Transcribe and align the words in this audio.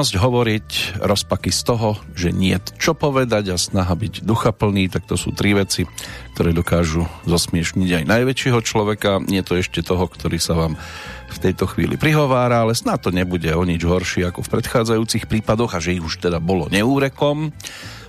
Nutnosť 0.00 0.16
hovoriť, 0.16 0.68
rozpaky 1.04 1.52
z 1.52 1.60
toho, 1.60 1.92
že 2.16 2.32
nie 2.32 2.56
čo 2.80 2.96
povedať 2.96 3.52
a 3.52 3.60
snaha 3.60 3.92
byť 3.92 4.24
duchaplný, 4.24 4.88
tak 4.88 5.04
to 5.04 5.20
sú 5.20 5.36
tri 5.36 5.52
veci, 5.52 5.84
ktoré 6.32 6.56
dokážu 6.56 7.04
zosmiešniť 7.28 8.00
aj 8.00 8.04
najväčšieho 8.08 8.64
človeka. 8.64 9.20
Nie 9.28 9.44
to 9.44 9.60
ešte 9.60 9.84
toho, 9.84 10.08
ktorý 10.08 10.40
sa 10.40 10.56
vám 10.56 10.80
v 11.28 11.36
tejto 11.36 11.68
chvíli 11.68 12.00
prihovára, 12.00 12.64
ale 12.64 12.72
snad 12.72 13.04
to 13.04 13.12
nebude 13.12 13.52
o 13.52 13.60
nič 13.60 13.84
horšie 13.84 14.24
ako 14.24 14.40
v 14.40 14.52
predchádzajúcich 14.56 15.28
prípadoch 15.28 15.76
a 15.76 15.84
že 15.84 15.92
ich 15.92 16.00
už 16.00 16.16
teda 16.16 16.40
bolo 16.40 16.72
neúrekom, 16.72 17.52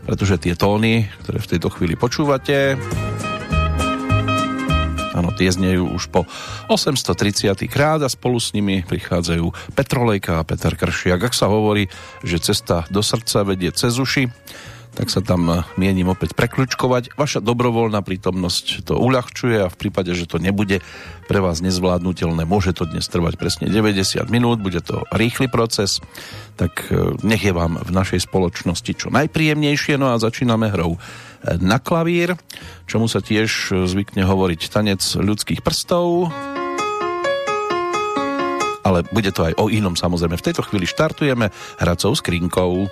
pretože 0.07 0.39
tie 0.39 0.55
tóny, 0.55 1.11
ktoré 1.27 1.43
v 1.43 1.49
tejto 1.51 1.75
chvíli 1.75 1.99
počúvate, 1.99 2.79
Áno, 5.11 5.29
tie 5.35 5.51
znejú 5.51 5.91
už 5.91 6.07
po 6.07 6.23
830. 6.71 7.51
krát 7.67 7.99
a 7.99 8.07
spolu 8.07 8.39
s 8.39 8.55
nimi 8.55 8.83
prichádzajú 8.87 9.75
Petrolejka 9.75 10.39
a 10.39 10.47
Peter 10.47 10.73
Kršiak. 10.75 11.31
Ak 11.31 11.35
sa 11.35 11.51
hovorí, 11.51 11.91
že 12.23 12.39
cesta 12.39 12.87
do 12.87 13.03
srdca 13.03 13.43
vedie 13.43 13.71
cez 13.75 13.99
uši, 13.99 14.31
tak 14.91 15.07
sa 15.07 15.23
tam 15.23 15.47
eh, 15.47 15.63
mienim 15.79 16.07
opäť 16.11 16.35
prekľučkovať. 16.35 17.15
Vaša 17.15 17.39
dobrovoľná 17.39 18.03
prítomnosť 18.03 18.91
to 18.91 18.99
uľahčuje 18.99 19.67
a 19.67 19.71
v 19.71 19.79
prípade, 19.79 20.11
že 20.11 20.27
to 20.27 20.37
nebude 20.37 20.83
pre 21.31 21.39
vás 21.39 21.63
nezvládnutelné, 21.63 22.43
môže 22.43 22.75
to 22.75 22.83
dnes 22.83 23.07
trvať 23.07 23.39
presne 23.39 23.71
90 23.71 24.27
minút, 24.27 24.59
bude 24.59 24.83
to 24.83 25.07
rýchly 25.15 25.47
proces, 25.47 26.03
tak 26.59 26.91
eh, 26.91 27.15
nech 27.23 27.43
je 27.43 27.55
vám 27.55 27.79
v 27.79 27.91
našej 27.91 28.27
spoločnosti 28.27 28.91
čo 28.91 29.07
najpríjemnejšie. 29.11 29.95
No 29.95 30.11
a 30.11 30.19
začíname 30.19 30.67
hrou 30.71 30.99
na 31.59 31.81
klavír, 31.81 32.37
čomu 32.85 33.09
sa 33.09 33.19
tiež 33.23 33.73
zvykne 33.89 34.25
hovoriť 34.25 34.61
tanec 34.69 35.01
ľudských 35.17 35.65
prstov 35.65 36.29
ale 38.81 39.05
bude 39.13 39.31
to 39.31 39.45
aj 39.45 39.53
o 39.61 39.69
inom 39.69 39.93
samozrejme. 39.93 40.35
V 40.35 40.45
tejto 40.51 40.65
chvíli 40.65 40.89
štartujeme 40.89 41.53
hracou 41.79 42.11
skrinkou. 42.17 42.89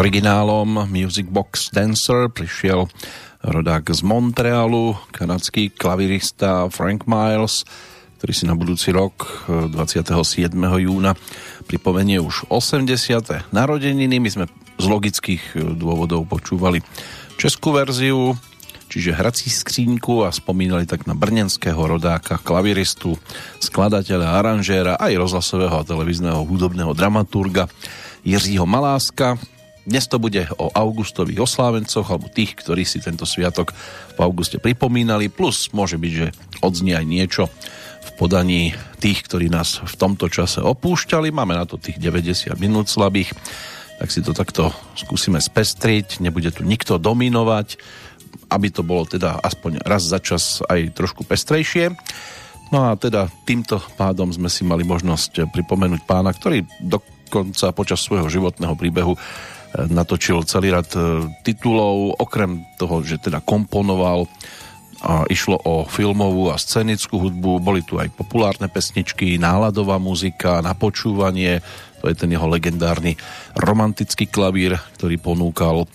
Originálom 0.00 0.88
Music 0.88 1.28
Box 1.28 1.76
Dancer 1.76 2.32
prišiel 2.32 2.88
rodák 3.44 3.84
z 3.92 4.00
Montrealu, 4.00 4.96
kanadský 5.12 5.68
klavirista 5.68 6.72
Frank 6.72 7.04
Miles, 7.04 7.68
ktorý 8.16 8.32
si 8.32 8.48
na 8.48 8.56
budúci 8.56 8.96
rok 8.96 9.44
27. 9.68 10.56
júna 10.56 11.12
pripomenie 11.68 12.16
už 12.16 12.48
80. 12.48 13.52
narodeniny. 13.52 14.16
My 14.16 14.30
sme 14.32 14.44
z 14.80 14.86
logických 14.88 15.76
dôvodov 15.76 16.24
počúvali 16.32 16.80
českú 17.36 17.76
verziu, 17.76 18.32
čiže 18.88 19.12
hrací 19.12 19.52
skříňku 19.52 20.24
a 20.24 20.32
spomínali 20.32 20.88
tak 20.88 21.04
na 21.04 21.12
brnenského 21.12 21.76
rodáka, 21.76 22.40
klaviristu, 22.40 23.20
skladateľa, 23.60 24.40
aranžéra, 24.40 24.96
aj 24.96 25.12
rozhlasového 25.28 25.76
a 25.76 25.84
televízneho 25.84 26.40
hudobného 26.48 26.96
dramaturga 26.96 27.68
Jiřího 28.24 28.64
Maláska, 28.64 29.36
dnes 29.88 30.04
to 30.06 30.20
bude 30.20 30.44
o 30.60 30.68
augustových 30.72 31.44
oslávencoch 31.44 32.06
alebo 32.08 32.28
tých, 32.28 32.58
ktorí 32.58 32.84
si 32.84 33.00
tento 33.00 33.24
sviatok 33.24 33.72
v 34.16 34.18
auguste 34.20 34.60
pripomínali, 34.60 35.32
plus 35.32 35.72
môže 35.72 35.96
byť, 35.96 36.12
že 36.12 36.26
odznie 36.60 36.94
aj 36.96 37.06
niečo 37.08 37.44
v 38.00 38.10
podaní 38.16 38.62
tých, 39.00 39.24
ktorí 39.24 39.52
nás 39.52 39.80
v 39.80 39.94
tomto 39.96 40.28
čase 40.28 40.60
opúšťali. 40.60 41.32
Máme 41.32 41.56
na 41.56 41.64
to 41.64 41.80
tých 41.80 42.00
90 42.00 42.56
minút 42.56 42.88
slabých, 42.88 43.32
tak 44.00 44.08
si 44.08 44.24
to 44.24 44.32
takto 44.32 44.72
skúsime 44.96 45.40
spestriť, 45.40 46.24
nebude 46.24 46.48
tu 46.52 46.64
nikto 46.64 46.96
dominovať, 46.96 47.76
aby 48.50 48.68
to 48.72 48.80
bolo 48.80 49.04
teda 49.04 49.40
aspoň 49.40 49.84
raz 49.84 50.08
za 50.08 50.18
čas 50.20 50.64
aj 50.64 50.96
trošku 50.96 51.28
pestrejšie. 51.28 51.92
No 52.70 52.88
a 52.88 52.94
teda 52.94 53.28
týmto 53.44 53.82
pádom 53.98 54.30
sme 54.30 54.46
si 54.46 54.62
mali 54.62 54.86
možnosť 54.86 55.50
pripomenúť 55.50 56.06
pána, 56.06 56.30
ktorý 56.30 56.62
dokonca 56.80 57.74
počas 57.74 58.00
svojho 58.00 58.30
životného 58.30 58.74
príbehu 58.78 59.18
natočil 59.76 60.42
celý 60.46 60.74
rad 60.74 60.90
e, 60.98 61.30
titulov, 61.46 62.18
okrem 62.18 62.66
toho, 62.76 63.02
že 63.06 63.22
teda 63.22 63.38
komponoval 63.38 64.26
a 65.00 65.24
išlo 65.32 65.56
o 65.64 65.88
filmovú 65.88 66.52
a 66.52 66.60
scenickú 66.60 67.16
hudbu, 67.16 67.64
boli 67.64 67.80
tu 67.80 67.96
aj 67.96 68.12
populárne 68.12 68.68
pesničky, 68.68 69.40
náladová 69.40 69.96
muzika, 69.96 70.60
napočúvanie, 70.60 71.64
to 72.04 72.12
je 72.12 72.16
ten 72.16 72.28
jeho 72.28 72.44
legendárny 72.44 73.16
romantický 73.56 74.28
klavír, 74.28 74.76
ktorý 75.00 75.16
ponúkal. 75.16 75.88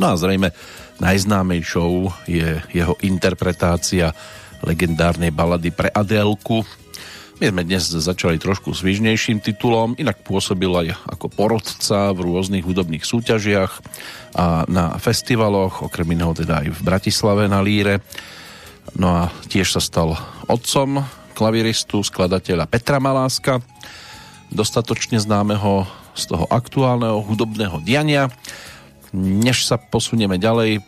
No 0.00 0.04
a 0.08 0.16
zrejme 0.16 0.56
najznámejšou 1.04 2.24
je 2.24 2.56
jeho 2.72 2.94
interpretácia 3.04 4.16
legendárnej 4.64 5.34
balady 5.34 5.68
pre 5.68 5.92
Adélku, 5.92 6.64
My 7.42 7.50
sme 7.50 7.66
dnes 7.66 7.90
začali 7.90 8.38
trošku 8.38 8.70
svižnejším 8.70 9.42
titulom, 9.42 9.98
inak 9.98 10.22
pôsobil 10.22 10.70
aj 10.70 10.94
ako 11.10 11.26
porodca 11.26 12.14
v 12.14 12.22
rôznych 12.22 12.62
hudobných 12.62 13.02
súťažiach 13.02 13.82
a 14.38 14.62
na 14.70 14.94
festivaloch, 15.02 15.82
okrem 15.82 16.14
iného 16.14 16.30
teda 16.38 16.62
aj 16.62 16.70
v 16.70 16.80
Bratislave 16.86 17.50
na 17.50 17.58
Líre. 17.58 17.98
No 18.94 19.10
a 19.10 19.34
tiež 19.50 19.74
sa 19.74 19.82
stal 19.82 20.14
otcom 20.46 21.02
klaviristu, 21.34 22.06
skladateľa 22.06 22.70
Petra 22.70 23.02
Maláska, 23.02 23.58
dostatočne 24.46 25.18
známeho 25.18 25.82
z 26.14 26.30
toho 26.30 26.46
aktuálneho 26.46 27.26
hudobného 27.26 27.82
diania. 27.82 28.30
Než 29.18 29.66
sa 29.66 29.82
posunieme 29.82 30.38
ďalej, 30.38 30.78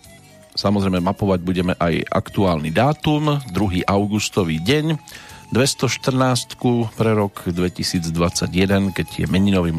samozrejme 0.54 1.02
mapovať 1.02 1.42
budeme 1.42 1.74
aj 1.82 2.06
aktuálny 2.14 2.70
dátum, 2.70 3.42
2. 3.50 3.90
augustový 3.90 4.62
deň, 4.62 5.02
214 5.52 6.56
pre 6.96 7.12
rok 7.12 7.44
2021, 7.44 8.94
keď 8.96 9.08
je 9.20 9.26
meninovým 9.28 9.76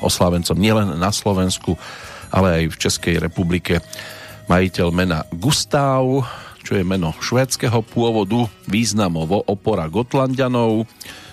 oslávencom 0.00 0.56
nielen 0.56 0.96
na 0.96 1.10
Slovensku, 1.12 1.76
ale 2.30 2.62
aj 2.62 2.64
v 2.72 2.76
Českej 2.80 3.14
republike 3.20 3.84
majiteľ 4.50 4.88
mena 4.90 5.22
Gustav, 5.30 6.02
čo 6.60 6.72
je 6.74 6.84
meno 6.86 7.14
švédskeho 7.18 7.82
pôvodu, 7.86 8.46
významovo 8.66 9.42
opora 9.46 9.86
Gotlandianov. 9.86 10.86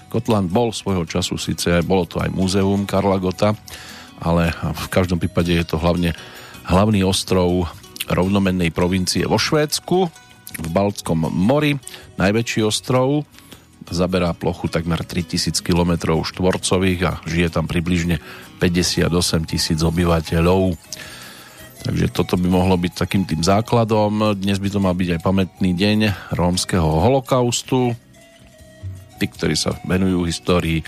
Gotland 0.07 0.47
bol 0.53 0.71
svojho 0.71 1.03
času 1.03 1.35
síce, 1.35 1.83
bolo 1.83 2.07
to 2.07 2.23
aj 2.23 2.31
múzeum 2.31 2.88
Karla 2.88 3.19
Gota, 3.19 3.57
ale 4.23 4.53
v 4.55 4.85
každom 4.88 5.19
prípade 5.19 5.51
je 5.51 5.65
to 5.67 5.77
hlavne 5.81 6.15
hlavný 6.67 7.03
ostrov 7.03 7.67
rovnomennej 8.07 8.71
provincie 8.71 9.27
vo 9.27 9.35
Švédsku, 9.35 10.26
v 10.57 10.68
Baltskom 10.74 11.30
mori, 11.30 11.77
najväčší 12.18 12.65
ostrov, 12.65 13.24
zaberá 13.88 14.36
plochu 14.36 14.68
takmer 14.68 15.00
3000 15.00 15.63
km 15.63 16.19
štvorcových 16.19 17.01
a 17.07 17.12
žije 17.24 17.48
tam 17.56 17.71
približne 17.71 18.19
58 18.59 19.07
tisíc 19.48 19.80
obyvateľov. 19.80 20.75
Takže 21.88 22.12
toto 22.12 22.36
by 22.36 22.51
mohlo 22.51 22.75
byť 22.75 22.94
takým 23.07 23.24
tým 23.24 23.45
základom. 23.45 24.36
Dnes 24.36 24.59
by 24.59 24.69
to 24.74 24.83
mal 24.83 24.92
byť 24.92 25.09
aj 25.15 25.21
pamätný 25.24 25.71
deň 25.71 26.00
rómskeho 26.36 26.83
holokaustu. 26.83 27.95
Tí, 29.18 29.25
ktorí 29.30 29.56
sa 29.56 29.77
venujú 29.88 30.27
histórii, 30.27 30.83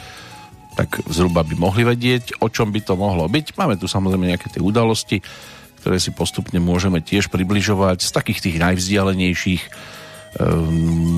tak 0.75 0.99
zhruba 1.07 1.45
by 1.45 1.55
mohli 1.55 1.87
vedieť, 1.87 2.43
o 2.43 2.51
čom 2.51 2.73
by 2.73 2.83
to 2.83 2.99
mohlo 2.99 3.31
byť. 3.31 3.55
Máme 3.55 3.79
tu 3.79 3.87
samozrejme 3.87 4.27
nejaké 4.27 4.51
tie 4.51 4.59
udalosti, 4.59 5.23
ktoré 5.79 5.97
si 5.97 6.11
postupne 6.11 6.59
môžeme 6.59 6.99
tiež 6.99 7.31
približovať 7.31 8.03
z 8.03 8.09
takých 8.11 8.39
tých 8.45 8.57
najvzdialenejších 8.59 9.63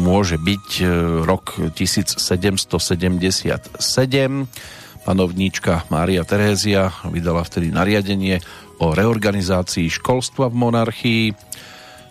môže 0.01 0.39
byť 0.39 0.67
e, 0.79 0.85
rok 1.27 1.59
1777. 1.75 2.87
Panovníčka 5.01 5.73
Mária 5.89 6.23
Terézia 6.23 6.93
vydala 7.09 7.43
vtedy 7.43 7.73
nariadenie 7.73 8.39
o 8.79 8.95
reorganizácii 8.95 9.91
školstva 9.91 10.47
v 10.47 10.55
monarchii. 10.55 11.25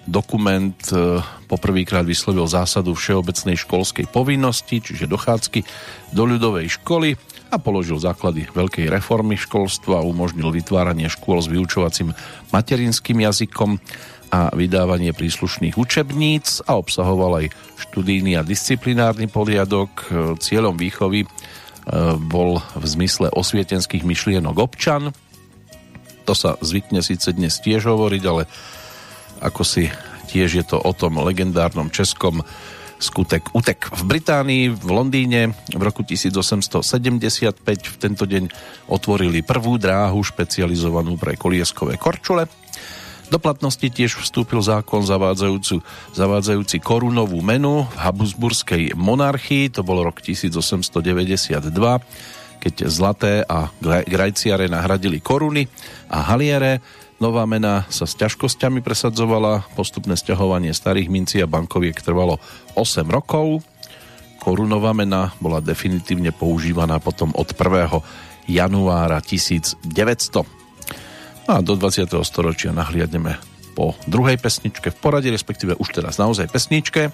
Dokument 0.04 0.76
e, 0.92 1.24
poprvýkrát 1.48 2.04
vyslovil 2.04 2.44
zásadu 2.44 2.92
všeobecnej 2.92 3.56
školskej 3.56 4.04
povinnosti, 4.12 4.84
čiže 4.84 5.08
dochádzky 5.08 5.64
do 6.12 6.22
ľudovej 6.28 6.68
školy 6.82 7.16
a 7.50 7.58
položil 7.58 7.98
základy 7.98 8.46
veľkej 8.54 8.86
reformy 8.86 9.34
školstva, 9.34 10.06
umožnil 10.06 10.54
vytváranie 10.54 11.10
škôl 11.10 11.42
s 11.42 11.50
vyučovacím 11.50 12.14
materinským 12.54 13.18
jazykom 13.26 13.82
a 14.30 14.54
vydávanie 14.54 15.10
príslušných 15.10 15.74
učebníc 15.74 16.62
a 16.70 16.78
obsahoval 16.78 17.42
aj 17.42 17.46
študijný 17.82 18.38
a 18.38 18.46
disciplinárny 18.46 19.26
poriadok. 19.26 19.90
Cieľom 20.38 20.78
výchovy 20.78 21.26
e, 21.26 21.28
bol 22.14 22.62
v 22.78 22.84
zmysle 22.86 23.34
osvietenských 23.34 24.06
myšlienok 24.06 24.54
občan. 24.54 25.10
To 26.30 26.34
sa 26.38 26.54
zvykne 26.62 27.02
síce 27.02 27.34
dnes 27.34 27.58
tiež 27.58 27.90
hovoriť, 27.90 28.22
ale 28.30 28.46
ako 29.42 29.66
si 29.66 29.90
tiež 30.30 30.62
je 30.62 30.64
to 30.64 30.78
o 30.78 30.92
tom 30.94 31.18
legendárnom 31.18 31.90
českom 31.90 32.46
skutek 33.00 33.56
Utek. 33.56 33.88
V 33.90 34.02
Británii, 34.04 34.70
v 34.70 34.88
Londýne 34.92 35.56
v 35.72 35.82
roku 35.82 36.04
1875 36.04 36.84
v 37.64 37.96
tento 37.96 38.24
deň 38.28 38.44
otvorili 38.92 39.40
prvú 39.40 39.80
dráhu 39.80 40.20
špecializovanú 40.20 41.16
pre 41.16 41.34
kolieskové 41.40 41.96
korčule 41.96 42.46
do 43.30 43.38
platnosti 43.38 43.86
tiež 43.86 44.18
vstúpil 44.18 44.58
zákon 44.58 45.06
zavádzajúci, 45.06 45.78
zavádzajúci 46.18 46.82
korunovú 46.82 47.38
menu 47.38 47.86
v 47.86 47.96
Habsburskej 48.02 48.98
monarchii, 48.98 49.70
to 49.70 49.86
bol 49.86 50.02
rok 50.02 50.18
1892, 50.18 51.70
keď 52.60 52.74
zlaté 52.90 53.46
a 53.46 53.70
grajciare 53.80 54.66
nahradili 54.66 55.22
koruny 55.22 55.70
a 56.10 56.26
haliere. 56.26 56.82
Nová 57.20 57.44
mena 57.44 57.84
sa 57.92 58.08
s 58.08 58.16
ťažkosťami 58.16 58.80
presadzovala, 58.80 59.68
postupné 59.76 60.16
sťahovanie 60.16 60.72
starých 60.72 61.12
mincí 61.12 61.36
a 61.44 61.46
bankoviek 61.46 62.00
trvalo 62.00 62.40
8 62.80 63.04
rokov. 63.12 63.60
Korunová 64.40 64.96
mena 64.96 65.28
bola 65.36 65.60
definitívne 65.60 66.32
používaná 66.32 66.96
potom 66.96 67.28
od 67.36 67.44
1. 67.52 68.48
januára 68.48 69.20
1900. 69.20 69.84
No 71.44 71.50
a 71.52 71.60
do 71.60 71.76
20. 71.76 72.08
storočia 72.24 72.72
nahliadneme 72.72 73.36
po 73.76 73.92
druhej 74.08 74.40
pesničke 74.40 74.88
v 74.88 74.96
porade, 74.96 75.28
respektíve 75.28 75.76
už 75.76 75.92
teraz 75.92 76.16
naozaj 76.16 76.48
pesničke 76.48 77.12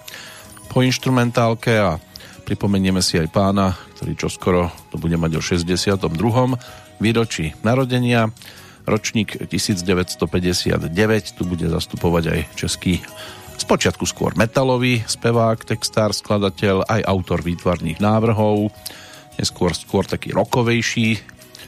po 0.71 0.87
instrumentálke 0.87 1.83
a 1.83 1.99
pripomenieme 2.47 3.03
si 3.03 3.19
aj 3.19 3.27
pána, 3.35 3.75
ktorý 3.99 4.15
čoskoro 4.15 4.71
to 4.95 5.03
bude 5.03 5.19
mať 5.19 5.35
o 5.35 5.43
62. 5.43 5.99
výročí 7.03 7.59
narodenia. 7.67 8.31
Ročník 8.87 9.51
1959, 9.51 10.89
tu 11.35 11.43
bude 11.43 11.67
zastupovať 11.67 12.25
aj 12.31 12.41
český 12.55 13.03
Spočiatku 13.57 14.05
skôr 14.05 14.37
metalový 14.37 15.03
spevák, 15.09 15.65
textár, 15.65 16.13
skladateľ, 16.13 16.87
aj 16.87 17.03
autor 17.09 17.41
výtvarných 17.41 17.99
návrhov, 17.99 18.69
neskôr 19.41 19.73
skôr 19.73 20.05
taký 20.05 20.37
rokovejší 20.37 21.19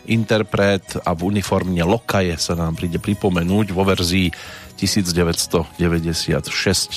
interpret 0.09 0.97
a 1.00 1.12
v 1.16 1.33
uniformne 1.33 1.85
Lokaje 1.85 2.37
sa 2.37 2.57
nám 2.57 2.76
príde 2.76 3.00
pripomenúť 3.00 3.73
vo 3.73 3.85
verzii 3.88 4.33
1996 4.76 5.75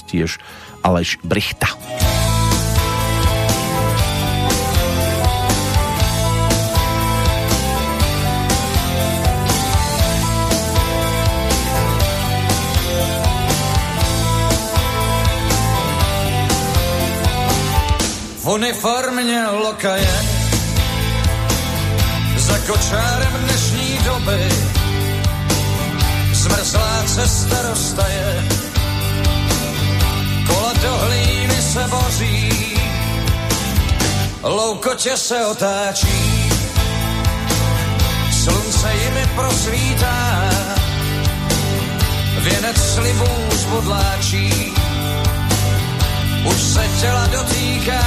tiež 0.07 0.37
Aleš 0.83 1.17
Brichta. 1.23 2.10
V 18.43 18.47
uniformě 18.47 19.43
lokaje 19.47 20.21
za 22.37 22.57
kočárem 22.57 23.33
dnešní 23.43 23.99
doby. 24.05 24.49
Zmrzlá 26.33 27.03
cesta 27.05 27.61
roztaje, 27.69 28.47
kola 30.47 30.73
do 30.73 30.97
hlíny 30.97 31.61
se 31.61 31.87
boří, 31.87 32.77
loukotě 34.43 35.17
se 35.17 35.45
otáčí, 35.45 36.49
slunce 38.43 38.93
jimi 38.93 39.29
prosvítá, 39.35 40.49
věnec 42.37 42.93
slibů 42.93 43.31
zvodláčí, 43.51 44.73
už 46.43 46.61
se 46.61 46.87
těla 47.01 47.27
dotýká, 47.27 48.01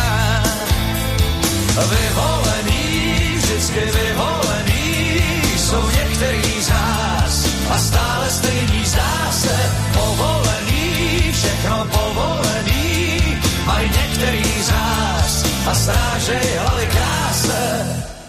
vyvolený 1.91 2.95
vždycky 3.37 3.81
vyvolený, 3.81 5.33
jsou 5.57 5.91
některý 5.91 6.63
z 6.63 6.69
nás 6.69 7.47
a 7.71 7.79
stále 7.79 8.31
stejný 8.31 8.85
zdá 8.85 9.33
se 9.33 9.57
povolený, 9.93 11.33
všechno 11.33 11.87
povolený, 11.93 13.21
mají 13.67 13.91
některý 13.91 14.63
z 14.63 14.71
nás 14.71 15.45
a 15.67 15.75
strážej 15.75 16.59
hlavy 16.59 16.87
kráse. 16.87 17.87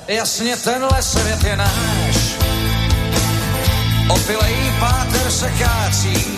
Jasně 0.08 0.58
tenhle 0.58 1.02
svět 1.02 1.44
je 1.44 1.58
náš, 1.58 2.18
opilej 4.10 4.56
páter 4.80 5.32
se 5.32 5.52
kácí, 5.60 6.38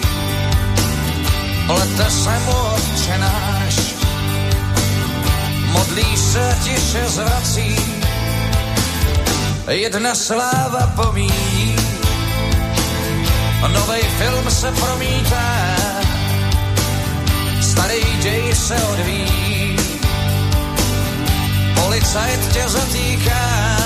lete 1.68 2.12
se 2.12 2.40
mu 2.46 2.56
odčenáš, 2.76 3.76
modlí 5.72 6.18
se 6.18 6.58
tiše 6.64 7.04
zvrací, 7.08 7.76
jedna 9.68 10.16
sláva 10.16 10.92
pomíjí. 10.96 11.76
Nový 13.68 14.02
film 14.18 14.52
se 14.52 14.72
promítá, 14.72 15.76
starý 17.62 18.02
děj 18.22 18.56
se 18.56 18.76
odvíjí. 18.76 19.76
Po 21.76 21.82
policajt 21.82 22.54
tě 22.54 22.64
zatýká. 22.68 23.78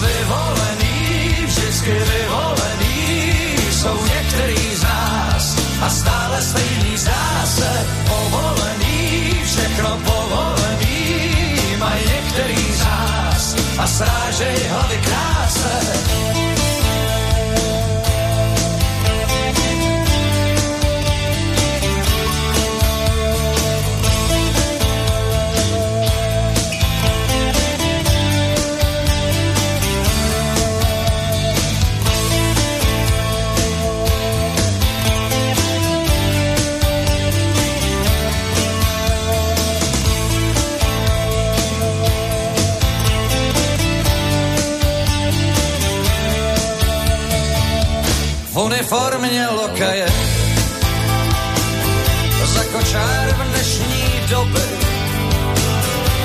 Vyvolený, 0.00 1.34
vždycky 1.46 1.90
vyvolený, 1.90 3.56
jsou 3.70 4.04
některý 4.04 4.76
z 4.76 4.82
nás 4.82 5.55
a 5.80 5.88
stále 5.90 6.42
stejný 6.42 6.96
zdá 6.96 7.46
se. 7.46 7.70
Povolený, 8.08 9.32
všechno 9.44 9.98
povolený, 10.04 10.98
mají 11.78 12.02
některý 12.06 12.72
z 12.72 12.84
nás 12.84 13.56
a 13.78 13.86
srážej 13.86 14.56
hlavy 14.68 14.98
kráse. 15.04 16.55
V 48.56 48.58
uniformě 48.58 49.46
lokaje. 49.46 50.06
Za 52.44 52.64
kočár 52.64 53.34
v 53.34 53.50
dnešní 53.50 54.04
doby 54.30 54.60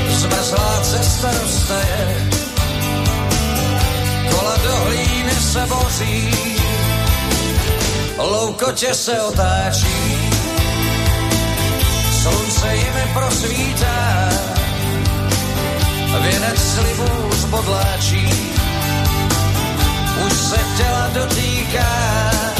zmrzlá 0.09 0.81
cesta 0.81 1.31
roztaje. 1.41 2.29
Kola 4.31 4.57
do 4.63 4.75
hlíny 4.75 5.31
se 5.31 5.65
boří, 5.65 6.33
loukotě 8.17 8.93
se 8.93 9.21
otáčí. 9.21 10.29
Slunce 12.21 12.75
jimi 12.75 13.11
prosvítá, 13.13 14.29
věnec 16.21 16.59
slibů 16.73 17.31
zbodláčí 17.31 18.60
už 20.25 20.33
se 20.33 20.57
těla 20.77 21.09
dotýká. 21.13 22.50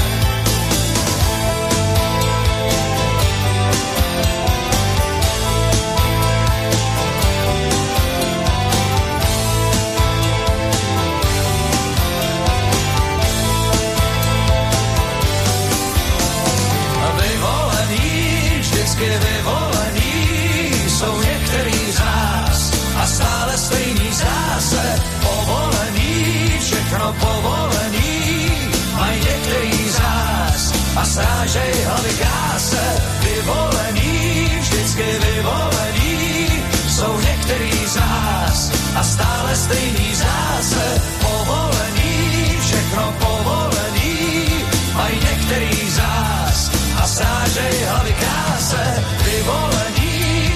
Povolený, 27.13 28.47
mají 28.95 29.19
některý 29.21 29.89
z 29.89 29.99
nás 29.99 30.73
a 30.95 31.05
srážej 31.05 31.73
hlavy 31.85 32.09
kráse, 32.19 32.83
vyvolený, 33.23 34.49
vždycky 34.59 35.03
vyvolený, 35.03 36.47
jsou 36.89 37.19
některý 37.19 37.87
z 37.87 37.95
nás 37.95 38.71
a 38.95 39.03
stále 39.03 39.55
stejný 39.55 40.15
zdá 40.15 40.57
se 40.61 41.01
povolený, 41.21 42.57
všechno 42.61 43.13
povolený, 43.19 44.47
mají 44.93 45.15
některý 45.15 45.89
z 45.89 45.97
nás 45.97 46.71
a 47.01 47.07
srážej 47.07 47.85
hlavy 47.89 48.13
kráse, 48.13 49.03
vyvolený, 49.25 50.13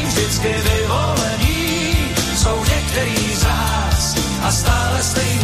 vždycky 0.08 0.48
vyvolený, 0.48 1.96
jsou 2.36 2.66
některý 2.66 3.36
z 3.36 3.44
nás 3.44 4.16
a 4.44 4.52
stále 4.52 5.04
stejný 5.04 5.35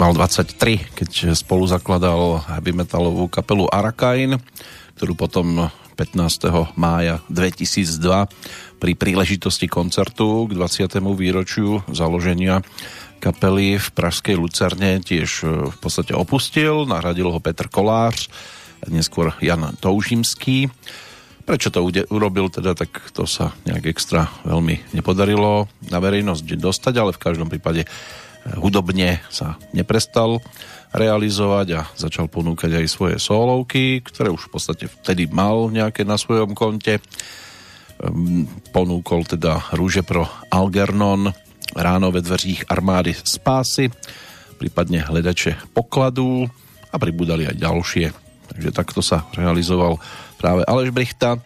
Mal 0.00 0.16
23, 0.16 0.96
keď 0.96 1.36
spolu 1.36 1.68
zakladal 1.68 2.40
heavy 2.48 2.72
metalovú 2.72 3.28
kapelu 3.28 3.68
Arakain, 3.68 4.40
ktorú 4.96 5.12
potom 5.12 5.68
15. 6.00 6.72
mája 6.72 7.20
2002 7.28 8.80
pri 8.80 8.92
príležitosti 8.96 9.68
koncertu 9.68 10.48
k 10.48 10.56
20. 10.56 11.04
výročiu 11.12 11.84
založenia 11.92 12.64
kapely 13.20 13.76
v 13.76 13.88
Pražskej 13.92 14.40
Lucerne 14.40 15.04
tiež 15.04 15.44
e, 15.44 15.68
v 15.68 15.76
podstate 15.76 16.16
opustil, 16.16 16.88
nahradil 16.88 17.28
ho 17.28 17.36
Petr 17.36 17.68
Kolář, 17.68 18.32
neskôr 18.88 19.36
Jan 19.44 19.76
Toužimský. 19.84 20.72
Prečo 21.44 21.68
to 21.68 21.84
urobil 22.08 22.48
teda, 22.48 22.72
tak 22.72 23.12
to 23.12 23.28
sa 23.28 23.52
nejak 23.68 23.92
extra 23.92 24.32
veľmi 24.48 24.96
nepodarilo 24.96 25.68
na 25.92 26.00
verejnosť 26.00 26.56
dostať, 26.56 26.94
ale 26.96 27.12
v 27.12 27.20
každom 27.20 27.52
prípade 27.52 27.84
hudobne 28.58 29.20
sa 29.28 29.60
neprestal 29.76 30.40
realizovať 30.90 31.66
a 31.78 31.80
začal 31.94 32.26
ponúkať 32.26 32.82
aj 32.82 32.86
svoje 32.90 33.16
solovky, 33.22 34.02
ktoré 34.02 34.32
už 34.34 34.50
v 34.50 34.52
podstate 34.58 34.84
vtedy 34.90 35.30
mal 35.30 35.70
nejaké 35.70 36.02
na 36.02 36.18
svojom 36.18 36.56
konte. 36.56 36.98
Ehm, 36.98 38.50
Ponúkol 38.74 39.22
teda 39.26 39.70
Rúže 39.74 40.02
pro 40.02 40.26
Algernon, 40.50 41.30
Ráno 41.70 42.10
ve 42.10 42.18
dveřích 42.18 42.66
armády 42.66 43.14
spásy, 43.14 43.94
prípadne 44.58 45.06
hledače 45.06 45.70
pokladů 45.70 46.50
a 46.90 46.98
pribudali 46.98 47.46
aj 47.46 47.56
ďalšie. 47.62 48.06
Takže 48.50 48.70
takto 48.74 48.98
sa 48.98 49.30
realizoval 49.38 50.02
práve 50.34 50.66
Aleš 50.66 50.90
Brichta. 50.90 51.38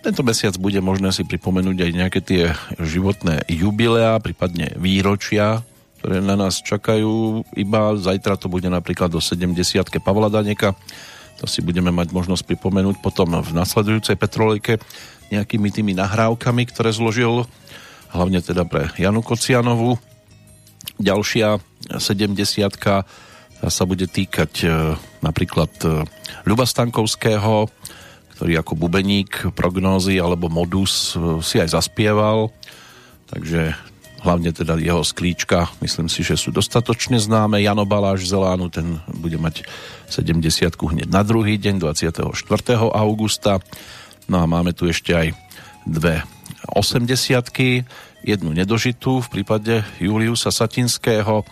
Tento 0.00 0.24
mesiac 0.24 0.56
bude 0.56 0.80
možné 0.80 1.12
si 1.12 1.28
pripomenúť 1.28 1.76
aj 1.76 1.92
nejaké 1.92 2.20
tie 2.24 2.56
životné 2.80 3.44
jubilea, 3.52 4.16
prípadne 4.24 4.72
výročia, 4.80 5.60
ktoré 6.00 6.24
na 6.24 6.32
nás 6.32 6.64
čakajú. 6.64 7.44
Iba 7.52 7.92
zajtra 8.00 8.40
to 8.40 8.48
bude 8.48 8.64
napríklad 8.72 9.12
do 9.12 9.20
70. 9.20 9.52
Pavla 10.00 10.32
Daneka. 10.32 10.72
To 11.40 11.44
si 11.44 11.60
budeme 11.60 11.92
mať 11.92 12.16
možnosť 12.16 12.48
pripomenúť 12.48 13.04
potom 13.04 13.36
v 13.44 13.50
nasledujúcej 13.52 14.16
Petrolejke 14.16 14.80
nejakými 15.28 15.68
tými 15.68 15.92
nahrávkami, 15.92 16.62
ktoré 16.72 16.90
zložil 16.90 17.44
hlavne 18.16 18.40
teda 18.40 18.64
pre 18.64 18.88
Janu 18.96 19.20
Kocianovu. 19.20 20.00
Ďalšia 20.96 21.60
70 22.00 22.32
sa 23.60 23.84
bude 23.84 24.08
týkať 24.08 24.52
e, 24.64 24.68
napríklad 25.20 25.68
e, 25.84 26.08
Ľuba 26.48 26.64
Stankovského, 26.64 27.68
ktorý 28.36 28.56
ako 28.56 28.72
bubeník 28.72 29.52
prognózy 29.52 30.16
alebo 30.16 30.48
modus 30.48 31.12
e, 31.12 31.44
si 31.44 31.60
aj 31.60 31.76
zaspieval. 31.76 32.48
Takže 33.28 33.76
hlavne 34.20 34.52
teda 34.52 34.76
jeho 34.76 35.00
sklíčka, 35.00 35.72
myslím 35.80 36.12
si, 36.12 36.20
že 36.20 36.36
sú 36.36 36.52
dostatočne 36.52 37.16
známe. 37.16 37.64
Jano 37.64 37.88
Baláš 37.88 38.28
Zelánu, 38.28 38.68
ten 38.68 39.00
bude 39.08 39.40
mať 39.40 39.64
70 40.12 40.76
hneď 40.76 41.08
na 41.08 41.24
druhý 41.24 41.56
deň, 41.56 41.80
24. 41.80 42.28
augusta. 42.92 43.64
No 44.28 44.44
a 44.44 44.44
máme 44.44 44.76
tu 44.76 44.86
ešte 44.86 45.16
aj 45.16 45.32
dve 45.88 46.22
80 46.68 47.08
jednu 48.20 48.50
nedožitú 48.52 49.24
v 49.24 49.28
prípade 49.32 49.80
Juliusa 49.96 50.52
Satinského 50.52 51.48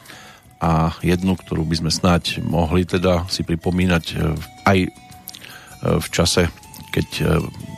a 0.58 0.92
jednu, 1.00 1.38
ktorú 1.38 1.64
by 1.64 1.76
sme 1.80 1.90
snáď 1.90 2.42
mohli 2.44 2.82
teda 2.84 3.24
si 3.30 3.46
pripomínať 3.46 4.04
e, 4.10 4.14
aj 4.66 4.78
e, 4.84 4.90
v 6.02 6.06
čase, 6.10 6.50
keď 6.90 7.08
e, 7.18 7.24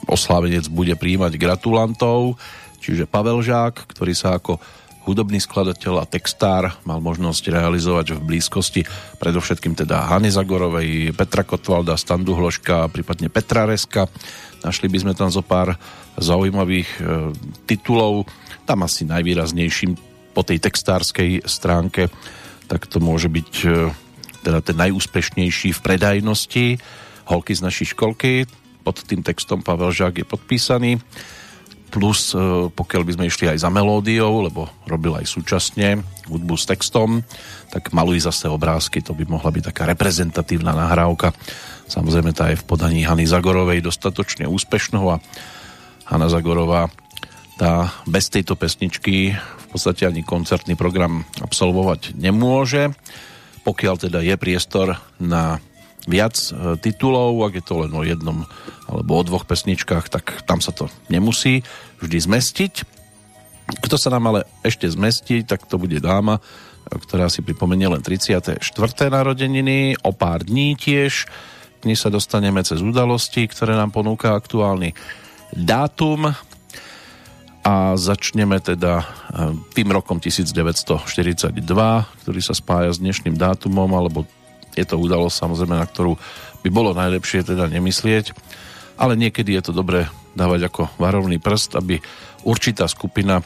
oslávenec 0.09 0.66
bude 0.73 0.97
príjmať 0.97 1.37
gratulantov, 1.37 2.40
čiže 2.80 3.04
Pavel 3.06 3.44
Žák, 3.44 3.87
ktorý 3.92 4.16
sa 4.16 4.40
ako 4.40 4.58
hudobný 5.04 5.40
skladateľ 5.40 6.02
a 6.02 6.08
textár 6.08 6.76
mal 6.84 7.00
možnosť 7.00 7.52
realizovať 7.52 8.16
v 8.16 8.25
blízkosti 8.25 8.84
predovšetkým 9.16 9.76
teda 9.76 10.08
Hany 10.08 10.28
Zagorovej, 10.28 11.16
Petra 11.16 11.44
Kotvalda, 11.44 11.96
Standu 11.96 12.37
Hloška, 12.37 12.88
prípadne 12.92 13.32
Petra 13.32 13.64
Reska. 13.64 14.08
Našli 14.60 14.92
by 14.92 14.99
sme 15.00 15.12
tam 15.16 15.32
zo 15.32 15.40
pár 15.40 15.72
zaujímavých 16.20 16.90
e, 17.00 17.02
titulov. 17.64 18.28
Tam 18.68 18.84
asi 18.84 19.08
najvýraznejším 19.08 19.96
po 20.37 20.44
tej 20.44 20.60
textárskej 20.60 21.49
stránke 21.49 22.12
tak 22.70 22.87
to 22.87 23.02
môže 23.02 23.26
byť 23.26 23.52
e, 23.66 23.90
teda 24.46 24.62
ten 24.62 24.78
najúspešnejší 24.78 25.75
v 25.75 25.80
predajnosti 25.82 26.66
Holky 27.26 27.52
z 27.58 27.66
našej 27.66 27.99
školky. 27.99 28.46
Pod 28.87 29.02
tým 29.02 29.26
textom 29.26 29.66
Pavel 29.66 29.90
Žák 29.90 30.22
je 30.22 30.26
podpísaný. 30.26 31.02
Plus, 31.90 32.32
e, 32.32 32.70
pokiaľ 32.70 33.02
by 33.02 33.12
sme 33.18 33.28
išli 33.28 33.50
aj 33.50 33.66
za 33.66 33.70
melódiou, 33.70 34.47
lebo 34.47 34.70
robil 34.87 35.18
aj 35.18 35.26
súčasne 35.26 36.00
hudbu 36.30 36.54
s 36.54 36.64
textom, 36.70 37.26
tak 37.75 37.90
maluj 37.90 38.23
zase 38.30 38.47
obrázky, 38.47 39.02
to 39.02 39.11
by 39.11 39.26
mohla 39.26 39.50
byť 39.50 39.75
taká 39.75 39.90
reprezentatívna 39.90 40.70
nahrávka. 40.70 41.35
Samozrejme 41.90 42.30
tá 42.30 42.54
je 42.54 42.62
v 42.62 42.66
podaní 42.66 43.02
Hany 43.02 43.26
Zagorovej 43.26 43.82
dostatočne 43.82 44.47
úspešnou 44.47 45.11
a 45.11 45.16
Hanna 46.06 46.30
Zagorová, 46.30 46.90
tá 47.59 47.92
bez 48.09 48.32
tejto 48.32 48.56
pesničky 48.56 49.35
v 49.35 49.66
podstate 49.68 50.09
ani 50.09 50.25
koncertný 50.25 50.75
program 50.75 51.28
absolvovať 51.38 52.16
nemôže, 52.16 52.94
pokiaľ 53.62 53.94
teda 54.09 54.18
je 54.25 54.35
priestor 54.40 54.99
na 55.20 55.62
viac 56.11 56.35
e, 56.35 56.76
titulov, 56.83 57.38
ak 57.47 57.62
je 57.62 57.64
to 57.64 57.75
len 57.87 57.93
o 57.95 58.02
jednom 58.02 58.43
alebo 58.90 59.12
o 59.14 59.23
dvoch 59.23 59.47
pesničkách, 59.47 60.11
tak 60.11 60.43
tam 60.45 60.59
sa 60.59 60.75
to 60.75 60.90
nemusí 61.07 61.62
vždy 62.02 62.19
zmestiť. 62.19 62.75
Kto 63.79 63.95
sa 63.95 64.11
nám 64.11 64.35
ale 64.35 64.40
ešte 64.67 64.90
zmestí, 64.90 65.47
tak 65.47 65.71
to 65.71 65.79
bude 65.79 66.02
dáma, 66.02 66.43
ktorá 66.90 67.31
si 67.31 67.47
pripomenie 67.47 67.87
len 67.87 68.02
34. 68.02 68.59
narodeniny, 69.07 69.95
o 70.02 70.11
pár 70.11 70.43
dní 70.43 70.75
tiež. 70.75 71.31
Dnes 71.81 72.02
sa 72.02 72.11
dostaneme 72.11 72.67
cez 72.67 72.83
udalosti, 72.83 73.47
ktoré 73.47 73.79
nám 73.79 73.95
ponúka 73.95 74.35
aktuálny 74.35 74.93
dátum 75.55 76.35
a 77.61 77.75
začneme 77.95 78.59
teda 78.59 79.05
e, 79.05 79.05
tým 79.76 79.93
rokom 79.93 80.17
1942, 80.17 81.55
ktorý 82.25 82.40
sa 82.40 82.55
spája 82.57 82.90
s 82.90 82.99
dnešným 82.99 83.37
dátumom, 83.37 83.90
alebo 83.93 84.25
je 84.75 84.85
to 84.87 84.97
udalosť 84.99 85.37
samozrejme, 85.37 85.77
na 85.77 85.87
ktorú 85.87 86.15
by 86.61 86.69
bolo 86.69 86.93
najlepšie 86.93 87.47
teda 87.47 87.71
nemyslieť, 87.73 88.37
ale 89.00 89.17
niekedy 89.17 89.57
je 89.57 89.62
to 89.65 89.73
dobré 89.73 90.07
dávať 90.37 90.71
ako 90.71 90.83
varovný 91.00 91.41
prst, 91.41 91.75
aby 91.75 91.99
určitá 92.47 92.87
skupina 92.87 93.41
e, 93.41 93.45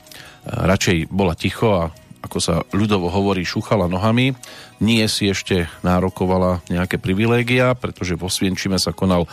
radšej 0.51 1.09
bola 1.09 1.33
ticho 1.39 1.69
a 1.73 1.83
ako 2.25 2.39
sa 2.41 2.65
ľudovo 2.73 3.13
hovorí, 3.13 3.45
šuchala 3.45 3.85
nohami, 3.85 4.33
nie 4.81 5.05
si 5.13 5.29
ešte 5.29 5.69
nárokovala 5.85 6.65
nejaké 6.73 6.97
privilégia, 6.97 7.77
pretože 7.77 8.17
vo 8.17 8.33
Svienčime 8.33 8.81
sa 8.81 8.97
konal 8.97 9.29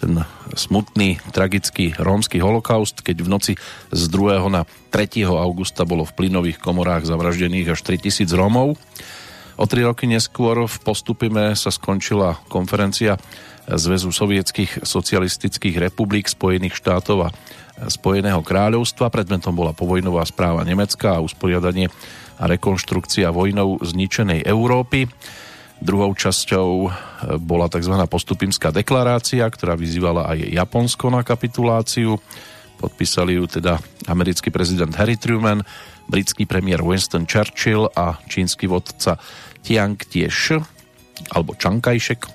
ten 0.00 0.24
smutný, 0.56 1.20
tragický 1.28 1.92
rómsky 2.00 2.40
holokaust, 2.40 3.04
keď 3.04 3.16
v 3.20 3.28
noci 3.28 3.52
z 3.92 4.02
2. 4.08 4.40
na 4.48 4.64
3. 4.88 5.28
augusta 5.28 5.84
bolo 5.84 6.08
v 6.08 6.16
plynových 6.16 6.56
komorách 6.56 7.04
zavraždených 7.04 7.76
až 7.76 7.84
3000 7.84 8.32
Rómov. 8.32 8.80
O 9.60 9.68
tri 9.68 9.84
roky 9.84 10.08
neskôr 10.08 10.64
v 10.64 10.76
Postupime 10.80 11.52
sa 11.52 11.68
skončila 11.68 12.40
konferencia 12.48 13.20
Zväzu 13.68 14.08
sovietských 14.08 14.88
socialistických 14.88 15.76
republik 15.76 16.32
Spojených 16.32 16.80
štátov 16.80 17.28
a 17.28 17.32
Spojeného 17.92 18.40
kráľovstva. 18.40 19.12
Predmetom 19.12 19.52
bola 19.52 19.76
povojnová 19.76 20.24
správa 20.24 20.64
Nemecka 20.64 21.12
a 21.12 21.20
usporiadanie 21.20 21.92
a 22.40 22.48
rekonštrukcia 22.48 23.28
vojnou 23.28 23.84
zničenej 23.84 24.48
Európy. 24.48 25.12
Druhou 25.76 26.16
časťou 26.16 26.68
bola 27.44 27.68
tzv. 27.68 27.94
postupimská 28.08 28.72
deklarácia, 28.72 29.44
ktorá 29.44 29.76
vyzývala 29.76 30.24
aj 30.32 30.56
Japonsko 30.56 31.12
na 31.12 31.20
kapituláciu. 31.20 32.16
Podpísali 32.80 33.36
ju 33.36 33.44
teda 33.44 33.76
americký 34.08 34.48
prezident 34.48 34.96
Harry 34.96 35.20
Truman, 35.20 35.60
britský 36.08 36.48
premiér 36.48 36.80
Winston 36.80 37.28
Churchill 37.28 37.92
a 37.92 38.16
čínsky 38.24 38.64
vodca 38.64 39.20
Tiang 39.62 39.96
tiež, 39.96 40.60
alebo 41.30 41.54
Čankajšek. 41.54 42.26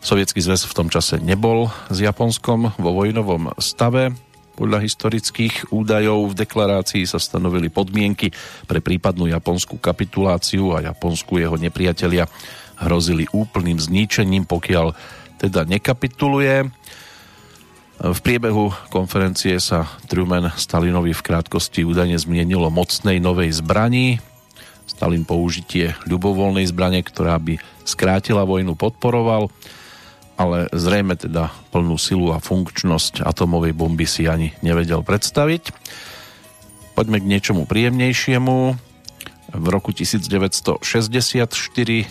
Sovietský 0.00 0.40
zväz 0.40 0.64
v 0.64 0.76
tom 0.76 0.88
čase 0.88 1.20
nebol 1.20 1.68
s 1.92 2.00
Japonskom 2.00 2.72
vo 2.80 2.90
vojnovom 2.96 3.52
stave. 3.60 4.16
Podľa 4.56 4.84
historických 4.84 5.72
údajov 5.72 6.32
v 6.32 6.38
deklarácii 6.44 7.04
sa 7.08 7.16
stanovili 7.16 7.72
podmienky 7.72 8.32
pre 8.68 8.84
prípadnú 8.84 9.28
japonskú 9.28 9.80
kapituláciu 9.80 10.76
a 10.76 10.84
Japonsku 10.84 11.40
jeho 11.40 11.56
nepriatelia 11.56 12.28
hrozili 12.80 13.28
úplným 13.32 13.76
zničením, 13.76 14.44
pokiaľ 14.48 14.92
teda 15.40 15.64
nekapituluje. 15.64 16.68
V 18.00 18.18
priebehu 18.24 18.72
konferencie 18.88 19.60
sa 19.60 19.84
Truman 20.08 20.48
Stalinovi 20.56 21.12
v 21.12 21.24
krátkosti 21.24 21.84
údajne 21.84 22.16
zmienilo 22.16 22.72
mocnej 22.72 23.20
novej 23.20 23.52
zbrani, 23.52 24.20
Stalin 25.00 25.24
použitie 25.24 25.96
ľubovoľnej 26.04 26.68
zbrane, 26.68 27.00
ktorá 27.00 27.40
by 27.40 27.56
skrátila 27.88 28.44
vojnu, 28.44 28.76
podporoval, 28.76 29.48
ale 30.36 30.68
zrejme 30.76 31.16
teda 31.16 31.48
plnú 31.72 31.96
silu 31.96 32.36
a 32.36 32.36
funkčnosť 32.36 33.24
atomovej 33.24 33.72
bomby 33.72 34.04
si 34.04 34.28
ani 34.28 34.52
nevedel 34.60 35.00
predstaviť. 35.00 35.72
Poďme 36.92 37.16
k 37.16 37.32
niečomu 37.32 37.64
príjemnejšiemu. 37.64 38.76
V 39.56 39.66
roku 39.72 39.96
1964 39.96 40.84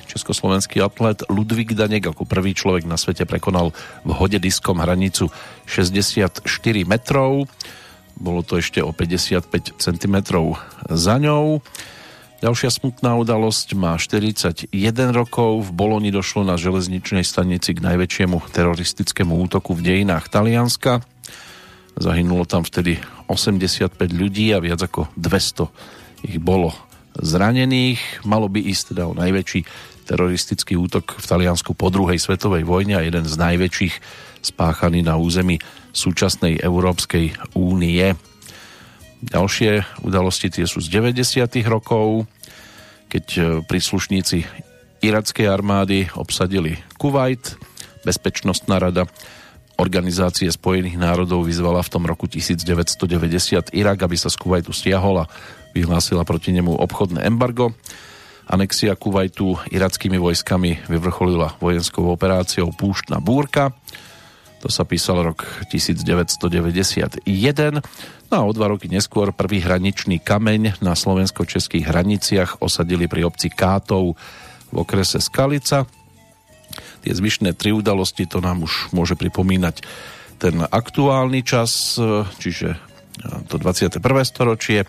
československý 0.09 0.81
atlet 0.81 1.21
Ludvík 1.29 1.77
Danek 1.77 2.09
ako 2.09 2.25
prvý 2.25 2.57
človek 2.57 2.89
na 2.89 2.97
svete 2.97 3.29
prekonal 3.29 3.69
v 4.01 4.11
hode 4.17 4.41
diskom 4.41 4.81
hranicu 4.81 5.29
64 5.69 6.41
metrov. 6.89 7.45
Bolo 8.17 8.41
to 8.41 8.57
ešte 8.57 8.81
o 8.81 8.89
55 8.89 9.77
cm 9.77 10.15
za 10.89 11.15
ňou. 11.21 11.61
Ďalšia 12.39 12.71
smutná 12.71 13.19
udalosť 13.19 13.75
má 13.75 13.99
41 13.99 14.71
rokov. 15.11 15.67
V 15.67 15.75
Boloni 15.75 16.07
došlo 16.07 16.47
na 16.47 16.55
železničnej 16.55 17.27
stanici 17.27 17.75
k 17.75 17.83
najväčšiemu 17.83 18.39
teroristickému 18.55 19.35
útoku 19.43 19.75
v 19.75 19.83
dejinách 19.83 20.31
Talianska. 20.31 21.03
Zahynulo 21.99 22.47
tam 22.47 22.63
vtedy 22.63 22.95
85 23.27 23.91
ľudí 24.15 24.55
a 24.55 24.63
viac 24.63 24.79
ako 24.79 25.11
200 25.19 26.31
ich 26.31 26.39
bolo 26.39 26.71
zranených. 27.19 28.23
Malo 28.23 28.47
by 28.47 28.63
ísť 28.71 28.95
teda 28.95 29.11
o 29.11 29.19
najväčší 29.19 29.67
teroristický 30.07 30.79
útok 30.79 31.19
v 31.19 31.25
Taliansku 31.27 31.75
po 31.75 31.91
druhej 31.91 32.23
svetovej 32.23 32.63
vojne 32.63 32.95
a 32.95 33.03
jeden 33.03 33.27
z 33.27 33.35
najväčších 33.35 33.95
spáchaný 34.47 35.03
na 35.03 35.19
území 35.19 35.59
súčasnej 35.91 36.63
Európskej 36.63 37.35
únie. 37.59 38.15
Ďalšie 39.19 40.03
udalosti 40.07 40.47
tie 40.47 40.63
sú 40.63 40.79
z 40.79 40.87
90. 40.87 41.51
rokov, 41.67 42.23
keď 43.11 43.25
e, 43.35 43.41
príslušníci 43.67 44.47
irackej 45.03 45.47
armády 45.47 46.07
obsadili 46.15 46.79
Kuwait. 46.95 47.59
Bezpečnostná 48.07 48.79
rada 48.79 49.03
Organizácie 49.79 50.51
spojených 50.51 50.99
národov 50.99 51.47
vyzvala 51.47 51.79
v 51.79 51.91
tom 51.91 52.03
roku 52.03 52.27
1990 52.27 53.71
Irak, 53.71 54.03
aby 54.03 54.19
sa 54.19 54.27
z 54.27 54.35
Kuwaitu 54.35 54.75
stiahol 54.75 55.23
a 55.23 55.29
vyhlásila 55.71 56.27
proti 56.27 56.51
nemu 56.51 56.75
obchodné 56.75 57.23
embargo. 57.23 57.71
Anexia 58.51 58.99
Kuwaitu 58.99 59.55
irackými 59.71 60.19
vojskami 60.19 60.83
vyvrcholila 60.91 61.55
vojenskou 61.63 62.11
operáciou 62.11 62.75
Púštna 62.75 63.23
búrka. 63.23 63.71
To 64.59 64.67
sa 64.67 64.83
písal 64.83 65.23
rok 65.23 65.47
1991. 65.71 67.23
No 68.29 68.33
a 68.35 68.43
o 68.43 68.51
dva 68.51 68.67
roky 68.67 68.91
neskôr 68.91 69.31
prvý 69.31 69.63
hraničný 69.63 70.19
kameň 70.19 70.83
na 70.83 70.99
slovensko-českých 70.99 71.87
hraniciach 71.87 72.59
osadili 72.59 73.07
pri 73.07 73.23
obci 73.23 73.47
Kátov 73.47 74.19
v 74.69 74.75
okrese 74.75 75.23
Skalica. 75.23 75.87
Tie 76.99 77.13
zvyšné 77.15 77.55
tri 77.55 77.71
udalosti 77.71 78.27
to 78.27 78.43
nám 78.43 78.67
už 78.67 78.91
môže 78.91 79.15
pripomínať 79.15 79.81
ten 80.39 80.59
aktuálny 80.59 81.39
čas, 81.47 81.95
čiže 82.39 82.75
to 83.47 83.55
21. 83.55 83.95
storočie. 84.27 84.83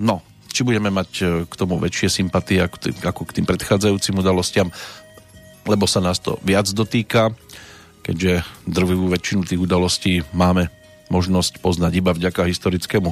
No, 0.00 0.24
či 0.48 0.64
budeme 0.64 0.88
mať 0.88 1.44
k 1.48 1.54
tomu 1.56 1.76
väčšie 1.76 2.08
sympatie 2.24 2.64
ako 2.64 3.22
k 3.28 3.34
tým 3.40 3.46
predchádzajúcim 3.48 4.20
udalostiam, 4.24 4.72
lebo 5.68 5.84
sa 5.84 6.00
nás 6.00 6.16
to 6.16 6.40
viac 6.40 6.64
dotýka 6.72 7.36
keďže 8.06 8.46
drvivú 8.70 9.10
väčšinu 9.10 9.42
tých 9.42 9.58
udalostí 9.58 10.22
máme 10.30 10.70
možnosť 11.10 11.58
poznať 11.58 11.92
iba 11.98 12.14
vďaka 12.14 12.46
historickému 12.46 13.10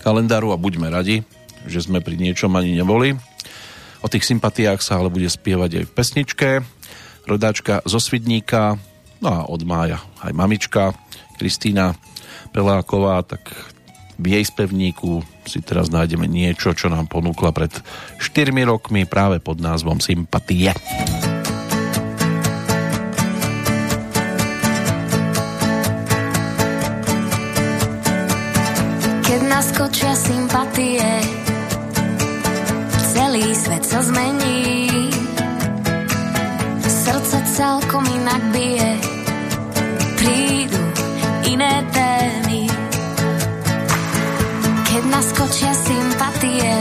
kalendáru 0.00 0.56
a 0.56 0.60
buďme 0.60 0.88
radi, 0.88 1.20
že 1.68 1.84
sme 1.84 2.00
pri 2.00 2.16
niečom 2.16 2.48
ani 2.56 2.72
neboli. 2.72 3.20
O 4.00 4.08
tých 4.08 4.24
sympatiách 4.24 4.80
sa 4.80 4.96
ale 4.96 5.12
bude 5.12 5.28
spievať 5.28 5.70
aj 5.76 5.84
v 5.84 5.92
pesničke. 5.92 6.48
Rodáčka 7.28 7.84
zo 7.84 8.00
Svidníka, 8.00 8.80
no 9.20 9.28
a 9.28 9.40
od 9.44 9.60
mája 9.68 10.00
aj 10.24 10.32
mamička 10.32 10.96
Kristýna 11.36 11.92
Peláková, 12.56 13.20
tak 13.28 13.52
v 14.16 14.40
jej 14.40 14.44
spevníku 14.44 15.20
si 15.44 15.60
teraz 15.60 15.92
nájdeme 15.92 16.24
niečo, 16.24 16.72
čo 16.72 16.88
nám 16.88 17.12
ponúkla 17.12 17.52
pred 17.52 17.72
4 18.20 18.52
rokmi 18.64 19.04
práve 19.04 19.40
pod 19.40 19.60
názvom 19.60 20.00
Sympatie. 20.00 20.72
keď 20.72 21.29
naskočia 29.60 30.16
sympatie, 30.16 31.04
celý 33.12 33.44
svet 33.52 33.84
sa 33.84 34.00
zmení. 34.00 34.88
Srdce 36.80 37.44
celkom 37.60 38.00
inak 38.08 38.40
bije, 38.56 38.92
prídu 40.16 40.80
iné 41.44 41.76
témy. 41.92 42.72
Keď 44.88 45.02
naskočia 45.12 45.76
sympatie, 45.76 46.72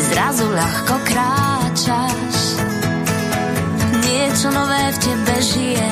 zrazu 0.00 0.48
ľahko 0.48 0.96
kráčaš. 1.12 2.36
Niečo 4.00 4.48
nové 4.48 4.96
v 4.96 4.98
tebe 5.04 5.36
žije 5.44 5.88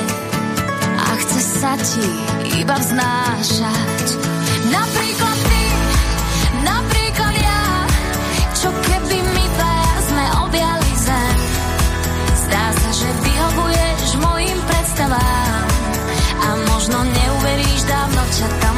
a 0.97 1.07
chce 1.21 1.41
sa 1.61 1.77
ti 1.77 2.09
iba 2.57 2.73
vznášať. 2.73 4.24
찾던 18.35 18.74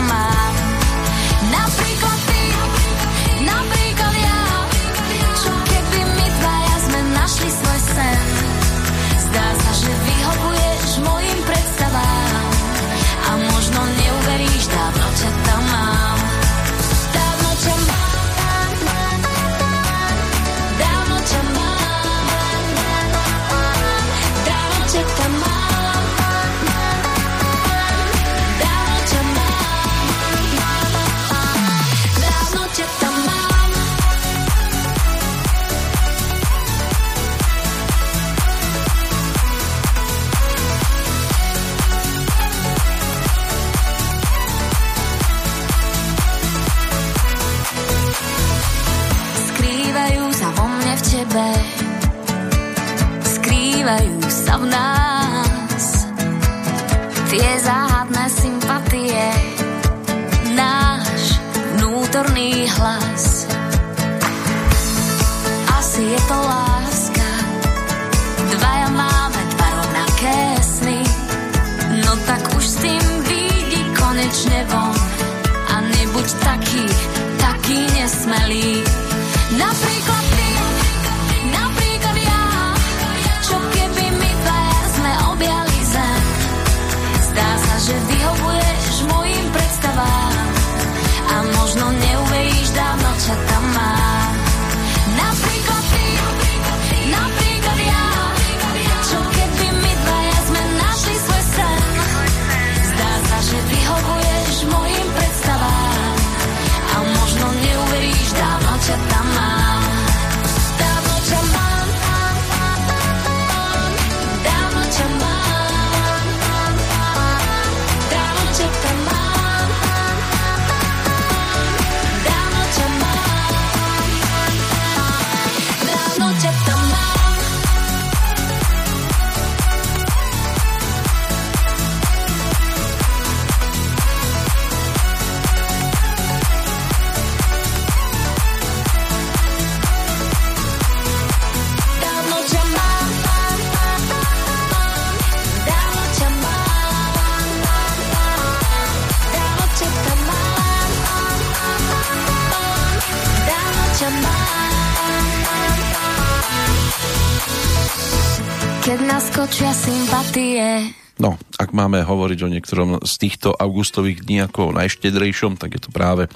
Naskočia 159.48 159.72
sympatie, 159.72 160.92
No, 161.24 161.40
ak 161.56 161.72
máme 161.72 162.04
hovoriť 162.04 162.40
o 162.44 162.52
niektorom 162.52 163.00
z 163.00 163.14
týchto 163.16 163.56
augustových 163.56 164.28
dní 164.28 164.44
ako 164.44 164.60
o 164.60 164.76
najštedrejšom, 164.76 165.56
tak 165.56 165.80
je 165.80 165.88
to 165.88 165.90
práve 165.96 166.28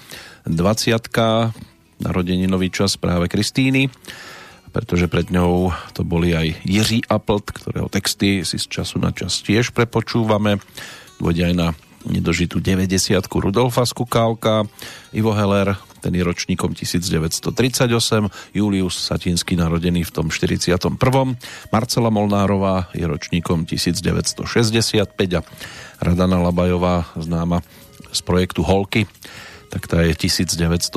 20 0.48 0.96
narodeninový 2.00 2.72
čas 2.72 2.96
práve 2.96 3.28
Kristíny, 3.28 3.92
pretože 4.72 5.12
pred 5.12 5.28
ňou 5.28 5.76
to 5.92 6.08
boli 6.08 6.32
aj 6.32 6.64
Jiří 6.64 7.04
Aplt, 7.12 7.52
ktorého 7.52 7.92
texty 7.92 8.48
si 8.48 8.56
z 8.56 8.80
času 8.80 9.04
na 9.04 9.12
čas 9.12 9.44
tiež 9.44 9.76
prepočúvame. 9.76 10.64
Dôjde 11.20 11.52
aj 11.52 11.56
na 11.60 11.68
nedožitú 12.08 12.64
90 12.64 13.28
Rudolfa 13.28 13.84
Skukálka, 13.84 14.72
Ivo 15.12 15.36
Heller, 15.36 15.76
ten 16.02 16.18
je 16.18 16.26
ročníkom 16.26 16.74
1938, 16.74 17.54
Julius 18.58 18.98
Satinský 18.98 19.54
narodený 19.54 20.02
v 20.02 20.12
tom 20.12 20.28
41. 20.34 20.82
Marcela 21.70 22.10
Molnárová 22.10 22.90
je 22.98 23.06
ročníkom 23.06 23.70
1965 23.70 24.42
a 25.38 25.42
Radana 26.02 26.42
Labajová 26.42 27.14
známa 27.14 27.62
z 28.12 28.20
projektu 28.26 28.66
Holky, 28.66 29.06
tak 29.72 29.88
tá 29.88 30.04
je 30.04 30.12
1980 30.18 30.92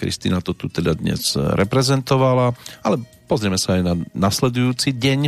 Kristina 0.00 0.40
to 0.40 0.56
tu 0.56 0.72
teda 0.72 0.96
dnes 0.96 1.36
reprezentovala, 1.36 2.56
ale 2.80 2.96
pozrieme 3.28 3.60
sa 3.60 3.76
aj 3.76 3.82
na 3.84 3.94
nasledujúci 4.16 4.96
deň. 4.96 5.20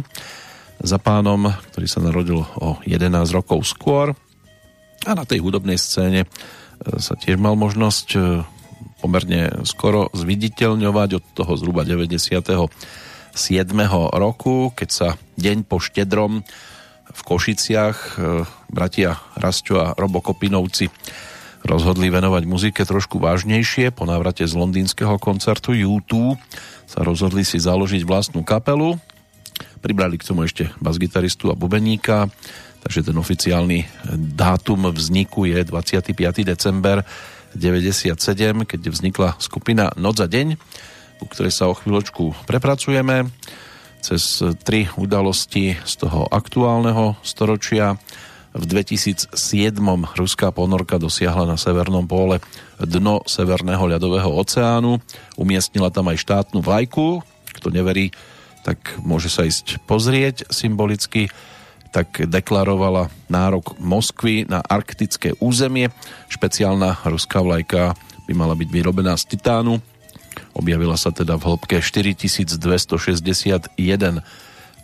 Za 0.80 0.96
pánom, 0.96 1.52
ktorý 1.76 1.84
sa 1.84 2.00
narodil 2.00 2.40
o 2.40 2.80
11 2.88 3.12
rokov 3.36 3.68
skôr. 3.68 4.16
A 5.04 5.12
na 5.12 5.28
tej 5.28 5.44
hudobnej 5.44 5.76
scéne 5.76 6.24
sa 6.80 7.14
tiež 7.16 7.36
mal 7.36 7.56
možnosť 7.60 8.08
e, 8.16 8.20
pomerne 9.04 9.64
skoro 9.68 10.08
zviditeľňovať 10.16 11.10
od 11.20 11.24
toho 11.36 11.52
zhruba 11.60 11.84
97. 11.84 12.56
roku, 14.16 14.56
keď 14.72 14.88
sa 14.88 15.08
deň 15.36 15.68
po 15.68 15.76
štedrom 15.80 16.40
v 17.10 17.20
Košiciach 17.20 17.96
e, 17.96 18.44
bratia 18.72 19.20
Rasťo 19.36 19.74
a 19.76 19.86
Robo 19.98 20.24
Kopinovci 20.24 20.88
rozhodli 21.60 22.08
venovať 22.08 22.42
muzike 22.48 22.82
trošku 22.88 23.20
vážnejšie. 23.20 23.92
Po 23.92 24.08
návrate 24.08 24.48
z 24.48 24.54
londýnskeho 24.56 25.20
koncertu 25.20 25.76
U2 25.76 26.40
sa 26.88 27.04
rozhodli 27.04 27.44
si 27.44 27.60
založiť 27.60 28.08
vlastnú 28.08 28.40
kapelu. 28.40 28.96
Pribrali 29.84 30.16
k 30.16 30.24
tomu 30.24 30.48
ešte 30.48 30.72
basgitaristu 30.80 31.52
a 31.52 31.58
bubeníka, 31.58 32.32
takže 32.80 33.06
ten 33.06 33.16
oficiálny 33.16 33.84
dátum 34.36 34.88
vzniku 34.92 35.44
je 35.44 35.60
25. 35.64 36.16
december 36.42 37.04
97, 37.54 38.14
keď 38.64 38.80
vznikla 38.88 39.36
skupina 39.42 39.90
Noc 39.98 40.22
a 40.22 40.28
deň, 40.30 40.54
u 41.20 41.26
ktorej 41.28 41.52
sa 41.52 41.68
o 41.68 41.76
chvíľočku 41.76 42.46
prepracujeme 42.46 43.28
cez 44.00 44.40
tri 44.64 44.88
udalosti 44.96 45.76
z 45.76 45.92
toho 46.00 46.24
aktuálneho 46.32 47.20
storočia. 47.20 48.00
V 48.50 48.64
2007 48.66 49.30
ruská 50.18 50.50
ponorka 50.50 50.98
dosiahla 50.98 51.46
na 51.46 51.54
severnom 51.54 52.02
póle 52.08 52.42
dno 52.80 53.22
Severného 53.22 53.86
ľadového 53.86 54.26
oceánu. 54.26 54.98
Umiestnila 55.38 55.92
tam 55.92 56.10
aj 56.10 56.18
štátnu 56.18 56.58
vlajku. 56.58 57.22
Kto 57.54 57.70
neverí, 57.70 58.10
tak 58.66 58.98
môže 59.04 59.30
sa 59.30 59.46
ísť 59.46 59.84
pozrieť 59.86 60.50
symbolicky 60.50 61.30
tak 61.90 62.22
deklarovala 62.30 63.10
nárok 63.26 63.74
Moskvy 63.82 64.46
na 64.46 64.62
arktické 64.62 65.34
územie. 65.42 65.90
Špeciálna 66.30 67.02
ruská 67.06 67.42
vlajka 67.42 67.98
by 68.30 68.32
mala 68.34 68.54
byť 68.54 68.68
vyrobená 68.70 69.18
z 69.18 69.34
titánu. 69.34 69.82
Objavila 70.54 70.94
sa 70.94 71.10
teda 71.10 71.34
v 71.34 71.46
hĺbke 71.50 71.82
4261 71.82 73.74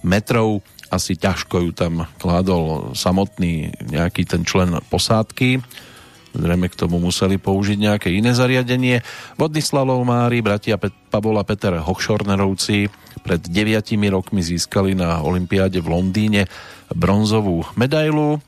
metrov. 0.02 0.66
Asi 0.86 1.18
ťažko 1.18 1.66
ju 1.66 1.70
tam 1.74 2.06
kládol 2.18 2.94
samotný 2.94 3.74
nejaký 3.90 4.26
ten 4.26 4.46
člen 4.46 4.74
posádky. 4.90 5.62
Zrejme 6.36 6.68
k 6.68 6.76
tomu 6.78 7.00
museli 7.00 7.40
použiť 7.40 7.78
nejaké 7.80 8.08
iné 8.12 8.36
zariadenie. 8.36 9.00
Vodný 9.40 9.64
mári, 10.04 10.44
bratia 10.44 10.76
Pet- 10.76 10.92
Pavol 11.08 11.40
a 11.40 11.48
Peter 11.48 11.72
Hochschornerovci 11.80 12.92
pred 13.24 13.40
9 13.40 13.96
rokmi 14.12 14.44
získali 14.44 14.92
na 14.92 15.24
Olympiáde 15.24 15.80
v 15.80 15.88
Londýne 15.90 16.44
bronzovú 16.94 17.66
medailu. 17.74 18.38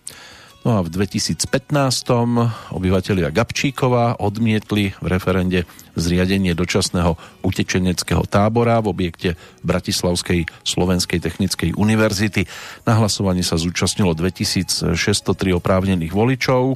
No 0.67 0.71
a 0.75 0.83
v 0.83 0.91
2015 0.91 1.71
obyvatelia 2.75 3.31
Gabčíkova 3.31 4.19
odmietli 4.19 4.91
v 4.99 5.07
referende 5.07 5.65
zriadenie 5.95 6.53
dočasného 6.53 7.15
utečeneckého 7.47 8.27
tábora 8.27 8.83
v 8.83 8.91
objekte 8.91 9.39
Bratislavskej 9.63 10.51
Slovenskej 10.67 11.23
technickej 11.23 11.79
univerzity. 11.79 12.45
Na 12.85 12.99
hlasovaní 12.99 13.47
sa 13.47 13.55
zúčastnilo 13.55 14.19
2603 14.19 14.99
oprávnených 15.55 16.11
voličov, 16.11 16.75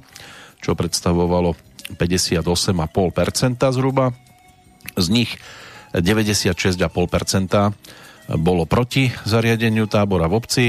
čo 0.62 0.70
predstavovalo 0.78 1.58
58,5% 1.98 2.46
zhruba. 3.74 4.14
Z 4.94 5.06
nich 5.10 5.34
96,5% 5.90 6.86
bolo 8.38 8.64
proti 8.64 9.10
zariadeniu 9.26 9.90
tábora 9.90 10.30
v 10.30 10.34
obci. 10.38 10.66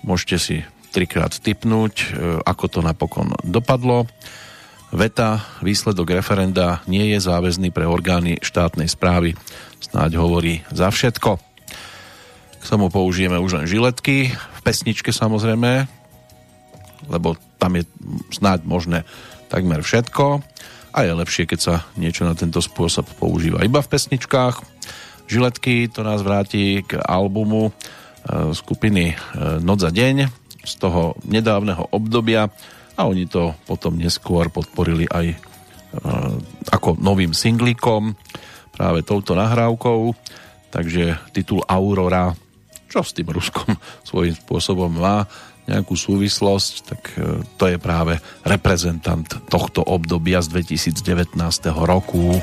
Môžete 0.00 0.36
si 0.40 0.56
trikrát 0.90 1.30
typnúť, 1.30 1.94
e, 2.00 2.06
ako 2.42 2.64
to 2.66 2.80
napokon 2.82 3.32
dopadlo. 3.46 4.10
Veta, 4.90 5.46
výsledok 5.62 6.18
referenda 6.18 6.82
nie 6.90 7.14
je 7.14 7.22
záväzný 7.22 7.70
pre 7.70 7.86
orgány 7.86 8.42
štátnej 8.42 8.90
správy. 8.90 9.38
Snáď 9.78 10.18
hovorí 10.18 10.66
za 10.74 10.90
všetko. 10.90 11.38
K 12.60 12.64
tomu 12.66 12.90
použijeme 12.90 13.38
už 13.38 13.62
len 13.62 13.66
žiletky, 13.70 14.34
v 14.34 14.60
pesničke 14.60 15.14
samozrejme, 15.14 15.88
lebo 17.08 17.38
tam 17.56 17.78
je 17.78 17.86
snáď 18.34 18.66
možné 18.66 18.98
takmer 19.48 19.80
všetko 19.80 20.42
a 20.90 20.98
je 21.06 21.12
lepšie, 21.14 21.46
keď 21.46 21.58
sa 21.60 21.74
niečo 21.94 22.26
na 22.26 22.34
tento 22.34 22.58
spôsob 22.58 23.06
používa 23.16 23.62
iba 23.62 23.80
v 23.80 23.90
pesničkách. 23.90 24.60
Žiletky 25.30 25.86
to 25.88 26.02
nás 26.02 26.20
vráti 26.26 26.82
k 26.82 26.98
albumu 26.98 27.70
skupiny 28.52 29.12
e, 29.12 29.14
Noc 29.64 29.80
za 29.80 29.90
deň, 29.90 30.16
z 30.60 30.74
toho 30.76 31.16
nedávneho 31.24 31.88
obdobia 31.92 32.52
a 32.96 33.08
oni 33.08 33.24
to 33.24 33.56
potom 33.64 33.96
neskôr 33.96 34.52
podporili 34.52 35.08
aj 35.08 35.26
e, 35.32 35.36
ako 36.68 37.00
novým 37.00 37.32
singlíkom 37.32 38.12
práve 38.76 39.00
touto 39.02 39.32
nahrávkou 39.32 40.12
takže 40.70 41.32
titul 41.32 41.64
Aurora 41.64 42.36
čo 42.90 43.06
s 43.06 43.14
tým 43.14 43.30
Ruskom 43.30 43.70
svojím 44.08 44.34
spôsobom 44.34 44.90
má 44.90 45.24
nejakú 45.70 45.94
súvislosť, 45.94 46.72
tak 46.82 47.00
e, 47.14 47.46
to 47.54 47.64
je 47.70 47.78
práve 47.78 48.18
reprezentant 48.42 49.28
tohto 49.46 49.86
obdobia 49.86 50.42
z 50.42 50.50
2019 50.66 51.38
roku. 51.86 52.42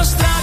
esos 0.00 0.37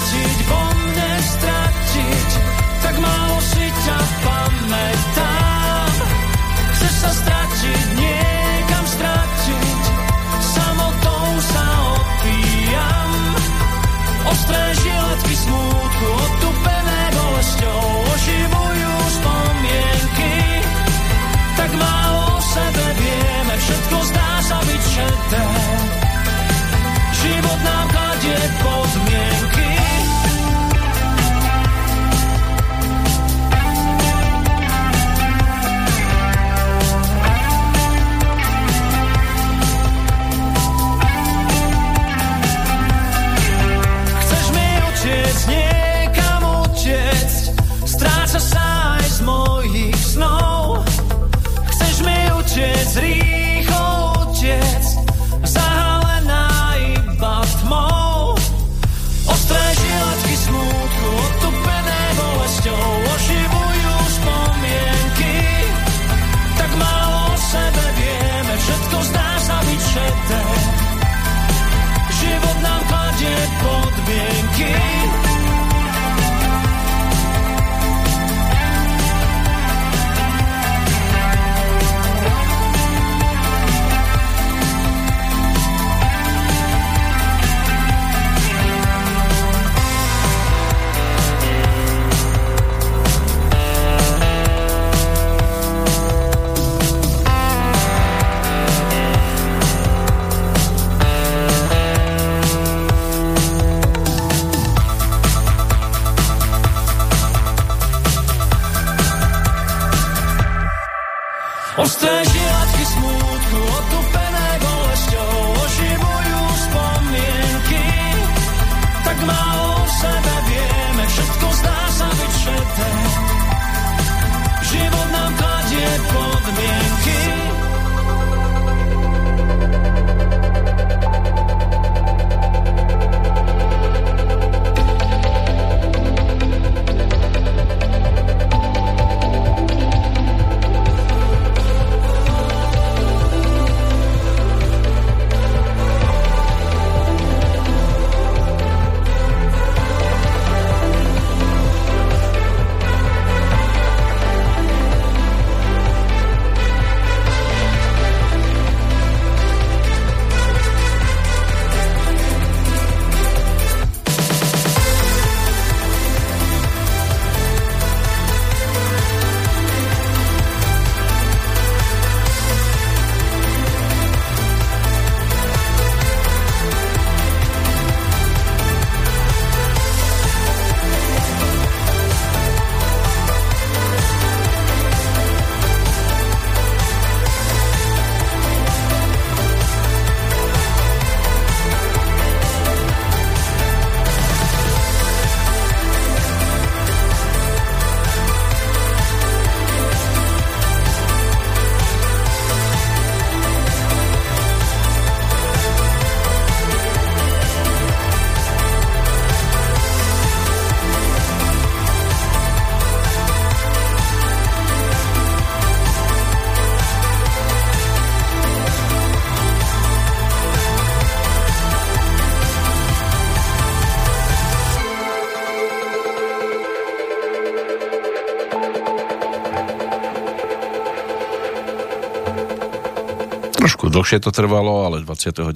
Trošku 233.66 233.90
dlhšie 233.90 234.22
to 234.22 234.30
trvalo, 234.30 234.86
ale 234.86 235.02
29. 235.02 235.50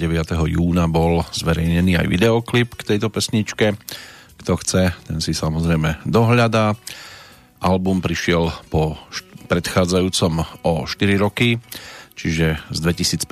júna 0.50 0.90
bol 0.90 1.22
zverejnený 1.30 1.94
aj 1.94 2.10
videoklip 2.10 2.74
k 2.74 2.82
tejto 2.82 3.14
pesničke. 3.14 3.78
Kto 4.42 4.58
chce, 4.58 4.98
ten 5.06 5.22
si 5.22 5.38
samozrejme 5.38 6.10
dohľadá. 6.10 6.74
Album 7.62 8.02
prišiel 8.02 8.50
po 8.74 8.98
predchádzajúcom 9.46 10.42
o 10.66 10.90
4 10.90 11.22
roky, 11.22 11.62
čiže 12.18 12.58
z 12.74 12.78
2015. 12.82 13.30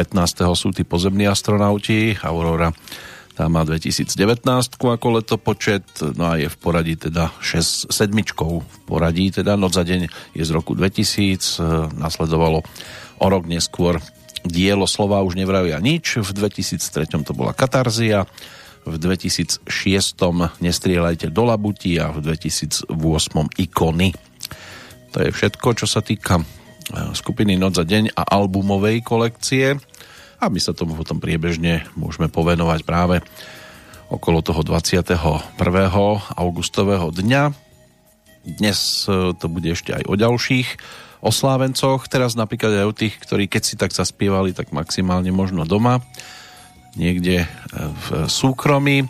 sú 0.53 0.69
tí 0.69 0.85
pozemní 0.85 1.25
astronauti. 1.25 2.13
Aurora 2.21 2.69
tá 3.33 3.49
má 3.49 3.65
2019 3.65 4.13
ako 4.77 5.07
letopočet, 5.17 5.89
no 6.13 6.29
a 6.29 6.37
je 6.37 6.53
v 6.53 6.57
poradí 6.61 6.93
teda 6.93 7.33
6 7.41 7.89
sedmičkou 7.89 8.53
v 8.61 8.77
poradí, 8.85 9.33
teda 9.33 9.57
Noc 9.57 9.73
za 9.73 9.81
deň 9.81 10.05
je 10.37 10.43
z 10.45 10.51
roku 10.53 10.77
2000, 10.77 11.97
nasledovalo 11.97 12.61
o 13.17 13.25
rok 13.25 13.49
neskôr 13.49 13.97
dielo 14.47 14.89
slova 14.89 15.21
už 15.21 15.38
nevravia 15.38 15.77
nič, 15.77 16.19
v 16.19 16.31
2003 16.31 17.23
to 17.23 17.31
bola 17.36 17.53
Katarzia, 17.53 18.25
v 18.88 18.95
2006 18.95 19.67
Nestrieľajte 20.63 21.27
do 21.29 21.43
labutí 21.43 21.99
a 21.99 22.10
v 22.10 22.23
2008 22.23 22.88
Ikony. 23.60 24.15
To 25.12 25.17
je 25.19 25.29
všetko, 25.31 25.67
čo 25.75 25.86
sa 25.86 25.99
týka 25.99 26.39
e, 26.39 26.43
skupiny 27.12 27.60
Noc 27.60 27.75
za 27.75 27.83
deň 27.83 28.15
a 28.15 28.23
albumovej 28.23 29.03
kolekcie 29.03 29.75
a 30.38 30.45
my 30.47 30.60
sa 30.62 30.71
tomu 30.71 30.95
potom 30.95 31.19
priebežne 31.19 31.89
môžeme 31.97 32.31
povenovať 32.31 32.86
práve 32.88 33.19
okolo 34.07 34.39
toho 34.39 34.63
21. 34.63 35.19
augustového 36.38 37.12
dňa. 37.12 37.43
Dnes 38.47 39.03
e, 39.12 39.36
to 39.36 39.45
bude 39.51 39.67
ešte 39.67 39.91
aj 39.91 40.03
o 40.07 40.15
ďalších 40.15 40.67
oslávencoch, 41.27 42.07
teraz 42.07 42.39
napríklad 42.39 42.71
aj 42.81 42.85
o 42.87 42.95
tých, 42.95 43.19
ktorí 43.19 43.51
keď 43.51 43.63
si 43.67 43.75
tak 43.75 43.91
zaspievali, 43.91 44.55
tak 44.55 44.71
maximálne 44.71 45.29
možno 45.35 45.67
doma, 45.67 45.99
niekde 46.95 47.43
e, 47.43 47.47
v 47.75 48.07
súkromí. 48.31 49.05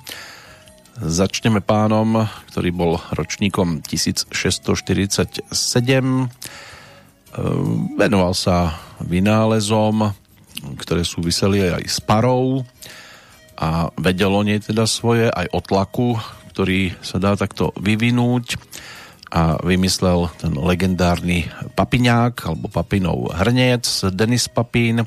Začneme 0.97 1.61
pánom, 1.61 2.25
ktorý 2.49 2.73
bol 2.73 2.97
ročníkom 3.13 3.85
1647. 3.85 4.33
E, 4.33 6.25
venoval 7.93 8.33
sa 8.33 8.81
vynálezom, 8.97 10.09
ktoré 10.81 11.05
súviseli 11.05 11.61
aj 11.61 11.85
s 11.85 12.01
parou 12.01 12.65
a 13.57 13.89
vedel 13.97 14.33
o 14.33 14.41
teda 14.41 14.89
svoje, 14.89 15.29
aj 15.29 15.49
o 15.53 15.59
tlaku, 15.61 16.17
ktorý 16.53 16.97
sa 17.05 17.21
dá 17.21 17.37
takto 17.37 17.69
vyvinúť 17.77 18.66
a 19.27 19.59
vymyslel 19.59 20.31
ten 20.39 20.55
legendárny 20.55 21.51
papiňák 21.75 22.35
alebo 22.47 22.71
papinov 22.71 23.31
hrniec 23.35 23.83
Denis 24.15 24.47
Papín, 24.47 25.03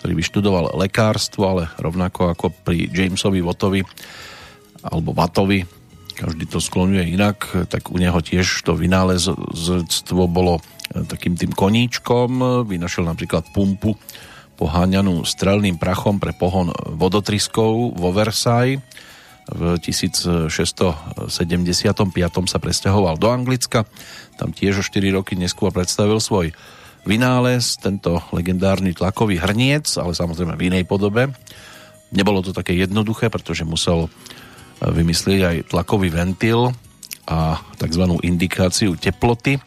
ktorý 0.00 0.12
vyštudoval 0.16 0.80
lekárstvo, 0.80 1.44
ale 1.44 1.62
rovnako 1.76 2.32
ako 2.32 2.46
pri 2.64 2.88
Jamesovi 2.88 3.44
Wattovi 3.44 3.84
alebo 4.80 5.12
Vatovi, 5.12 5.60
každý 6.16 6.48
to 6.48 6.56
skloňuje 6.56 7.04
inak, 7.12 7.68
tak 7.68 7.92
u 7.92 8.00
neho 8.00 8.16
tiež 8.20 8.64
to 8.64 8.72
vynálezstvo 8.76 10.24
bolo 10.24 10.64
takým 10.90 11.36
tým 11.36 11.52
koníčkom, 11.52 12.64
vynašiel 12.64 13.04
napríklad 13.04 13.44
pumpu 13.52 13.96
poháňanú 14.60 15.24
strelným 15.24 15.80
prachom 15.80 16.20
pre 16.20 16.36
pohon 16.36 16.68
vodotryskov 16.96 17.96
vo 17.96 18.08
Versailles 18.12 18.80
v 19.50 19.82
1675 19.82 21.26
sa 22.46 22.58
presťahoval 22.62 23.18
do 23.18 23.28
Anglicka. 23.28 23.82
Tam 24.38 24.54
tiež 24.54 24.80
o 24.80 24.84
4 24.86 25.16
roky 25.16 25.34
neskôr 25.34 25.74
predstavil 25.74 26.22
svoj 26.22 26.54
vynález, 27.02 27.80
tento 27.80 28.20
legendárny 28.30 28.94
tlakový 28.94 29.40
hrniec, 29.40 29.88
ale 29.98 30.12
samozrejme 30.14 30.54
v 30.54 30.66
inej 30.70 30.84
podobe. 30.86 31.32
Nebolo 32.14 32.42
to 32.42 32.54
také 32.54 32.76
jednoduché, 32.76 33.30
pretože 33.30 33.66
musel 33.66 34.06
e, 34.06 34.08
vymyslieť 34.90 35.40
aj 35.40 35.56
tlakový 35.72 36.10
ventil 36.12 36.74
a 37.26 37.58
tzv. 37.78 38.04
indikáciu 38.26 38.98
teploty. 38.98 39.62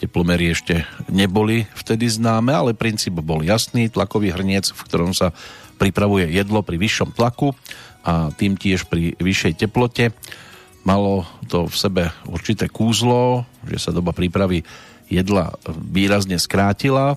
Teplomery 0.00 0.52
ešte 0.52 0.84
neboli 1.08 1.64
vtedy 1.76 2.10
známe, 2.10 2.50
ale 2.50 2.76
princíp 2.76 3.20
bol 3.22 3.44
jasný. 3.44 3.88
Tlakový 3.88 4.34
hrniec, 4.34 4.74
v 4.74 4.80
ktorom 4.84 5.12
sa 5.14 5.30
pripravuje 5.78 6.32
jedlo 6.32 6.64
pri 6.64 6.76
vyššom 6.80 7.14
tlaku 7.14 7.54
a 8.04 8.28
tým 8.30 8.60
tiež 8.60 8.86
pri 8.86 9.16
vyššej 9.16 9.64
teplote. 9.64 10.12
Malo 10.84 11.24
to 11.48 11.64
v 11.64 11.74
sebe 11.74 12.02
určité 12.28 12.68
kúzlo, 12.68 13.48
že 13.64 13.80
sa 13.80 13.90
doba 13.90 14.12
prípravy 14.12 14.60
jedla 15.08 15.56
výrazne 15.68 16.36
skrátila. 16.36 17.16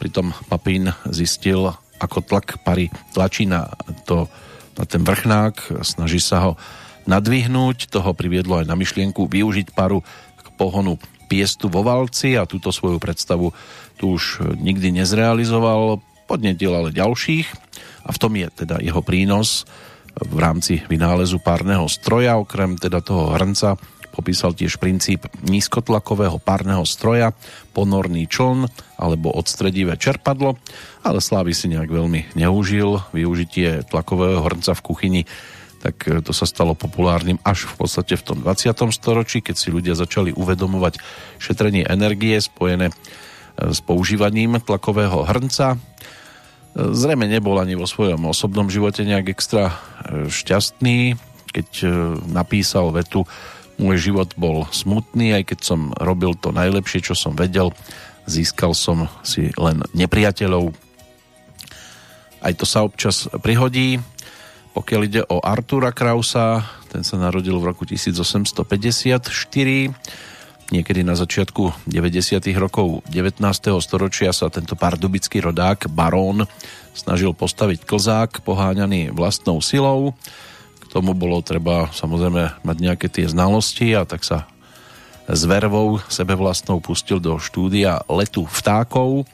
Pritom 0.00 0.32
Papín 0.48 0.88
zistil, 1.12 1.68
ako 2.00 2.24
tlak 2.24 2.64
pary 2.64 2.88
tlačí 3.12 3.44
na, 3.44 3.68
to, 4.08 4.26
na 4.80 4.84
ten 4.88 5.04
vrchnák, 5.04 5.84
snaží 5.84 6.18
sa 6.18 6.48
ho 6.48 6.52
nadvihnúť. 7.04 7.92
Toho 7.92 8.16
priviedlo 8.16 8.64
aj 8.64 8.66
na 8.68 8.76
myšlienku 8.76 9.28
využiť 9.28 9.76
paru 9.76 10.00
k 10.40 10.46
pohonu 10.56 10.96
piestu 11.28 11.68
vo 11.68 11.84
valci 11.84 12.36
a 12.40 12.48
túto 12.48 12.72
svoju 12.72 12.96
predstavu 13.00 13.52
tu 14.00 14.16
už 14.16 14.56
nikdy 14.60 14.92
nezrealizoval, 14.92 16.00
podnetil 16.24 16.72
ale 16.72 16.90
ďalších 16.92 17.46
a 18.04 18.10
v 18.12 18.20
tom 18.20 18.32
je 18.36 18.48
teda 18.64 18.80
jeho 18.80 19.00
prínos 19.04 19.68
v 20.20 20.38
rámci 20.38 20.82
vynálezu 20.86 21.42
párneho 21.42 21.90
stroja. 21.90 22.38
Okrem 22.38 22.78
teda 22.78 23.02
toho 23.02 23.34
hrnca 23.34 23.74
popísal 24.14 24.54
tiež 24.54 24.78
princíp 24.78 25.26
nízkotlakového 25.42 26.38
párneho 26.38 26.86
stroja, 26.86 27.34
ponorný 27.74 28.30
čln 28.30 28.70
alebo 28.94 29.34
odstredivé 29.34 29.98
čerpadlo, 29.98 30.54
ale 31.02 31.18
Slávy 31.18 31.50
si 31.50 31.66
nejak 31.66 31.90
veľmi 31.90 32.38
neužil. 32.38 33.02
Využitie 33.10 33.82
tlakového 33.90 34.38
hrnca 34.46 34.78
v 34.78 34.84
kuchyni 34.86 35.22
tak 35.84 36.08
to 36.24 36.32
sa 36.32 36.48
stalo 36.48 36.72
populárnym 36.72 37.36
až 37.44 37.68
v 37.68 37.84
podstate 37.84 38.16
v 38.16 38.24
tom 38.24 38.40
20. 38.40 38.72
storočí, 38.88 39.44
keď 39.44 39.52
si 39.52 39.68
ľudia 39.68 39.92
začali 39.92 40.32
uvedomovať 40.32 40.96
šetrenie 41.36 41.84
energie 41.84 42.40
spojené 42.40 42.88
s 43.60 43.84
používaním 43.84 44.64
tlakového 44.64 45.28
hrnca 45.28 45.76
Zrejme 46.74 47.30
nebol 47.30 47.54
ani 47.62 47.78
vo 47.78 47.86
svojom 47.86 48.26
osobnom 48.26 48.66
živote 48.66 49.06
nejak 49.06 49.30
extra 49.30 49.70
e, 49.70 49.74
šťastný, 50.26 51.14
keď 51.54 51.68
e, 51.82 51.88
napísal 52.34 52.90
vetu 52.90 53.22
môj 53.78 54.10
život 54.10 54.34
bol 54.34 54.66
smutný, 54.74 55.38
aj 55.38 55.54
keď 55.54 55.58
som 55.62 55.94
robil 55.94 56.34
to 56.34 56.50
najlepšie, 56.50 57.06
čo 57.06 57.14
som 57.14 57.38
vedel, 57.38 57.70
získal 58.26 58.74
som 58.74 59.06
si 59.22 59.54
len 59.54 59.86
nepriateľov. 59.94 60.74
Aj 62.42 62.52
to 62.58 62.66
sa 62.66 62.82
občas 62.82 63.30
prihodí. 63.38 64.02
Pokiaľ 64.74 65.00
ide 65.06 65.22
o 65.30 65.38
Artura 65.46 65.94
Krausa, 65.94 66.66
ten 66.90 67.06
sa 67.06 67.14
narodil 67.14 67.54
v 67.54 67.70
roku 67.70 67.86
1854 67.86 68.66
Niekedy 70.72 71.04
na 71.04 71.12
začiatku 71.12 71.84
90. 71.84 72.40
rokov 72.56 73.04
19. 73.12 73.36
storočia 73.84 74.32
sa 74.32 74.48
tento 74.48 74.72
pardubický 74.72 75.44
rodák, 75.44 75.92
barón, 75.92 76.48
snažil 76.96 77.36
postaviť 77.36 77.84
klzák 77.84 78.40
poháňaný 78.40 79.12
vlastnou 79.12 79.60
silou. 79.60 80.16
K 80.80 80.84
tomu 80.88 81.12
bolo 81.12 81.44
treba 81.44 81.92
samozrejme 81.92 82.64
mať 82.64 82.76
nejaké 82.80 83.12
tie 83.12 83.28
znalosti 83.28 83.92
a 83.92 84.08
tak 84.08 84.24
sa 84.24 84.48
s 85.28 85.44
vervou 85.44 86.00
sebevlastnou 86.08 86.80
pustil 86.80 87.20
do 87.20 87.36
štúdia 87.36 88.00
letu 88.08 88.48
vtákov. 88.48 89.28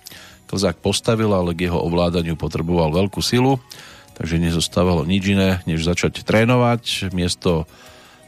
Klzák 0.51 0.83
postavil, 0.83 1.31
ale 1.31 1.55
k 1.55 1.71
jeho 1.71 1.79
ovládaniu 1.79 2.35
potreboval 2.35 2.91
veľkú 2.91 3.23
silu, 3.23 3.63
takže 4.19 4.43
nezostávalo 4.43 5.07
nič 5.07 5.31
iné, 5.31 5.63
než 5.63 5.87
začať 5.87 6.27
trénovať. 6.27 7.15
Miesto 7.15 7.71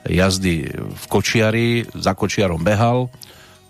jazdy 0.07 0.71
v 0.75 1.05
kočiari, 1.07 1.87
za 1.95 2.15
kočiarom 2.17 2.63
behal 2.63 3.11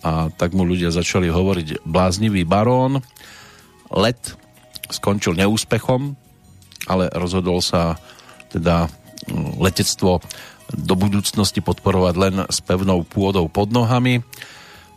a 0.03 0.33
tak 0.35 0.57
mu 0.57 0.66
ľudia 0.66 0.91
začali 0.91 1.30
hovoriť 1.30 1.87
bláznivý 1.87 2.43
barón. 2.43 3.05
Let 3.93 4.35
skončil 4.91 5.39
neúspechom, 5.39 6.18
ale 6.91 7.09
rozhodol 7.14 7.62
sa 7.62 7.97
teda 8.51 8.91
mm, 9.30 9.62
letectvo 9.62 10.18
do 10.72 10.95
budúcnosti 10.97 11.61
podporovať 11.61 12.14
len 12.16 12.35
s 12.49 12.59
pevnou 12.64 13.05
pôdou 13.05 13.47
pod 13.47 13.70
nohami. 13.70 14.24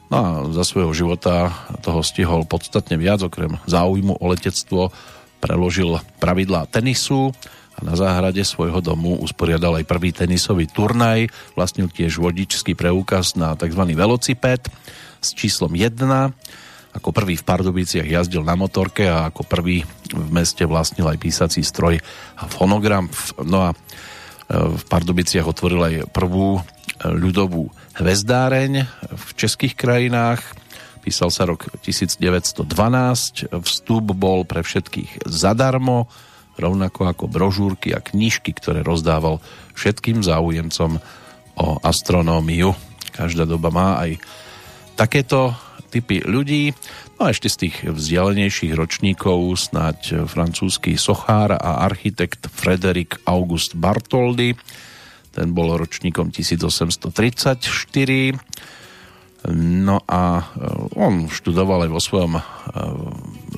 No 0.10 0.16
a 0.16 0.28
za 0.54 0.64
svojho 0.64 0.94
života 0.94 1.52
toho 1.82 2.02
stihol 2.06 2.46
podstatne 2.46 2.96
viac, 2.96 3.26
okrem 3.26 3.58
záujmu 3.68 4.18
o 4.22 4.26
letectvo 4.30 4.94
preložil 5.44 6.00
pravidlá 6.22 6.70
tenisu, 6.70 7.36
a 7.76 7.80
na 7.84 7.94
záhrade 8.00 8.40
svojho 8.48 8.80
domu 8.80 9.20
usporiadal 9.20 9.76
aj 9.76 9.86
prvý 9.86 10.16
tenisový 10.16 10.64
turnaj, 10.72 11.28
vlastnil 11.60 11.92
tiež 11.92 12.24
vodičský 12.24 12.72
preukaz 12.72 13.36
na 13.36 13.52
tzv. 13.60 13.84
velociped 13.92 14.72
s 15.20 15.30
číslom 15.36 15.76
1. 15.76 16.00
Ako 16.96 17.12
prvý 17.12 17.36
v 17.36 17.44
Pardubiciach 17.44 18.08
jazdil 18.08 18.48
na 18.48 18.56
motorke 18.56 19.04
a 19.12 19.28
ako 19.28 19.44
prvý 19.44 19.84
v 20.16 20.30
meste 20.32 20.64
vlastnil 20.64 21.12
aj 21.12 21.20
písací 21.20 21.60
stroj 21.60 22.00
a 22.40 22.48
fonogram. 22.48 23.12
No 23.44 23.68
a 23.68 23.70
e, 23.72 23.78
v 24.56 24.84
Pardubiciach 24.88 25.44
otvoril 25.44 25.82
aj 25.84 25.96
prvú 26.16 26.56
e, 26.56 26.62
ľudovú 27.12 27.68
hvezdáreň 28.00 28.88
v 29.12 29.28
českých 29.36 29.76
krajinách. 29.76 30.40
Písal 31.04 31.36
sa 31.36 31.44
rok 31.44 31.68
1912, 31.84 32.64
vstup 33.52 34.06
bol 34.16 34.48
pre 34.48 34.64
všetkých 34.64 35.28
zadarmo, 35.28 36.08
rovnako 36.56 37.12
ako 37.12 37.28
brožúrky 37.28 37.96
a 37.96 38.04
knižky, 38.04 38.54
ktoré 38.56 38.82
rozdával 38.82 39.40
všetkým 39.76 40.24
záujemcom 40.24 41.00
o 41.56 41.80
astronómiu. 41.84 42.76
Každá 43.16 43.46
doba 43.48 43.72
má 43.72 44.00
aj 44.04 44.20
takéto 45.00 45.56
typy 45.92 46.20
ľudí. 46.24 46.74
No 47.16 47.28
a 47.28 47.32
ešte 47.32 47.48
z 47.48 47.58
tých 47.68 47.76
vzdialenejších 47.88 48.76
ročníkov 48.76 49.56
snáď 49.56 50.28
francúzsky 50.28 51.00
sochár 51.00 51.56
a 51.56 51.88
architekt 51.88 52.52
Frederick 52.52 53.24
August 53.24 53.80
Bartoldy. 53.80 54.52
Ten 55.32 55.56
bol 55.56 55.80
ročníkom 55.80 56.32
1834 56.32 58.36
No 59.54 60.02
a 60.10 60.42
eh, 60.42 60.98
on 60.98 61.30
študoval 61.30 61.86
aj 61.86 61.92
vo 61.94 62.02
svojom 62.02 62.34
eh, 62.38 62.44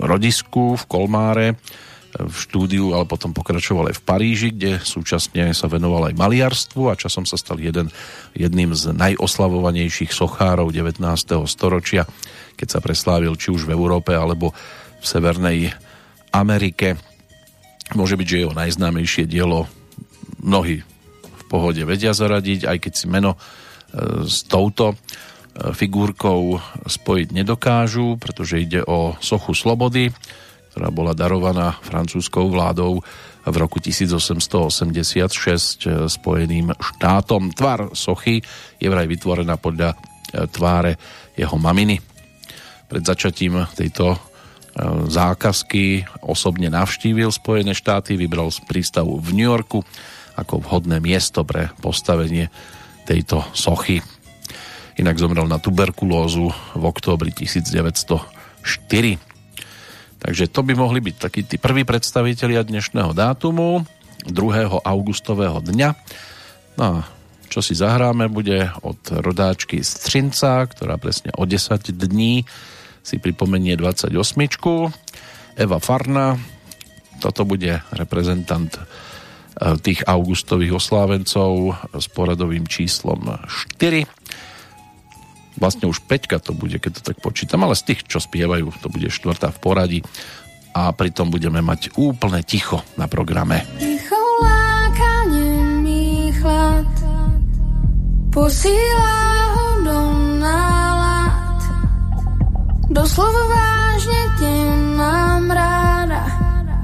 rodisku 0.04 0.76
v 0.76 0.84
Kolmáre 0.88 1.48
v 2.18 2.34
štúdiu, 2.34 2.98
ale 2.98 3.06
potom 3.06 3.30
pokračoval 3.30 3.94
aj 3.94 4.02
v 4.02 4.06
Paríži, 4.06 4.50
kde 4.50 4.82
súčasne 4.82 5.54
sa 5.54 5.70
venoval 5.70 6.10
aj 6.10 6.18
maliarstvu 6.18 6.90
a 6.90 6.98
časom 6.98 7.30
sa 7.30 7.38
stal 7.38 7.62
jeden, 7.62 7.94
jedným 8.34 8.74
z 8.74 8.90
najoslavovanejších 8.98 10.10
sochárov 10.10 10.74
19. 10.74 10.98
storočia, 11.46 12.10
keď 12.58 12.68
sa 12.68 12.80
preslávil 12.82 13.38
či 13.38 13.54
už 13.54 13.70
v 13.70 13.78
Európe 13.78 14.18
alebo 14.18 14.50
v 14.98 15.06
Severnej 15.06 15.78
Amerike. 16.34 16.98
Môže 17.94 18.18
byť, 18.18 18.28
že 18.28 18.42
jeho 18.42 18.58
najznámejšie 18.58 19.30
dielo 19.30 19.70
mnohí 20.42 20.82
v 21.22 21.44
pohode 21.46 21.86
vedia 21.86 22.18
zaradiť, 22.18 22.66
aj 22.66 22.78
keď 22.82 22.94
si 22.98 23.06
meno 23.06 23.38
s 24.26 24.44
touto 24.50 24.98
figúrkou 25.58 26.60
spojiť 26.86 27.28
nedokážu, 27.34 28.20
pretože 28.20 28.62
ide 28.62 28.82
o 28.86 29.16
sochu 29.24 29.58
slobody, 29.58 30.12
ktorá 30.78 30.94
bola 30.94 31.18
darovaná 31.18 31.74
francúzskou 31.82 32.54
vládou 32.54 33.02
v 33.50 33.56
roku 33.58 33.82
1886 33.82 35.90
Spojeným 36.06 36.70
štátom. 36.78 37.50
Tvar 37.50 37.98
sochy 37.98 38.46
je 38.78 38.86
vraj 38.86 39.10
vytvorená 39.10 39.58
podľa 39.58 39.98
e, 39.98 40.46
tváre 40.46 41.02
jeho 41.34 41.58
maminy. 41.58 41.98
Pred 42.94 43.04
začatím 43.10 43.66
tejto 43.74 44.14
e, 44.14 44.20
zákazky 45.10 46.06
osobne 46.22 46.70
navštívil 46.70 47.34
Spojené 47.34 47.74
štáty, 47.74 48.14
vybral 48.14 48.54
z 48.54 48.62
prístavu 48.70 49.18
v 49.18 49.34
New 49.34 49.50
Yorku 49.50 49.82
ako 50.38 50.62
vhodné 50.62 51.02
miesto 51.02 51.42
pre 51.42 51.74
postavenie 51.82 52.54
tejto 53.10 53.42
sochy. 53.58 53.98
Inak 55.02 55.18
zomrel 55.18 55.50
na 55.50 55.58
tuberkulózu 55.58 56.54
v 56.78 56.84
októbri 56.86 57.34
1904. 57.34 59.27
Takže 60.18 60.50
to 60.50 60.66
by 60.66 60.74
mohli 60.74 61.00
byť 61.00 61.16
takí 61.22 61.42
tí 61.46 61.62
prví 61.62 61.86
predstavitelia 61.86 62.66
dnešného 62.66 63.14
dátumu, 63.14 63.86
2. 64.26 64.82
augustového 64.82 65.62
dňa. 65.62 65.90
No 66.82 66.84
a 66.84 66.96
čo 67.48 67.64
si 67.64 67.78
zahráme, 67.78 68.28
bude 68.28 68.68
od 68.84 69.00
rodáčky 69.24 69.86
Střinca, 69.86 70.68
ktorá 70.68 71.00
presne 71.00 71.32
o 71.38 71.48
10 71.48 71.96
dní 71.96 72.44
si 73.06 73.16
pripomenie 73.24 73.80
28. 73.80 74.12
Eva 75.56 75.80
Farna, 75.80 76.36
toto 77.24 77.48
bude 77.48 77.80
reprezentant 77.96 78.76
e, 78.76 78.82
tých 79.80 80.04
augustových 80.04 80.76
oslávencov 80.76 81.72
s 81.96 82.06
poradovým 82.12 82.68
číslom 82.68 83.40
4 83.48 84.17
vlastne 85.58 85.90
už 85.90 86.06
Peťka 86.06 86.40
to 86.40 86.54
bude, 86.54 86.78
keď 86.78 87.02
to 87.02 87.02
tak 87.14 87.18
počítam, 87.20 87.66
ale 87.66 87.76
z 87.76 87.94
tých, 87.94 88.06
čo 88.06 88.22
spievajú, 88.22 88.72
to 88.82 88.88
bude 88.90 89.10
štvrtá 89.10 89.52
v 89.52 89.60
poradí 89.60 90.00
a 90.78 90.94
pritom 90.94 91.34
budeme 91.34 91.60
mať 91.66 91.98
úplne 91.98 92.46
ticho 92.46 92.86
na 92.96 93.10
programe. 93.10 93.66
Ticho 93.82 94.22
láka 94.42 95.12
chlad 96.38 96.94
posílá 98.30 99.20
ho 99.58 99.68
do 99.82 100.00
nálad 100.38 101.62
doslova 102.94 103.44
vážne 103.50 104.22
tě 104.40 104.54
mám 104.98 105.52
ráda 105.52 106.24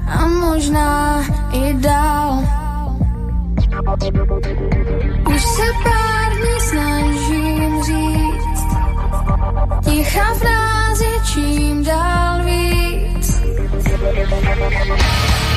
a 0.06 0.26
možná 0.26 1.22
i 1.52 1.74
dál 1.74 2.42
už 5.34 5.42
se 5.42 5.66
pár 5.84 6.30
dní 6.34 6.56
snažím 6.60 7.82
říct 7.82 8.13
Ticha 9.84 10.34
v 10.34 10.42
nás 10.42 11.00
je 11.00 11.20
čím 11.32 11.84
dál 11.84 12.44
víc. 12.44 13.42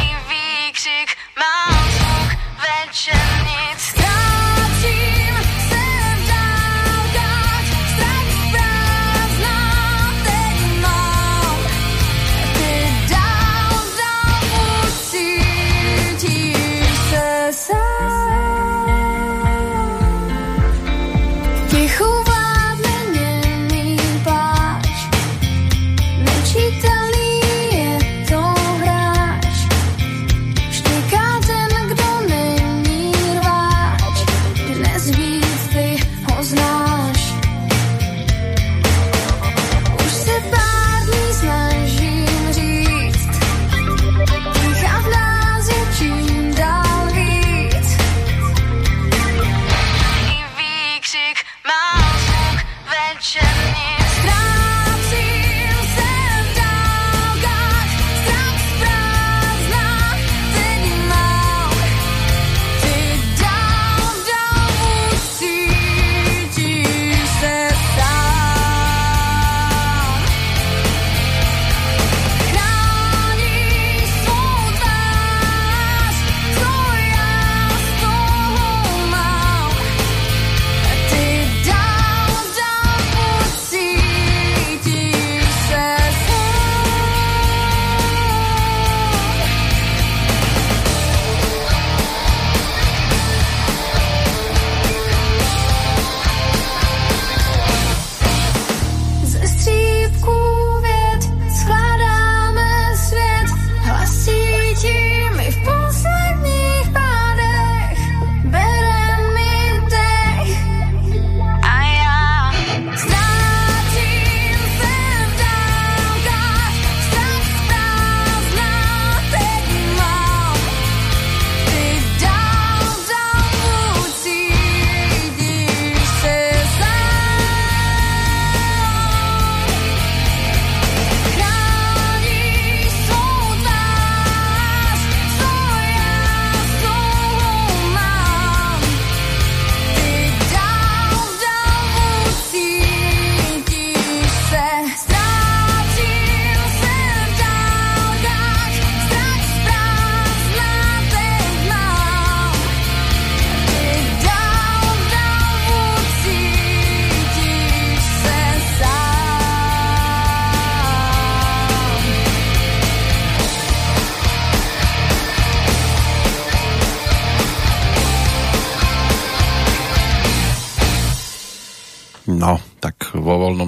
I 0.02 0.10
výkřik 0.30 1.10
mám 1.40 1.90
zvuk 1.90 2.30
večernic. 2.62 3.97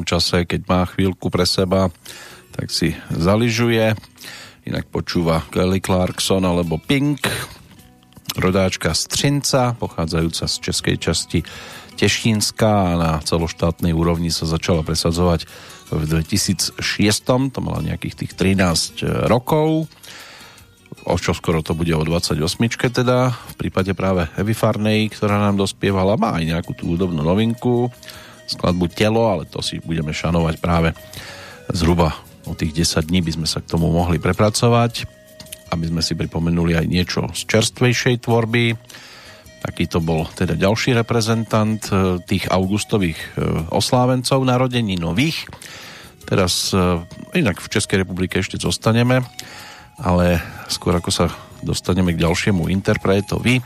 Čase, 0.09 0.49
keď 0.49 0.61
má 0.65 0.81
chvíľku 0.89 1.29
pre 1.29 1.45
seba, 1.45 1.93
tak 2.57 2.73
si 2.73 2.97
zaližuje. 3.13 3.93
Inak 4.65 4.89
počúva 4.89 5.45
Kelly 5.53 5.81
Clarkson 5.81 6.41
alebo 6.41 6.81
Pink, 6.81 7.21
rodáčka 8.37 8.93
z 8.97 9.05
Třinca, 9.05 9.77
pochádzajúca 9.77 10.45
z 10.49 10.55
českej 10.61 10.95
časti 10.97 11.39
Tešínska 11.99 12.69
a 12.69 12.91
na 12.95 13.11
celoštátnej 13.19 13.91
úrovni 13.91 14.31
sa 14.31 14.47
začala 14.47 14.87
presadzovať 14.87 15.45
v 15.91 16.03
2006, 16.07 16.79
to 17.51 17.59
mala 17.59 17.83
nejakých 17.83 18.15
tých 18.23 18.31
13 18.37 19.27
rokov. 19.27 19.91
O 21.03 21.15
čo 21.17 21.33
skoro 21.33 21.59
to 21.59 21.73
bude 21.73 21.91
o 21.91 22.03
28 22.05 22.39
teda, 23.03 23.33
v 23.33 23.55
prípade 23.57 23.91
práve 23.97 24.29
Heavy 24.37 24.55
Farney, 24.55 25.09
ktorá 25.09 25.41
nám 25.41 25.59
dospievala, 25.59 26.19
má 26.19 26.37
aj 26.39 26.43
nejakú 26.45 26.71
tú 26.77 26.93
údobnú 26.93 27.19
novinku, 27.19 27.91
skladbu 28.49 28.89
Telo, 28.89 29.29
ale 29.29 29.45
to 29.45 29.61
si 29.61 29.77
budeme 29.81 30.11
šanovať 30.11 30.55
práve 30.57 30.89
zhruba 31.69 32.17
o 32.49 32.57
tých 32.57 32.73
10 32.73 33.05
dní 33.05 33.21
by 33.21 33.31
sme 33.37 33.47
sa 33.47 33.61
k 33.61 33.69
tomu 33.69 33.93
mohli 33.93 34.17
prepracovať, 34.17 35.05
aby 35.69 35.85
sme 35.85 36.01
si 36.01 36.17
pripomenuli 36.17 36.73
aj 36.73 36.85
niečo 36.89 37.21
z 37.29 37.45
čerstvejšej 37.45 38.25
tvorby. 38.25 38.73
Taký 39.59 39.85
to 39.85 40.01
bol 40.01 40.25
teda 40.33 40.57
ďalší 40.57 40.97
reprezentant 40.97 41.83
e, 41.91 42.17
tých 42.25 42.49
augustových 42.49 43.19
e, 43.19 43.27
oslávencov 43.69 44.41
narodení 44.41 44.95
nových. 44.95 45.45
Teraz 46.25 46.71
e, 46.71 47.03
inak 47.37 47.59
v 47.59 47.67
Českej 47.69 48.01
republike 48.01 48.39
ešte 48.39 48.55
zostaneme, 48.55 49.21
ale 49.99 50.39
skôr 50.71 50.95
ako 50.95 51.11
sa 51.11 51.27
dostaneme 51.59 52.15
k 52.15 52.23
ďalšiemu 52.23 52.71
interpretovi, 52.71 53.59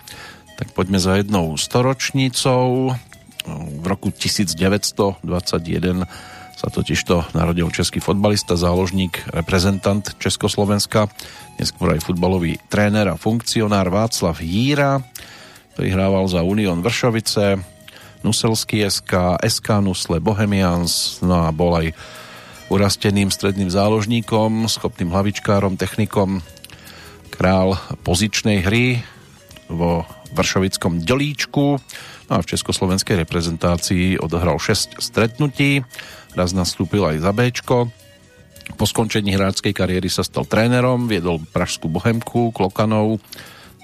tak 0.57 0.73
poďme 0.73 0.97
za 0.97 1.21
jednou 1.21 1.53
storočnicou 1.55 2.97
v 3.47 3.85
roku 3.85 4.11
1921 4.11 5.19
sa 6.53 6.67
totižto 6.71 7.35
narodil 7.35 7.67
český 7.73 7.99
fotbalista, 7.99 8.55
záložník, 8.55 9.19
reprezentant 9.35 10.15
Československa, 10.15 11.11
neskôr 11.59 11.91
aj 11.91 12.05
futbalový 12.07 12.61
tréner 12.71 13.09
a 13.11 13.19
funkcionár 13.19 13.91
Václav 13.91 14.39
Jíra, 14.39 15.03
ktorý 15.75 15.87
hrával 15.91 16.25
za 16.29 16.45
Unión 16.45 16.79
Vršovice, 16.79 17.59
Nuselský 18.23 18.87
SK, 18.87 19.43
SK 19.43 19.83
Nusle, 19.83 20.23
Bohemians, 20.23 21.19
no 21.19 21.43
a 21.43 21.51
bol 21.51 21.75
aj 21.75 21.91
urasteným 22.71 23.27
stredným 23.27 23.67
záložníkom, 23.67 24.71
schopným 24.71 25.11
hlavičkárom, 25.11 25.75
technikom, 25.75 26.39
král 27.27 27.75
pozičnej 28.07 28.63
hry 28.63 29.03
vo 29.67 30.07
Vršovickom 30.31 31.03
delíčku, 31.03 31.81
No 31.81 32.12
a 32.33 32.41
v 32.41 32.49
československej 32.57 33.21
reprezentácii 33.21 34.17
odohral 34.17 34.57
6 34.57 34.97
stretnutí, 34.97 35.85
raz 36.33 36.49
nastúpil 36.57 37.05
aj 37.05 37.21
za 37.21 37.31
Bčko. 37.31 37.93
Po 38.73 38.85
skončení 38.89 39.37
hráčskej 39.37 39.69
kariéry 39.75 40.09
sa 40.09 40.25
stal 40.25 40.49
trénerom, 40.49 41.05
viedol 41.05 41.37
Pražskú 41.53 41.91
Bohemku, 41.93 42.49
Klokanov, 42.49 43.21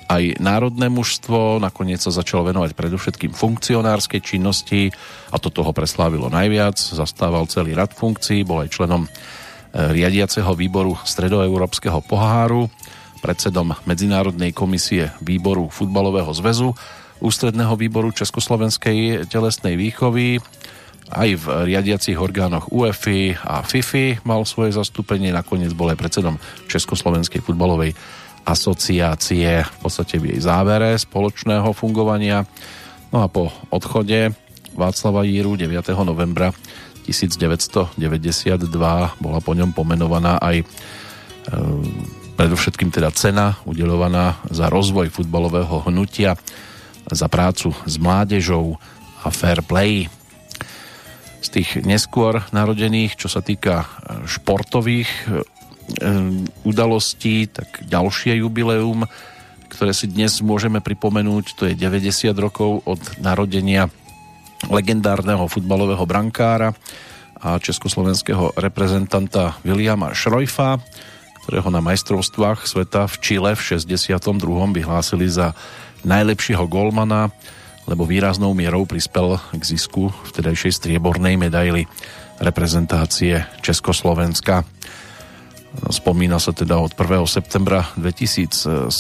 aj 0.10 0.42
národné 0.42 0.90
mužstvo, 0.90 1.62
nakoniec 1.62 2.02
sa 2.02 2.10
začal 2.10 2.42
venovať 2.42 2.74
predovšetkým 2.74 3.30
funkcionárskej 3.38 4.22
činnosti 4.26 4.90
a 5.30 5.38
to 5.38 5.54
toho 5.54 5.70
preslávilo 5.70 6.34
najviac, 6.34 6.82
zastával 6.82 7.46
celý 7.46 7.78
rad 7.78 7.94
funkcií, 7.94 8.42
bol 8.42 8.66
aj 8.66 8.74
členom 8.74 9.06
e, 9.06 9.10
riadiaceho 9.94 10.50
výboru 10.58 10.98
Stredoeurópskeho 11.06 12.02
poháru, 12.02 12.66
predsedom 13.22 13.78
Medzinárodnej 13.86 14.50
komisie 14.50 15.14
výboru 15.22 15.70
futbalového 15.70 16.34
zväzu 16.34 16.74
ústredného 17.20 17.76
výboru 17.76 18.12
Československej 18.16 19.28
telesnej 19.28 19.76
výchovy. 19.76 20.40
Aj 21.10 21.30
v 21.30 21.46
riadiacich 21.66 22.16
orgánoch 22.16 22.70
UEFI 22.70 23.42
a 23.42 23.66
FIFI 23.66 24.22
mal 24.24 24.46
svoje 24.46 24.78
zastúpenie, 24.78 25.34
nakoniec 25.34 25.74
bol 25.74 25.90
aj 25.90 25.98
predsedom 25.98 26.38
Československej 26.70 27.42
futbalovej 27.42 27.98
asociácie 28.46 29.66
v 29.66 29.78
podstate 29.82 30.22
v 30.22 30.34
jej 30.36 30.40
závere 30.46 30.96
spoločného 30.98 31.74
fungovania. 31.74 32.46
No 33.10 33.26
a 33.26 33.28
po 33.28 33.50
odchode 33.74 34.34
Václava 34.78 35.26
Jíru 35.26 35.58
9. 35.58 35.82
novembra 36.06 36.54
1992 37.10 37.98
bola 39.18 39.40
po 39.42 39.52
ňom 39.58 39.74
pomenovaná 39.74 40.38
aj 40.38 40.62
e, 40.62 40.66
predovšetkým 42.38 42.94
teda 42.94 43.10
cena 43.12 43.58
udelovaná 43.66 44.38
za 44.54 44.70
rozvoj 44.70 45.10
futbalového 45.10 45.90
hnutia 45.90 46.38
za 47.16 47.28
prácu 47.32 47.74
s 47.86 47.96
mládežou 47.98 48.78
a 49.24 49.28
fair 49.30 49.62
play. 49.66 50.08
Z 51.40 51.48
tých 51.56 51.70
neskôr 51.84 52.44
narodených, 52.52 53.16
čo 53.16 53.32
sa 53.32 53.40
týka 53.40 53.84
e, 53.84 53.88
športových 54.28 55.08
e, 55.08 55.26
udalostí, 56.68 57.48
tak 57.48 57.84
ďalšie 57.88 58.44
jubileum, 58.44 59.08
ktoré 59.70 59.94
si 59.96 60.10
dnes 60.10 60.42
môžeme 60.42 60.84
pripomenúť, 60.84 61.56
to 61.56 61.64
je 61.70 61.78
90 61.78 62.34
rokov 62.36 62.84
od 62.84 63.00
narodenia 63.22 63.88
legendárneho 64.68 65.48
futbalového 65.48 66.04
brankára 66.04 66.76
a 67.40 67.56
československého 67.56 68.52
reprezentanta 68.60 69.56
Williama 69.64 70.12
Šrojfa, 70.12 70.84
ktorého 71.48 71.72
na 71.72 71.80
majstrovstvách 71.80 72.68
sveta 72.68 73.08
v 73.08 73.16
Čile 73.24 73.52
v 73.56 73.62
62. 73.80 74.20
vyhlásili 74.76 75.32
za 75.32 75.56
najlepšieho 76.04 76.66
golmana, 76.70 77.32
lebo 77.90 78.06
výraznou 78.06 78.54
mierou 78.54 78.86
prispel 78.86 79.42
k 79.52 79.64
zisku 79.66 80.14
vtedajšej 80.30 80.78
striebornej 80.78 81.36
medaily 81.42 81.90
reprezentácie 82.40 83.44
Československa. 83.60 84.64
Spomína 85.90 86.42
sa 86.42 86.54
teda 86.54 86.82
od 86.82 86.94
1. 86.94 87.26
septembra 87.30 87.90
2007. 87.98 88.94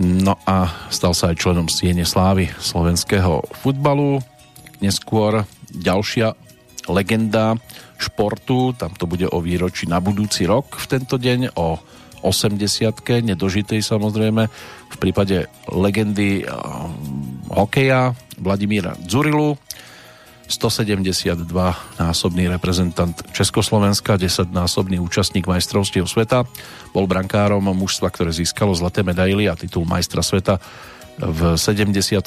No 0.00 0.34
a 0.48 0.88
stal 0.88 1.12
sa 1.12 1.32
aj 1.32 1.40
členom 1.40 1.68
Siene 1.68 2.08
Slávy 2.08 2.48
slovenského 2.56 3.44
futbalu. 3.60 4.24
Neskôr 4.80 5.44
ďalšia 5.72 6.34
legenda 6.90 7.54
športu, 8.00 8.74
tam 8.74 8.90
to 8.98 9.06
bude 9.06 9.30
o 9.30 9.38
výročí 9.38 9.86
na 9.86 10.02
budúci 10.02 10.42
rok 10.42 10.74
v 10.74 10.86
tento 10.90 11.14
deň, 11.20 11.54
o 11.54 11.78
80 12.22 13.02
nedožitej 13.02 13.82
samozrejme, 13.82 14.42
v 14.88 14.96
prípade 14.96 15.50
legendy 15.68 16.46
uh, 16.46 16.88
hokeja 17.50 18.14
Vladimíra 18.38 18.96
Dzurilu, 19.02 19.58
172 20.52 21.48
násobný 21.96 22.44
reprezentant 22.50 23.16
Československa, 23.32 24.20
10 24.20 24.52
násobný 24.52 25.00
účastník 25.00 25.48
majstrovstiev 25.48 26.04
sveta, 26.04 26.44
bol 26.92 27.08
brankárom 27.08 27.64
mužstva, 27.72 28.12
ktoré 28.12 28.36
získalo 28.36 28.76
zlaté 28.76 29.00
medaily 29.00 29.48
a 29.48 29.56
titul 29.56 29.88
majstra 29.88 30.20
sveta 30.20 30.60
v 31.16 31.56
72. 31.56 32.20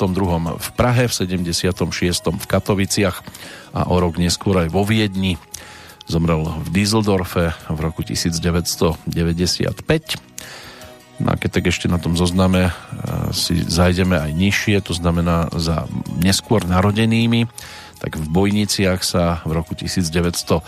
v 0.58 0.70
Prahe, 0.78 1.06
v 1.10 1.14
76. 1.14 2.34
v 2.34 2.46
Katoviciach 2.46 3.18
a 3.74 3.82
o 3.90 3.96
rok 3.98 4.18
neskôr 4.22 4.62
aj 4.62 4.70
vo 4.74 4.86
Viedni 4.86 5.38
Zomrel 6.06 6.46
v 6.62 6.68
Dieseldorfe 6.70 7.58
v 7.66 7.80
roku 7.82 8.06
1995. 8.06 9.10
No 11.16 11.32
a 11.32 11.40
keď 11.40 11.50
tak 11.50 11.66
ešte 11.72 11.88
na 11.88 11.96
tom 11.96 12.20
zozname 12.20 12.70
e, 12.70 12.72
si 13.32 13.56
zajdeme 13.64 14.20
aj 14.20 14.32
nižšie, 14.36 14.84
to 14.84 14.92
znamená 14.92 15.48
za 15.56 15.88
neskôr 16.20 16.68
narodenými, 16.68 17.48
tak 18.04 18.20
v 18.20 18.28
Bojniciach 18.28 19.00
sa 19.02 19.40
v 19.48 19.56
roku 19.56 19.74
1973 19.74 20.60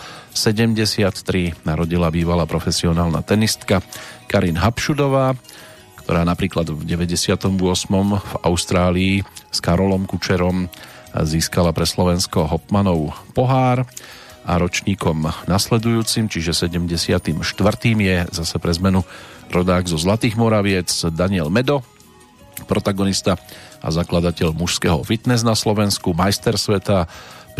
narodila 1.68 2.08
bývalá 2.08 2.48
profesionálna 2.48 3.20
tenistka 3.20 3.84
Karin 4.26 4.56
Hapšudová, 4.56 5.36
ktorá 6.02 6.24
napríklad 6.24 6.72
v 6.72 6.82
98. 6.88 7.52
v 8.16 8.32
Austrálii 8.40 9.20
s 9.52 9.58
Karolom 9.60 10.08
Kučerom 10.08 10.72
získala 11.12 11.76
pre 11.76 11.84
Slovensko 11.84 12.48
Hopmanov 12.48 13.12
pohár 13.36 13.84
a 14.48 14.56
ročníkom 14.56 15.28
nasledujúcim, 15.44 16.32
čiže 16.32 16.56
74. 16.56 17.36
je 17.92 18.16
zase 18.32 18.56
pre 18.56 18.72
zmenu 18.72 19.04
rodák 19.52 19.84
zo 19.84 20.00
Zlatých 20.00 20.40
Moraviec 20.40 20.88
Daniel 21.12 21.52
Medo, 21.52 21.84
protagonista 22.64 23.36
a 23.84 23.92
zakladateľ 23.92 24.56
mužského 24.56 25.04
fitness 25.04 25.44
na 25.44 25.52
Slovensku, 25.52 26.16
majster 26.16 26.56
sveta, 26.56 27.06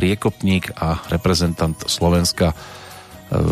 priekopník 0.01 0.73
a 0.81 1.05
reprezentant 1.13 1.77
Slovenska, 1.85 2.51
e, 2.51 2.57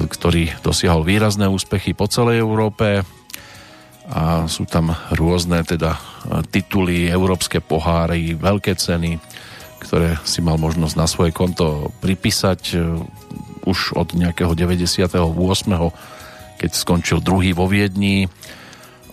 ktorý 0.09 0.57
dosiahol 0.65 1.05
výrazné 1.05 1.45
úspechy 1.45 1.93
po 1.93 2.09
celej 2.09 2.41
Európe 2.41 3.05
a 4.07 4.47
sú 4.47 4.65
tam 4.65 4.95
rôzne 5.13 5.61
teda 5.67 5.93
e, 5.93 6.01
tituly, 6.49 7.11
európske 7.11 7.59
poháry, 7.59 8.39
veľké 8.39 8.79
ceny, 8.79 9.19
ktoré 9.81 10.19
si 10.25 10.41
mal 10.41 10.57
možnosť 10.57 10.95
na 10.97 11.07
svoje 11.09 11.33
konto 11.33 11.93
pripísať 12.01 12.61
e, 12.73 12.77
už 13.67 13.99
od 13.99 14.15
nejakého 14.15 14.53
98. 14.55 15.17
keď 16.57 16.71
skončil 16.73 17.19
druhý 17.21 17.53
vo 17.53 17.69
Viedni, 17.69 18.31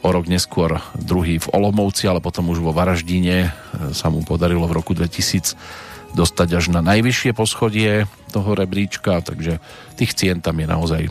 o 0.03 0.09
rok 0.11 0.27
neskôr 0.27 0.83
druhý 0.99 1.39
v 1.39 1.47
Olomouci, 1.55 2.11
ale 2.11 2.19
potom 2.19 2.51
už 2.51 2.59
vo 2.59 2.75
Varaždine 2.75 3.47
e, 3.47 3.49
sa 3.95 4.11
mu 4.11 4.23
podarilo 4.23 4.67
v 4.67 4.75
roku 4.79 4.91
2002 4.95 5.93
dostať 6.13 6.49
až 6.53 6.65
na 6.69 6.85
najvyššie 6.85 7.33
poschodie 7.33 8.05
toho 8.29 8.53
rebríčka, 8.53 9.25
takže 9.25 9.57
tých 9.97 10.13
cien 10.13 10.39
tam 10.39 10.61
je 10.61 10.67
naozaj 10.69 11.01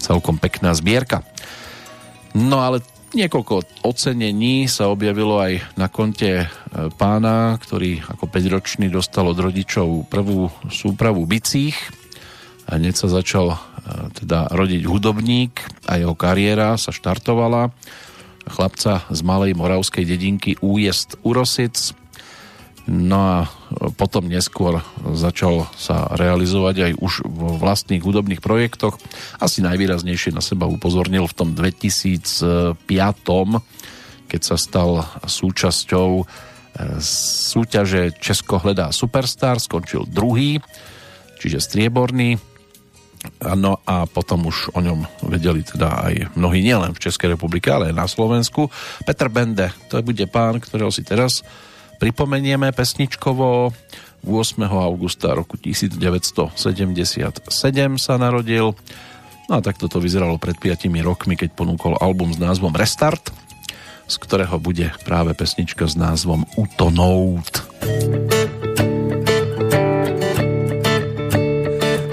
celkom 0.00 0.40
pekná 0.40 0.72
zbierka. 0.72 1.22
No 2.32 2.64
ale 2.64 2.80
niekoľko 3.14 3.84
ocenení 3.84 4.66
sa 4.68 4.88
objavilo 4.88 5.40
aj 5.40 5.76
na 5.76 5.88
konte 5.92 6.44
e, 6.44 6.46
pána, 6.96 7.56
ktorý 7.60 8.00
ako 8.04 8.24
5-ročný 8.28 8.88
dostal 8.88 9.28
od 9.28 9.38
rodičov 9.38 10.08
prvú 10.08 10.48
súpravu 10.72 11.24
bicích 11.28 11.76
a 12.68 12.76
hneď 12.80 12.94
sa 12.96 13.08
začal 13.12 13.52
e, 13.52 13.58
teda 14.16 14.52
rodiť 14.52 14.82
hudobník 14.88 15.60
a 15.88 16.00
jeho 16.00 16.16
kariéra 16.16 16.76
sa 16.80 16.90
štartovala. 16.90 17.72
Chlapca 18.42 19.06
z 19.06 19.20
malej 19.22 19.54
moravskej 19.54 20.02
dedinky 20.02 20.58
Újezd 20.58 21.22
Urosic 21.22 22.01
No 22.90 23.18
a 23.22 23.36
potom 23.94 24.26
neskôr 24.26 24.82
začal 25.14 25.70
sa 25.78 26.10
realizovať 26.18 26.90
aj 26.90 26.92
už 26.98 27.12
vo 27.30 27.54
vlastných 27.54 28.02
hudobných 28.02 28.42
projektoch. 28.42 28.98
Asi 29.38 29.62
najvýraznejšie 29.62 30.34
na 30.34 30.42
seba 30.42 30.66
upozornil 30.66 31.30
v 31.30 31.36
tom 31.36 31.54
2005, 31.54 32.82
keď 34.26 34.40
sa 34.42 34.56
stal 34.58 35.06
súčasťou 35.22 36.10
e, 36.18 36.24
súťaže 37.54 38.18
Česko 38.18 38.58
hledá 38.58 38.90
Superstar, 38.90 39.62
skončil 39.62 40.02
druhý, 40.10 40.58
čiže 41.38 41.62
strieborný. 41.62 42.34
No 43.38 43.78
a 43.86 44.10
potom 44.10 44.50
už 44.50 44.74
o 44.74 44.82
ňom 44.82 45.06
vedeli 45.30 45.62
teda 45.62 46.10
aj 46.10 46.34
mnohí 46.34 46.58
nielen 46.66 46.90
v 46.90 47.02
Českej 47.06 47.38
republike, 47.38 47.70
ale 47.70 47.94
aj 47.94 47.98
na 48.02 48.06
Slovensku. 48.10 48.66
Petr 49.06 49.30
Bende, 49.30 49.70
to 49.86 50.02
bude 50.02 50.26
pán, 50.26 50.58
ktorého 50.58 50.90
si 50.90 51.06
teraz 51.06 51.46
pripomenieme 52.02 52.74
pesničkovo. 52.74 53.70
8. 54.26 54.58
augusta 54.66 55.38
roku 55.38 55.54
1977 55.54 56.50
sa 57.94 58.14
narodil. 58.18 58.74
No 59.46 59.52
a 59.54 59.60
takto 59.62 59.86
to 59.86 60.02
vyzeralo 60.02 60.34
pred 60.34 60.58
5 60.58 60.90
rokmi, 60.98 61.38
keď 61.38 61.54
ponúkol 61.54 61.94
album 62.02 62.34
s 62.34 62.42
názvom 62.42 62.74
Restart, 62.74 63.30
z 64.10 64.18
ktorého 64.18 64.58
bude 64.58 64.90
práve 65.06 65.30
pesnička 65.38 65.86
s 65.86 65.94
názvom 65.94 66.42
Utonout. 66.58 67.70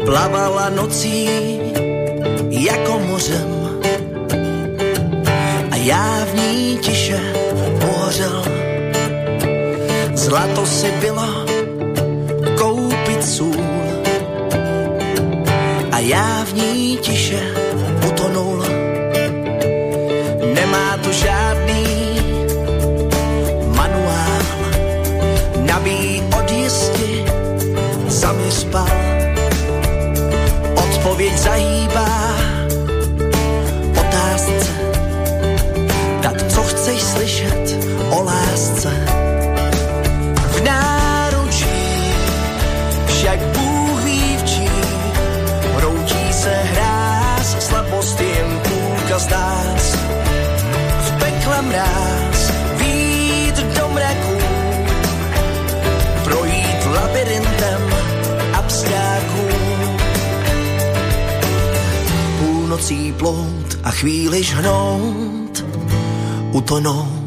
Plavala 0.06 0.70
nocí 0.70 1.26
jako 2.50 2.94
mořem 3.10 3.50
a 5.72 5.76
já 5.76 6.26
v 6.26 6.32
ní 6.38 6.78
tiše 6.78 7.22
pohořel 7.82 8.59
Zlato 10.30 10.66
si 10.66 10.92
bylo 11.02 11.46
koupit 12.58 13.24
sůl 13.24 13.66
a 15.92 16.00
já 16.00 16.46
v 16.46 16.54
ní 16.54 16.98
tiše 17.02 17.42
utonul. 18.08 18.66
Nemá 20.54 20.98
to 21.04 21.12
žádný 21.12 21.86
manuál, 23.76 24.42
nabíj 25.66 26.24
od 26.38 26.52
jisti, 26.52 27.26
sami 28.10 28.52
spal. 28.52 28.99
Mráz, 51.70 52.52
vít 52.78 53.58
do 53.78 53.90
mraku, 53.90 54.38
projít 56.24 56.82
labirintem 56.96 57.82
abstráků. 58.54 59.48
Půlnocí 62.40 63.14
plout 63.14 63.78
a 63.84 63.92
chvíli 63.92 64.44
žhnout, 64.44 65.66
utonout 66.52 67.19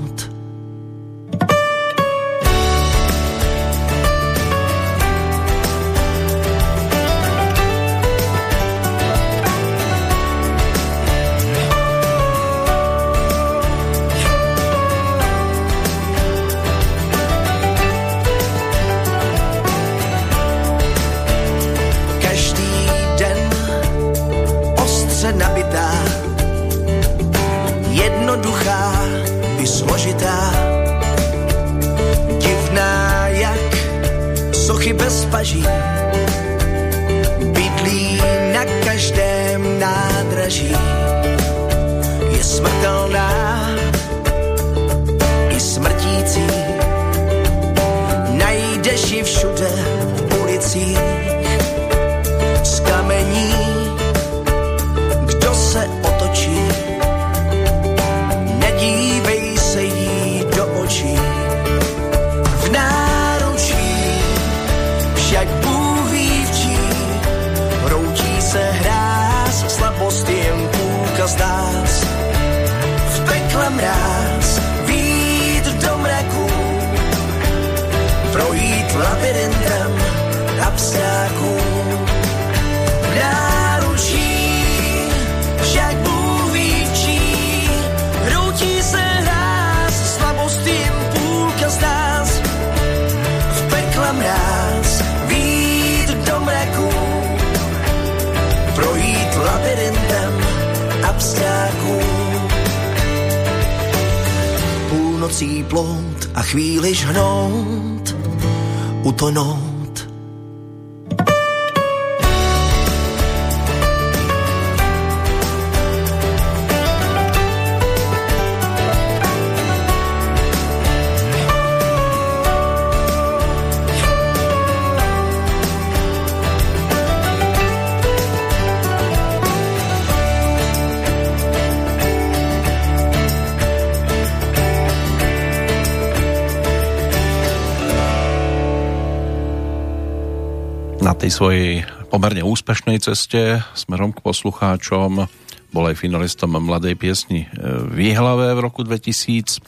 svojej 141.30 141.86
pomerne 142.10 142.42
úspešnej 142.42 142.98
ceste 142.98 143.62
smerom 143.78 144.10
k 144.10 144.24
poslucháčom 144.24 145.30
bol 145.70 145.84
aj 145.86 146.00
finalistom 146.02 146.58
Mladej 146.58 146.98
piesni 146.98 147.46
e, 147.46 147.48
v 147.86 148.10
Jihlave 148.10 148.58
v 148.58 148.60
roku 148.64 148.82
2000. 148.82 149.62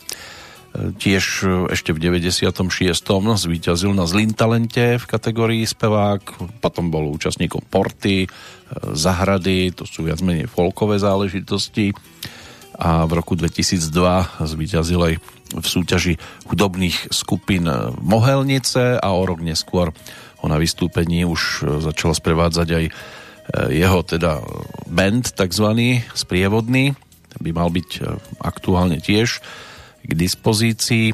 tiež 0.99 1.25
ešte 1.71 1.95
v 1.95 1.99
96. 2.19 2.51
zvíťazil 3.39 3.95
na 3.95 4.11
Zlým 4.11 4.35
talente 4.35 4.99
v 4.99 5.05
kategórii 5.07 5.63
spevák, 5.63 6.59
potom 6.59 6.91
bol 6.91 7.07
účastníkom 7.15 7.63
Porty, 7.71 8.27
Zahrady, 8.75 9.71
to 9.71 9.87
sú 9.87 10.03
viac 10.03 10.19
menej 10.19 10.51
folkové 10.51 10.99
záležitosti 10.99 11.95
a 12.75 13.07
v 13.07 13.13
roku 13.15 13.39
2002 13.39 14.43
zvíťazil 14.43 15.01
aj 15.01 15.15
v 15.55 15.67
súťaži 15.67 16.19
hudobných 16.51 17.15
skupín 17.15 17.71
Mohelnice 18.03 18.99
a 18.99 19.09
o 19.15 19.23
rok 19.23 19.39
neskôr 19.39 19.95
na 20.49 20.61
vystúpení 20.61 21.25
už 21.25 21.67
začala 21.85 22.15
sprevádzať 22.15 22.69
aj 22.71 22.85
jeho 23.69 24.01
teda 24.01 24.41
band 24.89 25.37
takzvaný, 25.37 26.01
sprievodný, 26.17 26.97
by 27.43 27.51
mal 27.53 27.69
byť 27.69 28.01
aktuálne 28.41 29.03
tiež 29.05 29.43
k 30.01 30.13
dispozícii. 30.17 31.13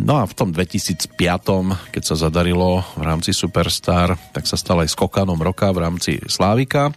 No 0.00 0.22
a 0.22 0.24
v 0.24 0.32
tom 0.32 0.48
2005, 0.54 1.12
keď 1.92 2.02
sa 2.06 2.16
zadarilo 2.16 2.80
v 2.96 3.02
rámci 3.02 3.36
Superstar, 3.36 4.16
tak 4.32 4.46
sa 4.46 4.56
stal 4.56 4.80
aj 4.80 4.94
skokanom 4.94 5.36
roka 5.42 5.68
v 5.74 5.82
rámci 5.84 6.22
Slávika, 6.24 6.94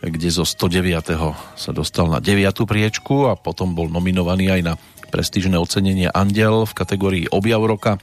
kde 0.00 0.28
zo 0.32 0.46
109. 0.46 1.18
sa 1.58 1.70
dostal 1.74 2.08
na 2.08 2.22
9. 2.22 2.64
priečku 2.64 3.28
a 3.28 3.36
potom 3.36 3.76
bol 3.76 3.92
nominovaný 3.92 4.54
aj 4.54 4.62
na 4.64 4.74
prestížne 5.12 5.58
ocenenie 5.60 6.08
Andel 6.10 6.64
v 6.64 6.72
kategórii 6.72 7.24
Objav 7.30 7.62
roka 7.64 7.98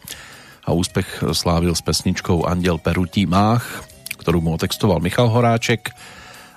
a 0.71 0.79
úspech 0.79 1.35
slávil 1.35 1.75
s 1.75 1.83
pesničkou 1.83 2.47
Andel 2.47 2.79
Perutí 2.79 3.27
Mách, 3.27 3.83
ktorú 4.23 4.39
mu 4.39 4.55
otextoval 4.55 5.03
Michal 5.03 5.27
Horáček 5.27 5.91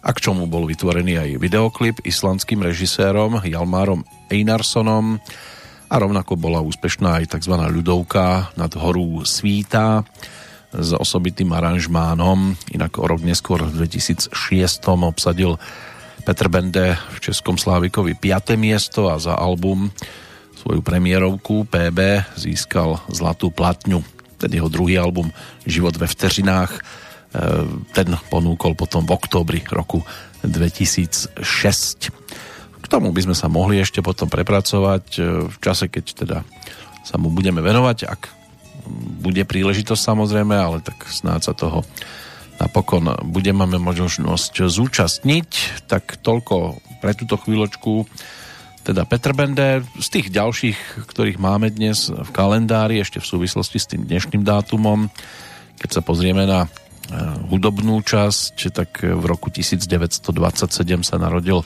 a 0.06 0.14
k 0.14 0.22
čomu 0.22 0.46
bol 0.46 0.70
vytvorený 0.70 1.18
aj 1.18 1.30
videoklip 1.42 1.98
islandským 2.06 2.62
režisérom 2.62 3.42
Jalmárom 3.42 4.06
Einarsonom 4.30 5.18
a 5.90 5.94
rovnako 5.98 6.38
bola 6.38 6.62
úspešná 6.62 7.26
aj 7.26 7.34
tzv. 7.34 7.58
ľudovka 7.58 8.54
nad 8.54 8.70
horú 8.78 9.26
Svíta 9.26 10.06
s 10.70 10.94
osobitým 10.94 11.50
aranžmánom. 11.50 12.54
Inak 12.70 13.02
o 13.02 13.10
rok 13.10 13.18
neskôr 13.26 13.66
v 13.66 13.82
2006 13.82 14.30
obsadil 14.94 15.58
Petr 16.22 16.46
Bende 16.46 16.94
v 16.94 17.18
Českom 17.18 17.58
Slávikovi 17.58 18.14
5. 18.14 18.54
miesto 18.54 19.10
a 19.10 19.18
za 19.18 19.34
album 19.34 19.90
svoju 20.64 20.80
premiérovku 20.80 21.68
PB 21.68 22.24
získal 22.40 22.96
Zlatú 23.12 23.52
platňu. 23.52 24.00
Ten 24.40 24.48
jeho 24.48 24.72
druhý 24.72 24.96
album 24.96 25.28
Život 25.68 26.00
ve 26.00 26.08
vteřinách 26.08 26.72
e, 26.72 26.80
ten 27.92 28.16
ponúkol 28.32 28.72
potom 28.72 29.04
v 29.04 29.12
oktobri 29.12 29.60
roku 29.68 30.00
2006 30.40 31.36
k 32.84 32.86
tomu 32.92 33.16
by 33.16 33.20
sme 33.24 33.36
sa 33.36 33.48
mohli 33.48 33.80
ešte 33.80 34.04
potom 34.04 34.28
prepracovať 34.28 35.04
e, 35.16 35.20
v 35.52 35.56
čase, 35.60 35.92
keď 35.92 36.04
teda 36.24 36.38
sa 37.04 37.20
mu 37.20 37.28
budeme 37.28 37.60
venovať, 37.60 38.08
ak 38.08 38.22
bude 39.20 39.44
príležitosť 39.44 40.00
samozrejme, 40.00 40.56
ale 40.56 40.80
tak 40.80 40.96
snáď 41.08 41.40
sa 41.48 41.52
toho 41.52 41.84
napokon 42.56 43.08
budeme 43.28 43.64
mať 43.68 43.80
možnosť 43.80 44.68
zúčastniť. 44.68 45.48
Tak 45.88 46.20
toľko 46.24 46.80
pre 47.04 47.12
túto 47.12 47.36
chvíľočku 47.36 48.08
teda 48.84 49.08
Petr 49.08 49.32
Bende. 49.32 49.80
Z 49.96 50.08
tých 50.12 50.26
ďalších, 50.28 51.08
ktorých 51.08 51.40
máme 51.40 51.72
dnes 51.72 52.12
v 52.12 52.30
kalendári, 52.30 53.00
ešte 53.00 53.18
v 53.18 53.26
súvislosti 53.26 53.80
s 53.80 53.88
tým 53.88 54.04
dnešným 54.04 54.44
dátumom, 54.44 55.08
keď 55.80 55.90
sa 55.90 56.02
pozrieme 56.04 56.44
na 56.44 56.64
e, 56.64 56.68
hudobnú 57.48 58.04
časť, 58.04 58.54
tak 58.76 59.00
v 59.00 59.24
roku 59.24 59.48
1927 59.48 60.20
sa 61.00 61.16
narodil 61.16 61.64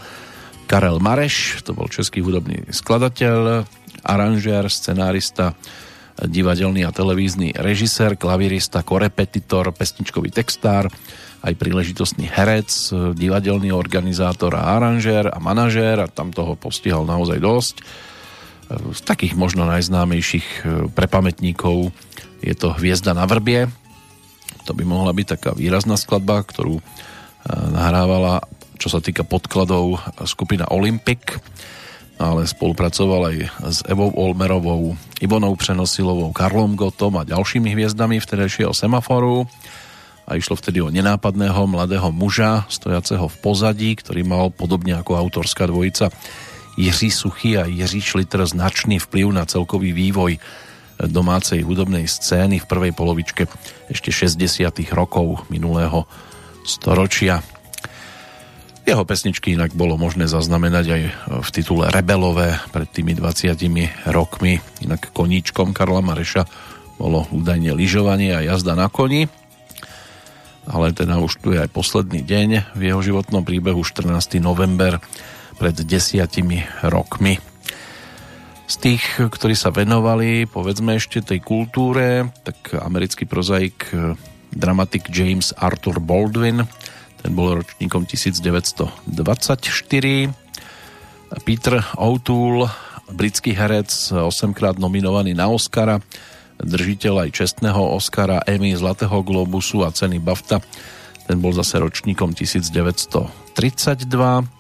Karel 0.71 1.03
Mareš, 1.03 1.67
to 1.67 1.75
bol 1.75 1.91
český 1.91 2.23
hudobný 2.23 2.71
skladateľ, 2.71 3.67
aranžér, 4.07 4.71
scenárista, 4.71 5.59
divadelný 6.23 6.87
a 6.87 6.95
televízny 6.95 7.55
režisér, 7.55 8.15
klavirista, 8.15 8.83
korepetitor, 8.87 9.71
pesničkový 9.75 10.31
textár, 10.31 10.91
aj 11.43 11.55
príležitostný 11.55 12.27
herec, 12.27 12.71
divadelný 13.15 13.71
organizátor 13.71 14.59
a 14.59 14.75
aranžér 14.75 15.31
a 15.31 15.39
manažér 15.39 16.03
a 16.03 16.11
tam 16.11 16.35
toho 16.35 16.59
postihal 16.59 17.07
naozaj 17.07 17.39
dosť. 17.39 17.77
Z 18.69 19.01
takých 19.01 19.33
možno 19.33 19.65
najznámejších 19.65 20.47
e, 20.47 20.63
prepamätníkov 20.93 21.89
je 22.45 22.53
to 22.53 22.77
Hviezda 22.77 23.17
na 23.17 23.25
vrbie. 23.25 23.65
To 24.69 24.77
by 24.77 24.85
mohla 24.85 25.17
byť 25.17 25.27
taká 25.41 25.51
výrazná 25.57 25.97
skladba, 25.97 26.45
ktorú 26.45 26.77
e, 26.77 26.83
nahrávala 27.49 28.45
čo 28.79 28.87
sa 28.87 29.03
týka 29.03 29.27
podkladov 29.27 29.99
skupina 30.25 30.71
Olympic, 30.71 31.43
ale 32.19 32.47
spolupracoval 32.47 33.35
aj 33.35 33.37
s 33.75 33.79
Evou 33.91 34.15
Olmerovou, 34.15 34.95
Ivonou 35.19 35.59
Přenosilovou, 35.59 36.31
Karlom 36.31 36.79
Gotom 36.79 37.19
a 37.19 37.27
ďalšími 37.27 37.75
hviezdami 37.75 38.23
vtedajšieho 38.23 38.71
semaforu 38.71 39.51
a 40.29 40.37
išlo 40.37 40.61
vtedy 40.61 40.85
o 40.85 40.93
nenápadného 40.93 41.65
mladého 41.65 42.13
muža 42.13 42.69
stojaceho 42.69 43.33
v 43.33 43.37
pozadí, 43.41 43.97
ktorý 43.97 44.29
mal 44.29 44.53
podobne 44.53 44.93
ako 44.93 45.17
autorská 45.17 45.65
dvojica 45.65 46.13
Jiří 46.77 47.11
Suchy 47.11 47.57
a 47.57 47.65
Jiří 47.65 48.05
Šlitr 48.05 48.45
značný 48.45 49.01
vplyv 49.01 49.33
na 49.33 49.49
celkový 49.49 49.97
vývoj 49.97 50.37
domácej 51.01 51.65
hudobnej 51.65 52.05
scény 52.05 52.61
v 52.61 52.69
prvej 52.69 52.93
polovičke 52.93 53.49
ešte 53.89 54.13
60. 54.13 54.69
rokov 54.93 55.49
minulého 55.49 56.05
storočia. 56.69 57.41
Jeho 58.85 59.05
pesničky 59.05 59.53
inak 59.53 59.77
bolo 59.77 60.01
možné 60.01 60.29
zaznamenať 60.29 60.87
aj 60.89 61.03
v 61.45 61.49
titule 61.53 61.93
Rebelové 61.93 62.57
pred 62.73 62.89
tými 62.89 63.13
20 63.13 63.53
rokmi. 64.09 64.61
Inak 64.81 65.13
koníčkom 65.13 65.77
Karla 65.77 66.01
Mareša 66.01 66.49
bolo 66.97 67.29
údajne 67.31 67.77
lyžovanie 67.77 68.33
a 68.35 68.41
jazda 68.43 68.75
na 68.75 68.89
koni. 68.89 69.29
Ale 70.69 70.93
teda 70.93 71.17
už 71.17 71.41
tu 71.41 71.57
je 71.57 71.65
aj 71.65 71.73
posledný 71.73 72.21
deň 72.21 72.77
v 72.77 72.83
jeho 72.93 73.01
životnom 73.01 73.43
príbehu 73.43 73.81
14. 73.81 74.37
november 74.39 75.01
pred 75.57 75.75
desiatimi 75.75 76.63
rokmi. 76.85 77.41
Z 78.69 78.75
tých, 78.77 79.05
ktorí 79.17 79.57
sa 79.57 79.73
venovali, 79.73 80.45
povedzme 80.45 81.01
ešte 81.01 81.25
tej 81.25 81.41
kultúre, 81.41 82.29
tak 82.45 82.77
americký 82.77 83.25
prozaik 83.25 83.89
dramatik 84.53 85.09
James 85.09 85.57
Arthur 85.57 86.05
Baldwin 86.05 86.69
ten 87.19 87.35
bol 87.35 87.59
ročníkom 87.59 88.07
1924. 88.07 89.11
Peter 91.43 91.75
O'Toole, 91.99 92.71
britský 93.11 93.53
herec, 93.59 93.91
8 94.15 94.55
krát 94.55 94.79
nominovaný 94.79 95.35
na 95.35 95.51
Oscara, 95.51 95.99
držiteľ 96.59 97.27
aj 97.27 97.31
čestného 97.35 97.83
Oscara, 97.95 98.43
Emmy, 98.47 98.75
Zlatého 98.75 99.23
Globusu 99.23 99.85
a 99.87 99.91
ceny 99.95 100.19
BAFTA. 100.19 100.59
Ten 101.29 101.39
bol 101.39 101.53
zase 101.55 101.79
ročníkom 101.79 102.35
1932. 102.35 104.59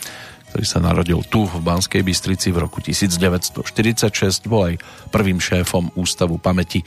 ktorý 0.53 0.65
sa 0.69 0.85
narodil 0.85 1.23
tu 1.31 1.49
v 1.49 1.65
Banskej 1.65 2.05
Bystrici 2.05 2.53
v 2.53 2.67
roku 2.67 2.83
1946, 2.85 4.51
bol 4.51 4.75
aj 4.75 4.75
prvým 5.09 5.41
šéfom 5.41 5.95
Ústavu 5.97 6.37
pamäti 6.37 6.85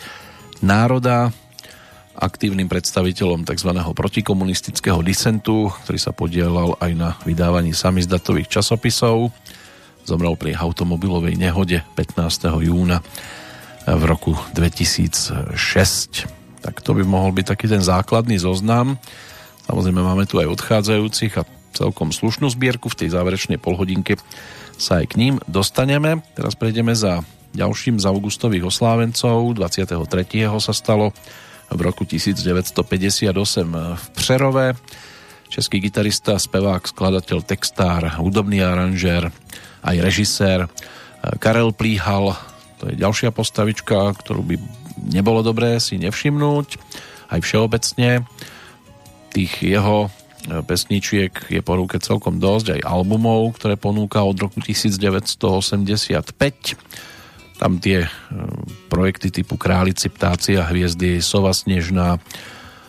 národa, 0.62 1.34
aktívnym 2.16 2.70
predstaviteľom 2.72 3.44
tzv. 3.44 3.76
protikomunistického 3.76 5.04
disentu, 5.04 5.74
ktorý 5.84 6.00
sa 6.00 6.16
podielal 6.16 6.80
aj 6.80 6.92
na 6.96 7.10
vydávaní 7.28 7.76
samizdatových 7.76 8.48
časopisov. 8.62 9.36
Zomrel 10.06 10.38
pri 10.38 10.54
automobilovej 10.56 11.36
nehode 11.36 11.82
15. 11.98 12.62
júna 12.62 13.02
v 13.90 14.04
roku 14.06 14.38
2006. 14.54 16.45
Tak 16.66 16.82
to 16.82 16.98
by 16.98 17.06
mohol 17.06 17.30
byť 17.30 17.46
taký 17.46 17.70
ten 17.70 17.86
základný 17.86 18.42
zoznam. 18.42 18.98
Samozrejme 19.70 20.02
máme 20.02 20.26
tu 20.26 20.42
aj 20.42 20.50
odchádzajúcich 20.50 21.38
a 21.38 21.46
celkom 21.78 22.10
slušnú 22.10 22.50
zbierku. 22.50 22.90
V 22.90 23.06
tej 23.06 23.14
záverečnej 23.14 23.62
polhodinke 23.62 24.18
sa 24.82 25.06
aj 25.06 25.14
k 25.14 25.20
ním 25.22 25.34
dostaneme. 25.46 26.26
Teraz 26.34 26.58
prejdeme 26.58 26.98
za 26.98 27.22
ďalším 27.54 28.02
z 28.02 28.10
augustových 28.10 28.74
oslávencov. 28.74 29.54
23. 29.54 29.94
sa 30.58 30.74
stalo 30.74 31.14
v 31.70 31.80
roku 31.86 32.02
1958 32.02 33.30
v 33.94 34.06
Přerove. 34.18 34.74
Český 35.46 35.78
gitarista, 35.78 36.42
spevák, 36.42 36.82
skladateľ, 36.90 37.46
textár, 37.46 38.02
hudobný 38.18 38.66
aranžér, 38.66 39.30
aj 39.86 39.96
režisér 40.02 40.66
Karel 41.38 41.70
Plíhal, 41.74 42.34
to 42.82 42.92
je 42.92 43.00
ďalšia 43.00 43.30
postavička, 43.32 44.14
ktorú 44.20 44.42
by 44.42 44.56
nebolo 45.00 45.44
dobré 45.44 45.80
si 45.84 46.00
nevšimnúť, 46.00 46.80
aj 47.32 47.40
všeobecne. 47.42 48.24
Tých 49.36 49.54
jeho 49.60 50.08
e, 50.08 50.10
pesničiek 50.64 51.32
je 51.52 51.62
po 51.62 51.76
ruke 51.76 52.00
celkom 52.00 52.40
dosť, 52.40 52.80
aj 52.80 52.88
albumov, 52.88 53.56
ktoré 53.60 53.76
ponúka 53.76 54.24
od 54.24 54.40
roku 54.40 54.64
1985. 54.64 56.32
Tam 57.56 57.80
tie 57.80 58.08
e, 58.08 58.10
projekty 58.88 59.32
typu 59.32 59.60
Králici, 59.60 60.08
ptáci 60.12 60.56
a 60.56 60.68
hviezdy, 60.68 61.20
Sova 61.20 61.52
snežná, 61.52 62.20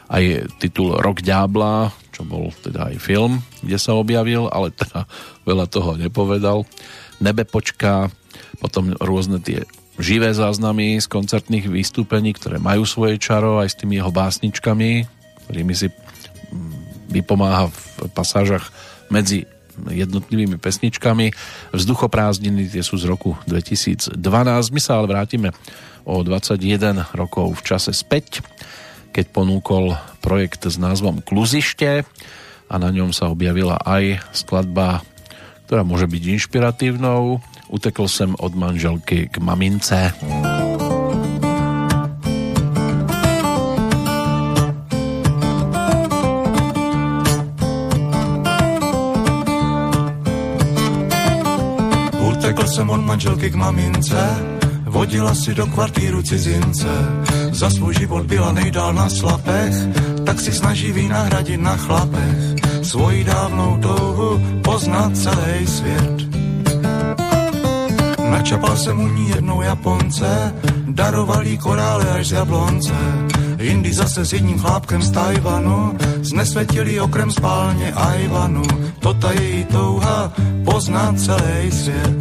aj 0.07 0.46
titul 0.62 0.94
Rok 0.94 1.18
ďábla, 1.22 1.90
čo 2.14 2.22
bol 2.22 2.54
teda 2.62 2.94
aj 2.94 3.02
film, 3.02 3.42
kde 3.59 3.78
sa 3.78 3.98
objavil, 3.98 4.46
ale 4.48 4.70
teda 4.70 5.07
veľa 5.48 5.66
toho 5.66 5.98
nepovedal. 5.98 6.62
Nebe 7.18 7.48
počká, 7.48 8.12
potom 8.61 8.92
rôzne 9.00 9.40
tie 9.40 9.64
živé 9.97 10.32
záznamy 10.32 11.01
z 11.01 11.07
koncertných 11.09 11.66
vystúpení, 11.68 12.36
ktoré 12.36 12.61
majú 12.61 12.84
svoje 12.84 13.16
čaro 13.20 13.61
aj 13.61 13.72
s 13.72 13.78
tými 13.80 14.01
jeho 14.01 14.12
básničkami, 14.12 15.09
ktorými 15.49 15.74
si 15.76 15.88
mm, 15.88 17.12
vypomáha 17.12 17.68
v 17.72 18.11
pasážach 18.12 18.68
medzi 19.09 19.49
jednotlivými 19.76 20.57
pesničkami. 20.57 21.36
Vzduchoprázdniny 21.76 22.72
tie 22.72 22.80
sú 22.80 22.97
z 22.97 23.05
roku 23.05 23.36
2012. 23.44 24.16
My 24.72 24.80
sa 24.80 25.01
ale 25.01 25.07
vrátime 25.12 25.53
o 26.09 26.24
21 26.24 27.12
rokov 27.12 27.61
v 27.61 27.62
čase 27.64 27.92
späť 27.92 28.40
keď 29.16 29.32
ponúkol 29.32 29.97
projekt 30.20 30.68
s 30.68 30.76
názvom 30.76 31.24
Kluzište 31.24 32.05
a 32.68 32.74
na 32.76 32.92
ňom 32.92 33.16
sa 33.16 33.32
objavila 33.32 33.80
aj 33.80 34.20
skladba, 34.36 35.01
ktorá 35.64 35.88
môže 35.88 36.05
byť 36.05 36.22
inšpiratívnou. 36.36 37.40
Utekol 37.69 38.09
sem 38.09 38.35
od 38.39 38.55
manželky 38.55 39.29
k 39.29 39.39
mamince. 39.39 40.12
Utekl 52.21 52.67
jsem 52.67 52.91
od 52.91 53.01
manželky 53.05 53.51
k 53.51 53.55
mamince, 53.55 54.23
vodila 54.87 55.35
si 55.35 55.55
do 55.55 55.67
kvartíru 55.67 56.23
cizince 56.23 56.89
za 57.57 57.71
svůj 57.71 57.95
život 57.95 58.27
byla 58.27 58.53
nejdál 58.53 58.93
na 58.93 59.09
slapech, 59.09 59.75
tak 60.27 60.41
si 60.41 60.53
snaží 60.53 60.93
vynahradit 60.93 61.61
na 61.61 61.77
chlapech 61.77 62.57
svoji 62.83 63.25
dávnou 63.25 63.79
touhu 63.83 64.41
poznat 64.62 65.17
celý 65.17 65.67
svět. 65.67 66.26
Načapal 68.37 68.76
jsem 68.76 69.01
u 69.01 69.09
ní 69.09 69.28
jednou 69.28 69.62
Japonce, 69.62 70.55
daroval 70.89 71.47
jí 71.47 71.59
korále 71.59 72.11
až 72.11 72.26
z 72.26 72.32
jablonce. 72.32 72.93
Jindy 73.61 73.93
zase 73.93 74.24
s 74.24 74.32
jedním 74.32 74.59
chlápkem 74.59 75.03
z 75.03 75.11
Tajvanu, 75.11 75.97
znesvětili 76.20 77.01
okrem 77.01 77.30
spálně 77.30 77.93
Ajvanu. 77.93 78.62
To 78.99 79.14
ta 79.14 79.32
její 79.32 79.64
touha 79.64 80.32
poznat 80.64 81.20
celý 81.20 81.70
svět. 81.70 82.16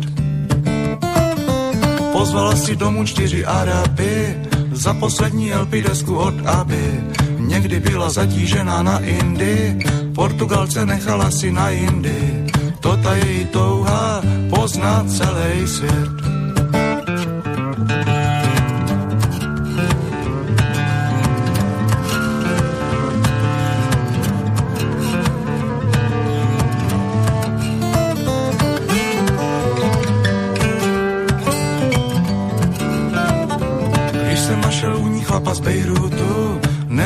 Pozvala 2.11 2.55
si 2.55 2.75
domů 2.75 3.05
čtyři 3.05 3.45
Araby, 3.45 4.37
za 4.71 4.93
poslední 4.93 5.53
LP 5.53 5.71
desku 5.71 6.15
od 6.15 6.45
Aby. 6.45 7.03
Někdy 7.37 7.79
byla 7.79 8.09
zatížená 8.09 8.83
na 8.83 8.99
Indy, 8.99 9.79
Portugalce 10.15 10.85
nechala 10.85 11.31
si 11.31 11.51
na 11.51 11.69
Indy. 11.69 12.45
To 12.85 12.97
ta 12.97 13.15
její 13.15 13.45
touha 13.45 14.21
poznat 14.49 15.09
celý 15.09 15.67
svět. 15.67 16.25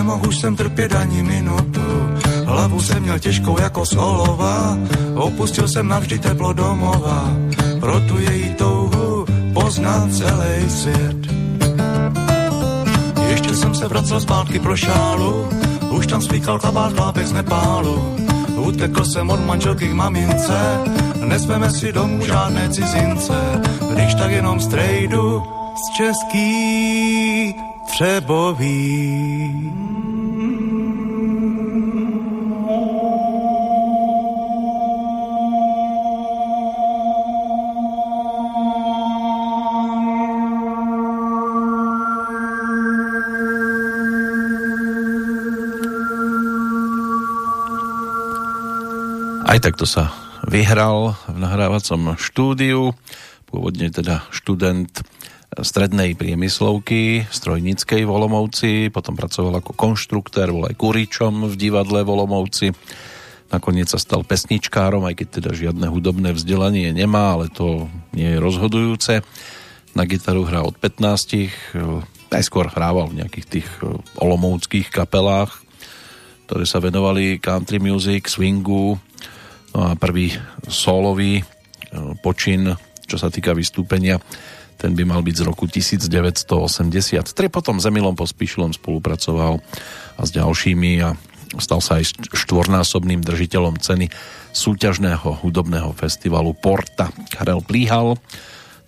nemohu 0.10 0.32
jsem 0.32 0.56
trpět 0.56 0.96
ani 0.96 1.24
minutu. 1.24 1.89
Hlavu 2.70 2.84
jsem 2.84 3.04
měl 3.04 3.20
těžkou 3.20 3.60
jako 3.62 3.86
solova, 3.86 4.78
opustil 5.16 5.68
jsem 5.68 5.88
navždy 5.88 6.20
teplo 6.20 6.54
domova. 6.54 7.34
Pro 7.80 8.00
tu 8.00 8.20
její 8.20 8.54
touhu 8.54 9.26
poznat 9.54 10.14
celý 10.14 10.70
svět. 10.70 11.18
Ještě 13.30 13.56
jsem 13.56 13.76
se 13.76 13.88
vracel 13.88 14.20
zpátky 14.20 14.60
pro 14.60 14.78
šálu, 14.78 15.50
už 15.92 16.08
tam 16.08 16.22
svíkal 16.22 16.60
kabát 16.60 16.94
chlápek 16.94 17.28
z 17.28 17.32
Nepálu. 17.32 18.16
Utekl 18.56 19.06
jsem 19.06 19.30
od 19.30 19.46
manželky 19.46 19.88
k 19.88 19.94
mamince, 19.94 20.80
nesmeme 21.26 21.72
si 21.72 21.94
domů 21.94 22.26
žádné 22.26 22.70
cizince, 22.70 23.62
když 23.94 24.16
tak 24.16 24.32
jenom 24.32 24.60
strejdu 24.60 25.44
z 25.76 25.98
český 25.98 27.56
Třebový. 27.88 29.39
Aj 49.50 49.58
takto 49.58 49.90
sa 49.90 50.14
vyhral 50.46 51.18
v 51.26 51.42
nahrávacom 51.42 52.14
štúdiu, 52.22 52.94
pôvodne 53.50 53.90
teda 53.90 54.22
študent 54.30 55.02
strednej 55.58 56.14
priemyslovky 56.14 57.26
strojníckej 57.34 58.06
v 58.06 58.14
potom 58.94 59.18
pracoval 59.18 59.58
ako 59.58 59.74
konštruktér, 59.74 60.54
bol 60.54 60.70
aj 60.70 60.78
kuričom 60.78 61.50
v 61.50 61.58
divadle 61.58 62.06
v 62.06 62.14
Olomovci. 62.14 62.78
Nakoniec 63.50 63.90
sa 63.90 63.98
stal 63.98 64.22
pesničkárom, 64.22 65.02
aj 65.10 65.18
keď 65.18 65.42
teda 65.42 65.52
žiadne 65.58 65.90
hudobné 65.90 66.30
vzdelanie 66.38 66.94
nemá, 66.94 67.34
ale 67.34 67.50
to 67.50 67.90
nie 68.14 68.30
je 68.30 68.38
rozhodujúce. 68.38 69.26
Na 69.98 70.06
gitaru 70.06 70.46
hrá 70.46 70.62
od 70.62 70.78
15, 70.78 71.74
najskôr 72.30 72.70
hrával 72.70 73.10
v 73.10 73.26
nejakých 73.26 73.46
tých 73.50 73.70
olomovských 74.14 74.94
kapelách, 74.94 75.66
ktoré 76.46 76.70
sa 76.70 76.78
venovali 76.78 77.42
country 77.42 77.82
music, 77.82 78.30
swingu, 78.30 79.02
prvý 79.74 80.34
solový 80.66 81.42
e, 81.42 81.44
počin, 82.24 82.74
čo 83.06 83.18
sa 83.18 83.30
týka 83.30 83.54
vystúpenia, 83.54 84.18
ten 84.80 84.96
by 84.96 85.04
mal 85.04 85.20
byť 85.20 85.36
z 85.36 85.44
roku 85.44 85.68
1983. 85.68 87.26
Potom 87.52 87.78
s 87.78 87.86
Emilom 87.86 88.16
Pospíšilom 88.16 88.72
spolupracoval 88.72 89.60
a 90.16 90.22
s 90.24 90.32
ďalšími 90.32 90.92
a 91.04 91.14
stal 91.60 91.84
sa 91.84 92.00
aj 92.00 92.32
štvornásobným 92.32 93.20
držiteľom 93.20 93.76
ceny 93.82 94.08
súťažného 94.56 95.44
hudobného 95.44 95.92
festivalu 95.98 96.56
Porta. 96.56 97.12
Karel 97.28 97.60
Plíhal 97.60 98.16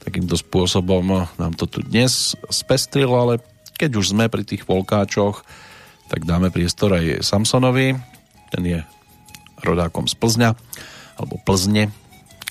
takýmto 0.01 0.33
spôsobom 0.33 1.29
nám 1.37 1.53
to 1.53 1.69
tu 1.69 1.85
dnes 1.85 2.33
spestril, 2.49 3.13
ale 3.13 3.37
keď 3.77 4.01
už 4.01 4.17
sme 4.17 4.29
pri 4.29 4.41
tých 4.41 4.65
volkáčoch, 4.65 5.45
tak 6.09 6.25
dáme 6.25 6.49
priestor 6.49 6.97
aj 6.97 7.21
Samsonovi. 7.21 7.93
Ten 8.49 8.63
je 8.65 8.79
rodákom 9.63 10.09
z 10.09 10.15
Plzňa, 10.17 10.51
alebo 11.17 11.37
Plzne, 11.41 11.93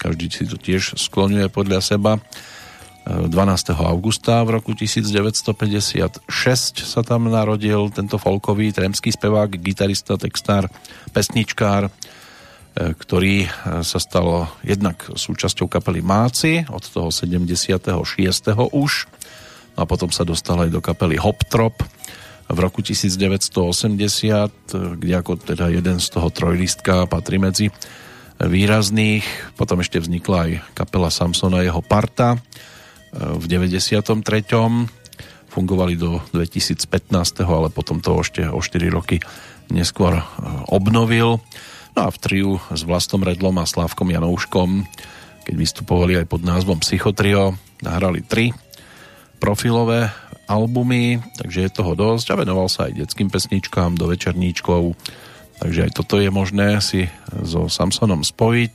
každý 0.01 0.33
si 0.33 0.49
to 0.49 0.57
tiež 0.57 0.97
skloňuje 0.97 1.53
podľa 1.53 1.85
seba. 1.85 2.17
12. 3.11 3.33
augusta 3.81 4.45
v 4.45 4.61
roku 4.61 4.77
1956 4.77 6.29
sa 6.85 7.01
tam 7.01 7.33
narodil 7.33 7.89
tento 7.91 8.21
folkový 8.21 8.77
trémský 8.77 9.11
spevák, 9.11 9.57
gitarista, 9.57 10.21
textár, 10.21 10.69
pesničkár, 11.11 11.89
e, 11.89 11.91
ktorý 12.93 13.49
e, 13.49 13.49
sa 13.83 13.99
stal 13.99 14.53
jednak 14.61 15.01
súčasťou 15.17 15.67
kapely 15.67 16.05
Máci 16.05 16.63
od 16.69 16.85
toho 16.85 17.09
76. 17.09 17.89
už 18.71 18.93
a 19.81 19.83
potom 19.89 20.13
sa 20.13 20.29
dostal 20.29 20.61
aj 20.61 20.71
do 20.71 20.85
kapely 20.85 21.17
Hoptrop 21.17 21.81
v 22.51 22.59
roku 22.59 22.83
1980, 22.83 24.99
kde 24.99 25.15
ako 25.15 25.39
teda 25.39 25.71
jeden 25.71 26.03
z 26.03 26.07
toho 26.11 26.35
trojlistka 26.35 27.07
patrí 27.07 27.39
medzi 27.39 27.71
výrazných. 28.43 29.55
Potom 29.55 29.79
ešte 29.79 30.03
vznikla 30.03 30.39
aj 30.45 30.51
kapela 30.75 31.15
Samsona 31.15 31.63
jeho 31.63 31.79
parta 31.79 32.43
v 33.15 33.45
93. 33.47 34.03
Fungovali 35.51 35.99
do 35.99 36.23
2015, 36.35 37.43
ale 37.43 37.71
potom 37.71 38.03
to 38.03 38.23
ešte 38.23 38.47
o 38.47 38.59
4 38.59 38.91
roky 38.91 39.19
neskôr 39.71 40.23
obnovil. 40.71 41.39
No 41.95 42.01
a 42.07 42.11
v 42.11 42.19
triu 42.23 42.51
s 42.71 42.83
Vlastom 42.87 43.23
Redlom 43.23 43.59
a 43.59 43.67
Slávkom 43.67 44.15
Janouškom, 44.15 44.87
keď 45.47 45.55
vystupovali 45.55 46.23
aj 46.23 46.27
pod 46.31 46.43
názvom 46.47 46.79
Psychotrio, 46.83 47.59
nahrali 47.83 48.23
tri 48.23 48.55
profilové 49.43 50.11
albumy, 50.51 51.23
takže 51.39 51.71
je 51.71 51.71
toho 51.71 51.95
dosť 51.95 52.35
a 52.35 52.41
venoval 52.43 52.67
sa 52.67 52.91
aj 52.91 52.99
detským 52.99 53.31
pesničkám 53.31 53.95
do 53.95 54.11
večerníčkov, 54.11 54.99
takže 55.63 55.87
aj 55.87 55.93
toto 55.95 56.19
je 56.19 56.27
možné 56.27 56.83
si 56.83 57.07
so 57.47 57.71
Samsonom 57.71 58.27
spojiť. 58.27 58.73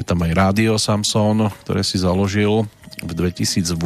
Je 0.00 0.02
tam 0.04 0.24
aj 0.24 0.32
Rádio 0.32 0.80
Samson, 0.80 1.52
ktoré 1.64 1.84
si 1.84 2.00
založil 2.00 2.64
v 3.04 3.12
2008 3.12 3.76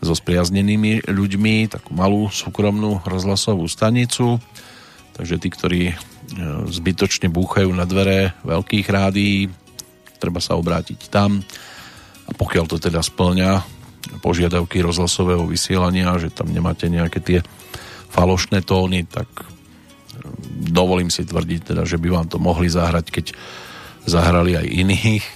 so 0.00 0.12
spriaznenými 0.12 1.08
ľuďmi, 1.08 1.72
takú 1.72 1.92
malú 1.92 2.28
súkromnú 2.28 3.04
rozhlasovú 3.04 3.64
stanicu, 3.68 4.40
takže 5.16 5.40
tí, 5.40 5.48
ktorí 5.48 5.82
e, 5.92 5.94
zbytočne 6.68 7.32
búchajú 7.32 7.72
na 7.72 7.88
dvere 7.88 8.36
veľkých 8.44 8.86
rádií, 8.92 9.48
treba 10.20 10.40
sa 10.40 10.56
obrátiť 10.56 11.08
tam. 11.08 11.40
A 12.28 12.30
pokiaľ 12.36 12.64
to 12.68 12.76
teda 12.76 13.00
splňa 13.00 13.75
požiadavky 14.22 14.82
rozhlasového 14.82 15.46
vysielania, 15.46 16.16
že 16.18 16.32
tam 16.32 16.50
nemáte 16.50 16.90
nejaké 16.90 17.18
tie 17.20 17.38
falošné 18.10 18.62
tóny, 18.64 19.04
tak 19.04 19.28
e, 19.28 19.44
dovolím 20.72 21.12
si 21.12 21.26
tvrdiť 21.26 21.74
teda, 21.74 21.82
že 21.84 22.00
by 22.00 22.08
vám 22.10 22.26
to 22.30 22.38
mohli 22.40 22.70
zahrať, 22.70 23.06
keď 23.10 23.26
zahrali 24.06 24.54
aj 24.54 24.66
iných, 24.66 25.26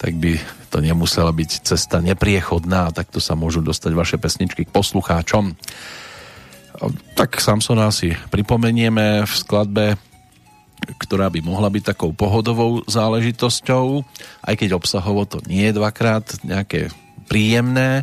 tak 0.00 0.16
by 0.18 0.36
to 0.70 0.78
nemusela 0.78 1.34
byť 1.34 1.50
cesta 1.66 1.98
nepriechodná, 1.98 2.94
tak 2.94 3.10
to 3.10 3.18
sa 3.18 3.34
môžu 3.34 3.60
dostať 3.60 3.92
vaše 3.92 4.16
pesničky 4.16 4.66
k 4.66 4.74
poslucháčom. 4.74 5.58
Tak 7.18 7.42
Samsona 7.42 7.90
si 7.90 8.14
pripomenieme 8.30 9.26
v 9.26 9.32
skladbe, 9.34 9.98
ktorá 10.96 11.28
by 11.28 11.44
mohla 11.44 11.68
byť 11.68 11.92
takou 11.92 12.16
pohodovou 12.16 12.86
záležitosťou, 12.88 14.06
aj 14.46 14.54
keď 14.56 14.78
obsahovo 14.78 15.28
to 15.28 15.44
nie 15.44 15.68
je 15.68 15.76
dvakrát 15.76 16.24
nejaké 16.46 16.88
príjemné. 17.30 18.02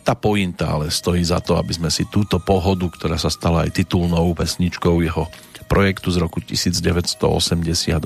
Tá 0.00 0.16
pointa 0.16 0.72
ale 0.72 0.88
stojí 0.88 1.20
za 1.20 1.44
to, 1.44 1.60
aby 1.60 1.76
sme 1.76 1.92
si 1.92 2.08
túto 2.08 2.40
pohodu, 2.40 2.88
ktorá 2.88 3.20
sa 3.20 3.28
stala 3.28 3.68
aj 3.68 3.84
titulnou 3.84 4.32
pesničkou 4.32 5.04
jeho 5.04 5.28
projektu 5.68 6.08
z 6.08 6.16
roku 6.24 6.40
1988, 6.40 8.00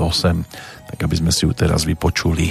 tak 0.90 0.98
aby 0.98 1.14
sme 1.14 1.30
si 1.30 1.46
ju 1.46 1.54
teraz 1.54 1.86
vypočuli. 1.86 2.50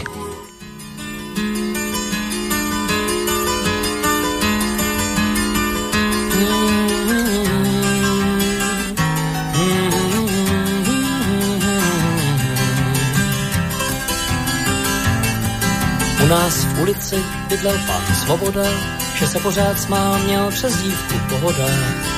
Ulici 16.91 17.23
bydlel 17.49 17.77
pán 17.87 18.15
Svoboda, 18.15 18.67
že 19.15 19.27
se 19.27 19.39
pořád 19.39 19.79
smál, 19.79 20.19
měl 20.19 20.51
přes 20.51 20.77
dívku 20.77 21.15
pohoda. 21.29 21.65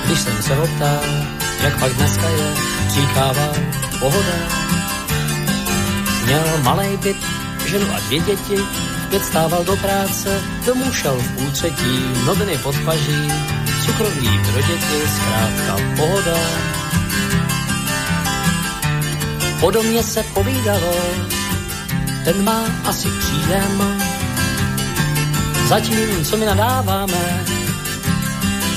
Když 0.05 0.19
jsem 0.19 0.41
se 0.41 0.55
ho 0.55 0.67
ptal, 0.67 1.03
jak 1.63 1.79
pak 1.79 1.93
dneska 1.93 2.29
je, 2.29 2.53
říkával 2.89 3.53
pohoda. 3.99 4.37
Měl 6.25 6.43
malej 6.63 6.97
byt, 6.97 7.17
ženu 7.65 7.85
a 7.95 7.99
dvě 7.99 8.19
děti, 8.19 8.57
pět 9.09 9.25
stával 9.25 9.63
do 9.63 9.75
práce, 9.75 10.41
domů 10.65 10.91
šel 10.91 11.17
v 11.17 11.31
půl 11.31 11.51
třetí, 11.51 11.99
noviny 12.25 12.57
pod 12.57 12.75
paží, 12.85 13.31
cukroví 13.85 14.39
pro 14.51 14.61
děti, 14.61 14.99
zkrátka 15.15 15.77
pohoda. 15.97 16.37
Po 19.59 19.71
domě 19.71 20.03
se 20.03 20.23
povídalo, 20.23 20.93
ten 22.25 22.43
má 22.43 22.61
asi 22.85 23.07
příjem. 23.19 24.12
Zatím, 25.67 26.25
co 26.25 26.37
mi 26.37 26.45
nadáváme, 26.45 27.45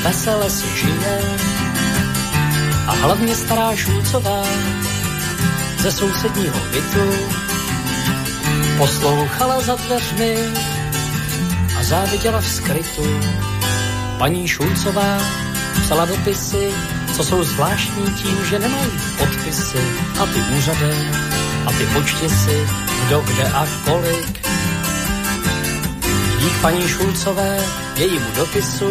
vesele 0.03 0.51
si 0.51 0.67
žije. 0.79 1.21
A 2.87 2.93
hlavně 2.93 3.35
stará 3.35 3.77
Šulcová 3.77 4.43
ze 5.79 5.93
sousedního 5.93 6.61
bytu 6.73 7.11
poslouchala 8.79 9.61
za 9.61 9.75
dveřmi 9.75 10.37
a 11.79 11.83
záviděla 11.83 12.41
v 12.41 12.49
skrytu. 12.49 13.21
Paní 14.19 14.49
Šulcová 14.49 15.19
psala 15.83 16.05
dopisy, 16.05 16.71
co 17.17 17.25
jsou 17.25 17.45
zvláštní 17.45 18.05
tím, 18.05 18.45
že 18.51 18.59
nemají 18.59 18.91
podpisy 19.19 19.79
a 20.23 20.27
ty 20.27 20.41
úřady 20.59 20.95
a 21.67 21.73
ty 21.73 21.87
počtisy, 21.87 22.69
kdo 23.07 23.21
kde 23.21 23.45
a 23.45 23.67
kolik. 23.85 24.36
Dík 26.47 26.61
paní 26.63 26.89
Šulcové, 26.89 27.59
jejímu 27.97 28.27
dopisu, 28.37 28.91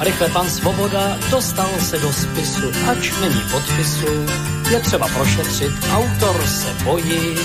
rychle 0.00 0.28
pan 0.28 0.50
Svoboda 0.50 1.18
dostal 1.30 1.70
se 1.80 1.98
do 1.98 2.12
spisu, 2.12 2.72
ač 2.90 3.12
není 3.20 3.42
podpisu, 3.50 4.26
je 4.70 4.80
třeba 4.80 5.08
prošetřit, 5.08 5.72
autor 5.92 6.46
se 6.46 6.84
bojí. 6.84 7.38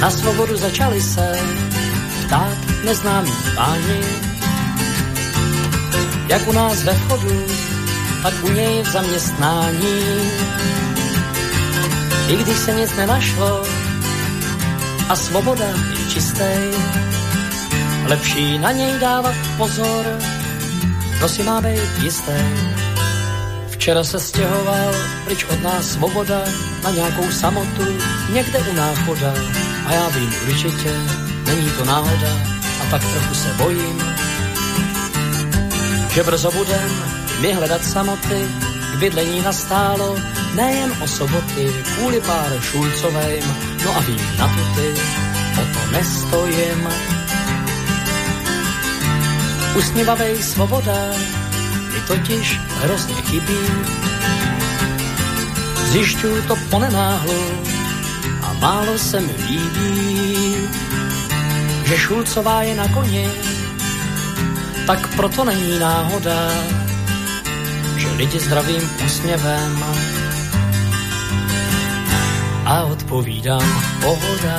Na 0.00 0.10
svobodu 0.10 0.56
začali 0.56 1.00
se 1.00 1.38
ptát 2.26 2.58
neznámí 2.84 3.32
páni, 3.56 4.00
jak 6.28 6.48
u 6.48 6.52
nás 6.52 6.84
ve 6.84 6.94
vchodu, 6.94 7.46
tak 8.22 8.34
u 8.44 8.48
něj 8.52 8.82
v 8.82 8.92
zaměstnání. 8.92 10.02
I 12.28 12.36
když 12.36 12.58
se 12.58 12.72
nic 12.72 12.96
nenašlo 12.96 13.77
a 15.08 15.16
svoboda 15.16 15.64
je 15.64 16.04
čistý, 16.12 16.52
lepší 18.06 18.58
na 18.58 18.72
něj 18.72 18.98
dávat 19.00 19.34
pozor, 19.56 20.04
to 21.20 21.28
si 21.28 21.42
má 21.42 21.60
být 21.60 22.02
jistý. 22.02 22.32
Včera 23.70 24.04
se 24.04 24.20
stěhoval 24.20 24.94
pryč 25.24 25.44
od 25.44 25.62
nás 25.62 25.86
svoboda 25.86 26.44
na 26.84 26.90
nějakou 26.90 27.30
samotu 27.30 27.84
někde 28.32 28.58
u 28.58 28.72
náchoda. 28.72 29.34
A 29.86 29.92
já 29.92 30.08
vím 30.08 30.34
určitě, 30.48 30.92
není 31.46 31.70
to 31.70 31.84
náhoda 31.84 32.32
a 32.82 32.90
tak 32.90 33.02
trochu 33.02 33.34
se 33.34 33.48
bojím, 33.48 34.02
že 36.14 36.22
brzo 36.22 36.50
budem 36.50 36.90
mi 37.40 37.52
hledat 37.52 37.84
samoty, 37.84 38.48
k 38.94 38.98
bydlení 38.98 39.42
nastálo 39.42 40.16
nejen 40.54 40.92
o 41.02 41.06
soboty, 41.06 41.72
kvůli 41.94 42.20
pár 42.20 42.60
Šulcovým, 42.60 43.67
no 43.88 43.96
a 43.96 44.00
vím 44.00 44.20
na 44.38 44.46
to 44.48 44.62
ty, 44.74 44.88
o 45.60 45.64
to 45.72 45.92
nestojím. 45.92 46.88
Usměvavej 49.78 50.42
svoboda, 50.42 51.00
mi 51.94 52.00
totiž 52.06 52.60
hrozně 52.82 53.14
chybí. 53.14 53.64
Zjišťuju 55.88 56.42
to 56.42 56.56
ponenáhlu 56.70 57.42
a 58.42 58.52
málo 58.52 58.98
se 58.98 59.20
mi 59.20 59.34
líbí, 59.48 60.56
že 61.84 61.98
Šulcová 61.98 62.62
je 62.62 62.74
na 62.76 62.88
koni, 62.88 63.30
tak 64.86 65.16
proto 65.16 65.44
není 65.44 65.78
náhoda, 65.78 66.50
že 67.96 68.08
lidi 68.10 68.38
zdravým 68.38 68.90
úsměvem 69.06 69.84
a 72.68 72.84
odpovídám 72.84 73.64
pohoda, 74.04 74.58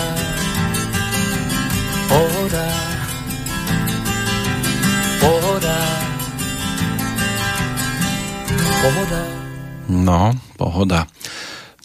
pohoda, 2.10 2.68
pohoda, 5.22 5.78
pohoda. 8.82 9.22
No, 9.94 10.34
pohoda. 10.58 11.06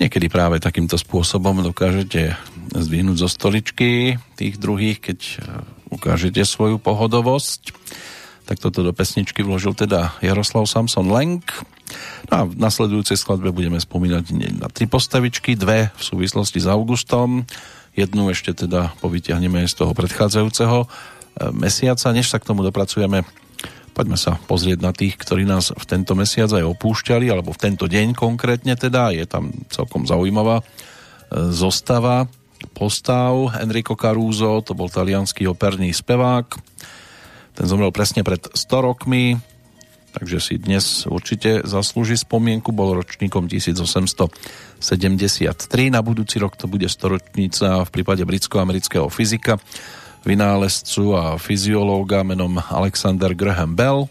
Niekedy 0.00 0.32
práve 0.32 0.64
takýmto 0.64 0.96
spôsobom 0.96 1.60
dokážete 1.60 2.40
zdvihnúť 2.72 3.20
zo 3.20 3.28
stoličky 3.28 4.16
tých 4.40 4.56
druhých, 4.56 5.04
keď 5.04 5.44
ukážete 5.92 6.40
svoju 6.48 6.80
pohodovosť. 6.80 7.76
Tak 8.44 8.60
toto 8.60 8.84
do 8.84 8.92
pesničky 8.92 9.40
vložil 9.40 9.72
teda 9.72 10.20
Jaroslav 10.20 10.68
Samson 10.68 11.08
Lenk 11.08 11.48
No 12.30 12.32
a 12.32 12.42
v 12.48 12.56
nasledujúcej 12.56 13.20
skladbe 13.20 13.52
budeme 13.52 13.76
spomínať 13.76 14.24
na 14.56 14.68
tri 14.72 14.88
postavičky, 14.88 15.54
dve 15.54 15.92
v 15.92 16.02
súvislosti 16.02 16.64
s 16.64 16.68
Augustom, 16.68 17.44
jednu 17.92 18.32
ešte 18.32 18.56
teda 18.56 18.96
povytiahneme 18.98 19.62
z 19.68 19.74
toho 19.76 19.92
predchádzajúceho 19.92 20.78
e, 20.84 20.86
mesiaca. 21.52 22.16
Než 22.16 22.32
sa 22.32 22.40
k 22.40 22.48
tomu 22.48 22.64
dopracujeme, 22.64 23.22
poďme 23.92 24.16
sa 24.18 24.40
pozrieť 24.48 24.78
na 24.80 24.90
tých, 24.96 25.20
ktorí 25.20 25.44
nás 25.44 25.70
v 25.70 25.84
tento 25.84 26.16
mesiac 26.16 26.50
aj 26.50 26.64
opúšťali, 26.64 27.28
alebo 27.28 27.52
v 27.52 27.62
tento 27.62 27.84
deň 27.86 28.16
konkrétne 28.16 28.74
teda, 28.74 29.12
je 29.12 29.28
tam 29.28 29.52
celkom 29.68 30.08
zaujímavá 30.08 30.64
e, 30.64 30.64
zostava 31.52 32.26
postav. 32.72 33.60
Enrico 33.60 33.92
Caruso, 33.92 34.64
to 34.64 34.72
bol 34.72 34.88
talianský 34.88 35.44
operný 35.44 35.92
spevák, 35.92 36.73
ten 37.54 37.64
zomrel 37.70 37.94
presne 37.94 38.26
pred 38.26 38.42
100 38.50 38.86
rokmi, 38.86 39.38
takže 40.14 40.38
si 40.42 40.54
dnes 40.58 41.06
určite 41.06 41.62
zaslúži 41.62 42.18
spomienku, 42.18 42.74
bol 42.74 42.98
ročníkom 42.98 43.46
1873, 43.46 44.78
na 45.90 46.02
budúci 46.02 46.42
rok 46.42 46.58
to 46.58 46.66
bude 46.66 46.90
storočnica 46.90 47.86
v 47.86 47.90
prípade 47.90 48.22
britsko-amerického 48.26 49.06
fyzika 49.06 49.58
vynálezcu 50.24 51.14
a 51.14 51.36
fyziológa 51.36 52.24
menom 52.24 52.56
Alexander 52.58 53.36
Graham 53.36 53.76
Bell. 53.76 54.08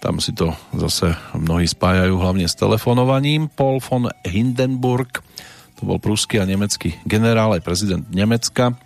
Tam 0.00 0.20
si 0.20 0.32
to 0.36 0.52
zase 0.76 1.16
mnohí 1.36 1.64
spájajú 1.68 2.20
hlavne 2.20 2.44
s 2.44 2.56
telefonovaním. 2.56 3.48
Paul 3.52 3.80
von 3.80 4.12
Hindenburg, 4.24 5.20
to 5.80 5.88
bol 5.88 6.00
pruský 6.00 6.40
a 6.40 6.48
nemecký 6.48 7.00
generál, 7.08 7.56
aj 7.56 7.64
prezident 7.64 8.04
Nemecka. 8.12 8.76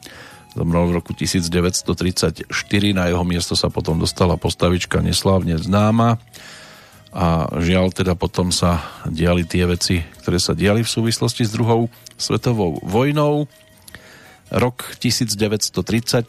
Zomrel 0.59 0.91
v 0.91 0.99
roku 0.99 1.15
1934, 1.15 2.51
na 2.91 3.07
jeho 3.07 3.23
miesto 3.23 3.55
sa 3.55 3.71
potom 3.71 3.95
dostala 3.95 4.35
postavička 4.35 4.99
neslávne 4.99 5.55
známa 5.55 6.19
a 7.15 7.47
žiaľ 7.63 7.95
teda 7.95 8.19
potom 8.19 8.51
sa 8.51 8.83
diali 9.07 9.47
tie 9.47 9.71
veci, 9.71 10.03
ktoré 10.19 10.43
sa 10.43 10.59
diali 10.59 10.83
v 10.83 10.91
súvislosti 10.91 11.47
s 11.47 11.55
druhou 11.55 11.87
svetovou 12.19 12.83
vojnou. 12.83 13.47
Rok 14.51 14.99
1936, 14.99 16.27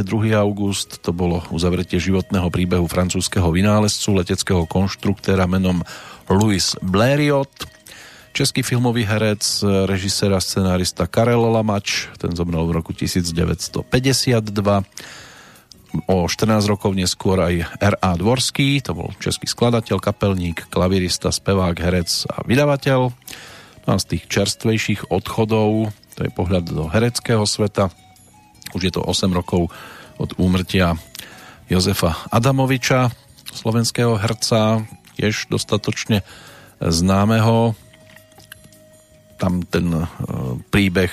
2. 0.00 0.32
august, 0.32 1.04
to 1.04 1.12
bolo 1.12 1.44
uzavretie 1.52 2.00
životného 2.00 2.48
príbehu 2.48 2.88
francúzského 2.88 3.52
vynálezcu, 3.52 4.16
leteckého 4.16 4.64
konštruktéra 4.64 5.44
menom 5.44 5.84
Louis 6.32 6.64
Blériot. 6.80 7.52
Český 8.36 8.60
filmový 8.60 9.08
herec, 9.08 9.40
režisér 9.88 10.36
a 10.36 10.44
scenárista 10.44 11.08
Karel 11.08 11.40
Lamač, 11.40 12.12
ten 12.20 12.36
zomrel 12.36 12.68
v 12.68 12.76
roku 12.76 12.92
1952 12.92 13.80
o 16.04 16.16
14 16.28 16.68
rokov 16.68 16.92
neskôr 16.92 17.40
aj 17.40 17.64
R.A. 17.80 18.10
Dvorský, 18.20 18.84
to 18.84 18.92
bol 18.92 19.08
český 19.24 19.48
skladateľ, 19.48 20.04
kapelník, 20.04 20.68
klavirista, 20.68 21.32
spevák, 21.32 21.80
herec 21.80 22.28
a 22.28 22.44
vydavateľ. 22.44 23.00
No 23.88 23.88
a 23.88 23.96
z 23.96 24.04
tých 24.04 24.28
čerstvejších 24.28 25.08
odchodov, 25.08 25.96
to 26.12 26.28
je 26.28 26.36
pohľad 26.36 26.68
do 26.68 26.92
hereckého 26.92 27.48
sveta, 27.48 27.88
už 28.76 28.82
je 28.84 28.92
to 28.92 29.00
8 29.00 29.32
rokov 29.32 29.72
od 30.20 30.36
úmrtia 30.36 31.00
Jozefa 31.72 32.28
Adamoviča, 32.28 33.08
slovenského 33.56 34.20
herca, 34.20 34.84
tiež 35.16 35.48
dostatočne 35.48 36.20
známeho. 36.84 37.72
Tam 39.36 39.62
ten 39.68 39.92
e, 39.92 40.04
príbeh 40.72 41.12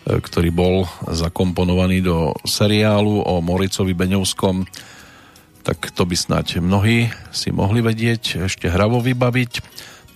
E, 0.00 0.16
ktorý 0.16 0.48
bol 0.48 0.88
zakomponovaný 1.12 2.00
do 2.00 2.32
seriálu 2.48 3.20
o 3.20 3.44
Moricovi 3.44 3.92
Beňovskom, 3.92 4.64
tak 5.60 5.92
to 5.92 6.08
by 6.08 6.16
snáď 6.16 6.64
mnohí 6.64 7.12
si 7.30 7.52
mohli 7.52 7.84
vedieť, 7.84 8.48
ešte 8.48 8.72
hravo 8.72 9.04
vybaviť. 9.04 9.52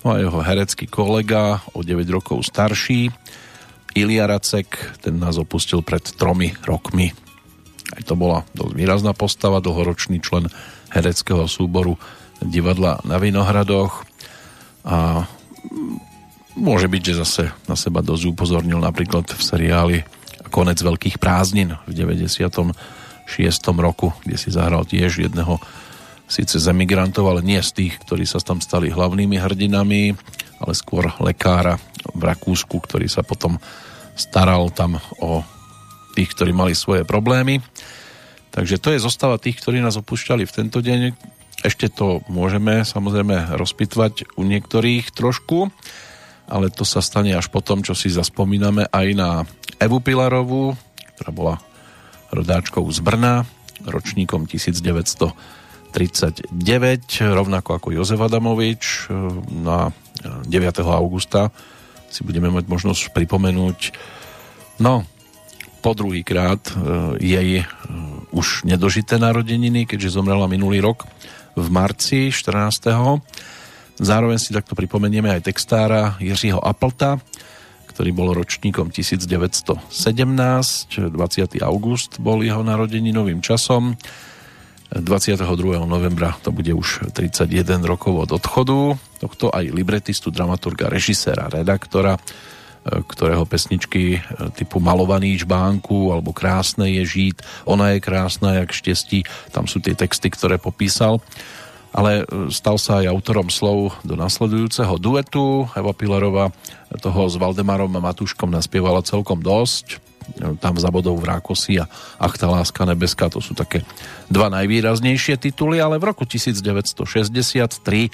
No 0.01 0.17
a 0.17 0.21
jeho 0.21 0.41
herecký 0.41 0.89
kolega, 0.89 1.61
o 1.77 1.85
9 1.85 2.01
rokov 2.09 2.41
starší, 2.49 3.13
Ilia 3.95 4.25
Racek, 4.25 4.99
ten 5.05 5.21
nás 5.21 5.37
opustil 5.37 5.85
pred 5.85 6.03
tromi 6.17 6.51
rokmi. 6.65 7.13
Aj 7.93 8.01
to 8.01 8.17
bola 8.17 8.41
dosť 8.57 8.73
výrazná 8.73 9.13
postava, 9.13 9.61
dlhoročný 9.61 10.17
člen 10.19 10.49
hereckého 10.89 11.45
súboru 11.45 11.95
divadla 12.41 12.99
na 13.05 13.21
Vinohradoch 13.21 14.03
a 14.81 15.29
Môže 16.55 16.87
byť, 16.87 17.01
že 17.03 17.19
zase 17.19 17.43
na 17.67 17.75
seba 17.75 17.99
dosť 17.99 18.31
upozornil 18.31 18.79
napríklad 18.79 19.27
v 19.27 19.41
seriáli 19.43 19.97
Konec 20.55 20.79
veľkých 20.79 21.19
prázdnin 21.19 21.75
v 21.83 21.91
96. 21.91 22.71
roku, 23.75 24.15
kde 24.23 24.39
si 24.39 24.55
zahral 24.55 24.87
tiež 24.87 25.27
jedného 25.27 25.59
síce 26.31 26.55
z 26.55 26.65
emigrantov, 26.71 27.27
ale 27.27 27.43
nie 27.43 27.59
z 27.59 27.75
tých, 27.75 27.99
ktorí 28.07 28.23
sa 28.23 28.39
tam 28.39 28.63
stali 28.63 28.87
hlavnými 28.87 29.35
hrdinami, 29.35 30.15
ale 30.63 30.73
skôr 30.73 31.11
lekára 31.19 31.75
v 32.15 32.21
Rakúsku, 32.23 32.79
ktorý 32.79 33.11
sa 33.11 33.19
potom 33.19 33.59
staral 34.15 34.71
tam 34.71 34.95
o 35.19 35.43
tých, 36.15 36.31
ktorí 36.31 36.55
mali 36.55 36.71
svoje 36.71 37.03
problémy. 37.03 37.59
Takže 38.55 38.79
to 38.79 38.95
je 38.95 39.03
zostava 39.03 39.35
tých, 39.35 39.59
ktorí 39.59 39.83
nás 39.83 39.99
opúšťali 39.99 40.47
v 40.47 40.55
tento 40.55 40.79
deň. 40.79 41.11
Ešte 41.67 41.91
to 41.91 42.23
môžeme 42.31 42.87
samozrejme 42.87 43.59
rozpitvať 43.59 44.39
u 44.39 44.47
niektorých 44.47 45.11
trošku 45.11 45.67
ale 46.45 46.69
to 46.69 46.85
sa 46.85 47.01
stane 47.01 47.33
až 47.33 47.49
potom, 47.49 47.81
čo 47.81 47.97
si 47.97 48.09
zaspomíname 48.09 48.87
aj 48.89 49.07
na 49.17 49.29
Evu 49.81 49.99
Pilarovú, 49.99 50.77
ktorá 51.17 51.31
bola 51.33 51.55
rodáčkou 52.29 52.85
z 52.91 52.99
Brna, 53.01 53.45
ročníkom 53.85 54.45
1939, 54.49 55.95
rovnako 57.21 57.69
ako 57.77 57.87
Jozef 57.93 58.19
Adamovič. 58.19 59.09
Na 59.51 59.89
9. 60.25 60.49
augusta 60.85 61.51
si 62.09 62.23
budeme 62.23 62.47
mať 62.47 62.65
možnosť 62.71 63.11
pripomenúť 63.11 63.91
no, 64.79 65.03
po 65.83 65.91
druhý 65.93 66.23
krát 66.25 66.63
e, 66.71 66.73
jej 67.21 67.49
e, 67.61 67.65
už 68.33 68.65
nedožité 68.65 69.19
narodeniny, 69.19 69.85
keďže 69.85 70.17
zomrela 70.17 70.49
minulý 70.49 70.81
rok 70.81 71.05
v 71.53 71.67
marci 71.69 72.31
14. 72.31 73.35
Zároveň 73.95 74.35
si 74.35 74.51
takto 74.51 74.75
pripomenieme 74.75 75.31
aj 75.31 75.47
textára 75.47 76.19
Jiřího 76.19 76.59
Applta, 76.59 77.15
ktorý 77.95 78.11
bol 78.11 78.35
ročníkom 78.35 78.91
1917, 78.91 79.87
20. 79.87 81.15
august 81.63 82.19
bol 82.19 82.43
jeho 82.43 82.59
novým 82.59 83.39
časom. 83.39 83.95
22. 84.91 85.47
novembra 85.87 86.35
to 86.43 86.51
bude 86.51 86.75
už 86.75 87.07
31 87.15 87.87
rokov 87.87 88.27
od 88.27 88.29
odchodu 88.35 88.99
tohto 89.23 89.47
aj 89.49 89.71
libretistu, 89.71 90.27
dramaturga, 90.27 90.91
režiséra, 90.91 91.47
redaktora, 91.47 92.19
e, 92.19 92.99
ktorého 92.99 93.47
pesničky 93.47 94.19
e, 94.19 94.19
typu 94.53 94.83
Malovaný 94.83 95.39
žbánku 95.41 96.11
alebo 96.11 96.35
Krásne 96.35 96.91
je 96.99 97.03
žít, 97.07 97.41
ona 97.63 97.95
je 97.95 98.03
krásna 98.03 98.59
jak 98.59 98.75
štestí, 98.75 99.23
tam 99.55 99.71
sú 99.71 99.79
tie 99.79 99.95
texty, 99.95 100.27
ktoré 100.29 100.59
popísal 100.59 101.23
ale 101.95 102.27
e, 102.27 102.51
stal 102.51 102.75
sa 102.75 102.99
aj 102.99 103.07
autorom 103.07 103.47
slov 103.47 103.95
do 104.03 104.19
nasledujúceho 104.19 104.99
duetu. 104.99 105.71
Eva 105.71 105.95
Pilarová 105.95 106.51
toho 106.99 107.31
s 107.31 107.39
Valdemarom 107.39 107.87
a 107.95 108.03
Matúškom 108.03 108.51
naspievala 108.51 108.99
celkom 108.99 109.39
dosť. 109.39 109.95
E, 109.95 110.59
tam 110.59 110.75
zabodov 110.75 111.23
v 111.23 111.31
Rákosi 111.31 111.79
a 111.79 111.87
Ach 112.19 112.35
tá 112.35 112.51
láska 112.51 112.83
nebeská, 112.83 113.31
to 113.31 113.39
sú 113.39 113.55
také 113.55 113.87
dva 114.27 114.51
najvýraznejšie 114.51 115.39
tituly, 115.39 115.79
ale 115.79 115.95
v 115.95 116.11
roku 116.11 116.27
1963 116.27 118.11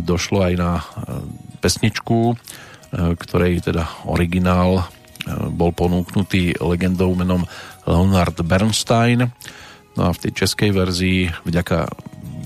došlo 0.00 0.38
aj 0.40 0.54
na 0.56 0.80
e, 0.80 0.82
pesničku, 1.60 2.40
ktorej 2.90 3.70
teda 3.70 3.86
originál 4.10 4.82
bol 5.54 5.70
ponúknutý 5.70 6.58
legendou 6.58 7.14
menom 7.14 7.46
Leonard 7.86 8.34
Bernstein. 8.42 9.30
No 9.94 10.00
a 10.08 10.10
v 10.10 10.18
tej 10.26 10.42
českej 10.42 10.74
verzii 10.74 11.30
vďaka 11.46 11.86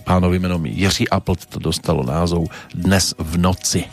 pánovi 0.05 0.39
menom 0.39 0.67
Jiří 0.67 1.09
Appelt 1.09 1.47
to 1.47 1.59
dostalo 1.59 2.05
názov 2.05 2.49
Dnes 2.75 3.15
v 3.19 3.39
noci. 3.39 3.85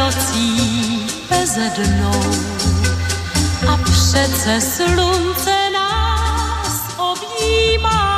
nocí 0.00 1.06
beze 1.30 1.70
dnou 1.76 2.19
přece 4.10 4.60
slunce 4.60 5.70
nás 5.70 6.96
objímá. 6.96 8.10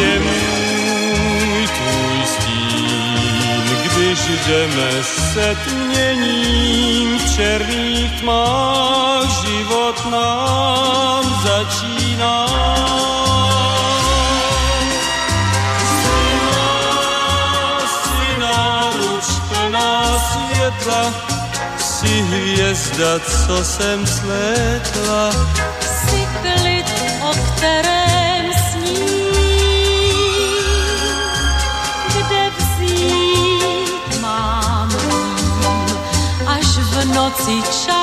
Je 0.00 0.20
můj 0.20 1.68
tvůj 1.68 2.26
stín, 2.26 3.78
když 3.84 4.18
jdeme 4.46 5.02
se 5.02 5.56
tměním 5.64 7.18
v 7.18 7.36
černých 7.36 8.20
tmách, 8.20 9.46
život 9.46 10.10
nám 10.10 11.42
začíná. 11.42 13.09
Hvězda, 22.30 23.18
co 23.18 23.64
jsem 23.64 24.06
slétla. 24.06 25.30
Si 25.80 26.28
klid, 26.42 26.86
o 27.22 27.30
kterém 27.30 28.52
sní, 28.70 29.06
kde 32.08 32.50
vzít 32.58 34.20
mám 34.20 34.90
až 36.46 36.66
v 36.66 37.14
noci 37.14 37.62
čarovné. 37.70 37.99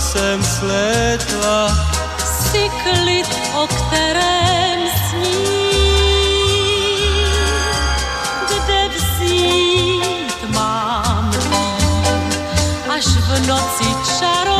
Jsem 0.00 0.44
slétla. 0.44 1.68
Si 2.18 2.70
klid, 2.82 3.26
o 3.54 3.66
kterém 3.66 4.80
sní, 5.08 5.46
kde 8.48 8.88
vzít 8.88 10.54
mám 10.54 11.30
až 12.88 13.06
v 13.06 13.46
noci 13.46 13.84
čarovné 14.18 14.55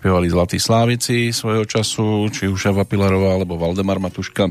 spievali 0.00 0.32
Zlatí 0.32 0.56
Slávici 0.56 1.28
svojho 1.28 1.68
času, 1.68 2.32
či 2.32 2.48
už 2.48 2.72
Eva 2.72 2.88
Pilarová 2.88 3.36
alebo 3.36 3.60
Valdemar 3.60 4.00
Matuška. 4.00 4.48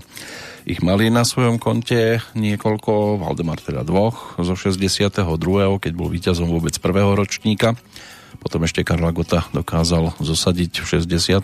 Ich 0.69 0.85
mali 0.85 1.09
na 1.09 1.26
svojom 1.26 1.57
konte 1.57 2.21
niekoľko, 2.38 3.17
Valdemar 3.17 3.57
teda 3.57 3.81
dvoch, 3.81 4.38
zo 4.38 4.53
62. 4.53 5.26
keď 5.81 5.91
bol 5.97 6.13
víťazom 6.13 6.53
vôbec 6.53 6.77
prvého 6.77 7.17
ročníka. 7.17 7.73
Potom 8.38 8.61
ešte 8.61 8.85
Karla 8.85 9.09
Gota 9.09 9.49
dokázal 9.49 10.21
zosadiť 10.21 10.85
v 10.85 11.01
67. 11.01 11.41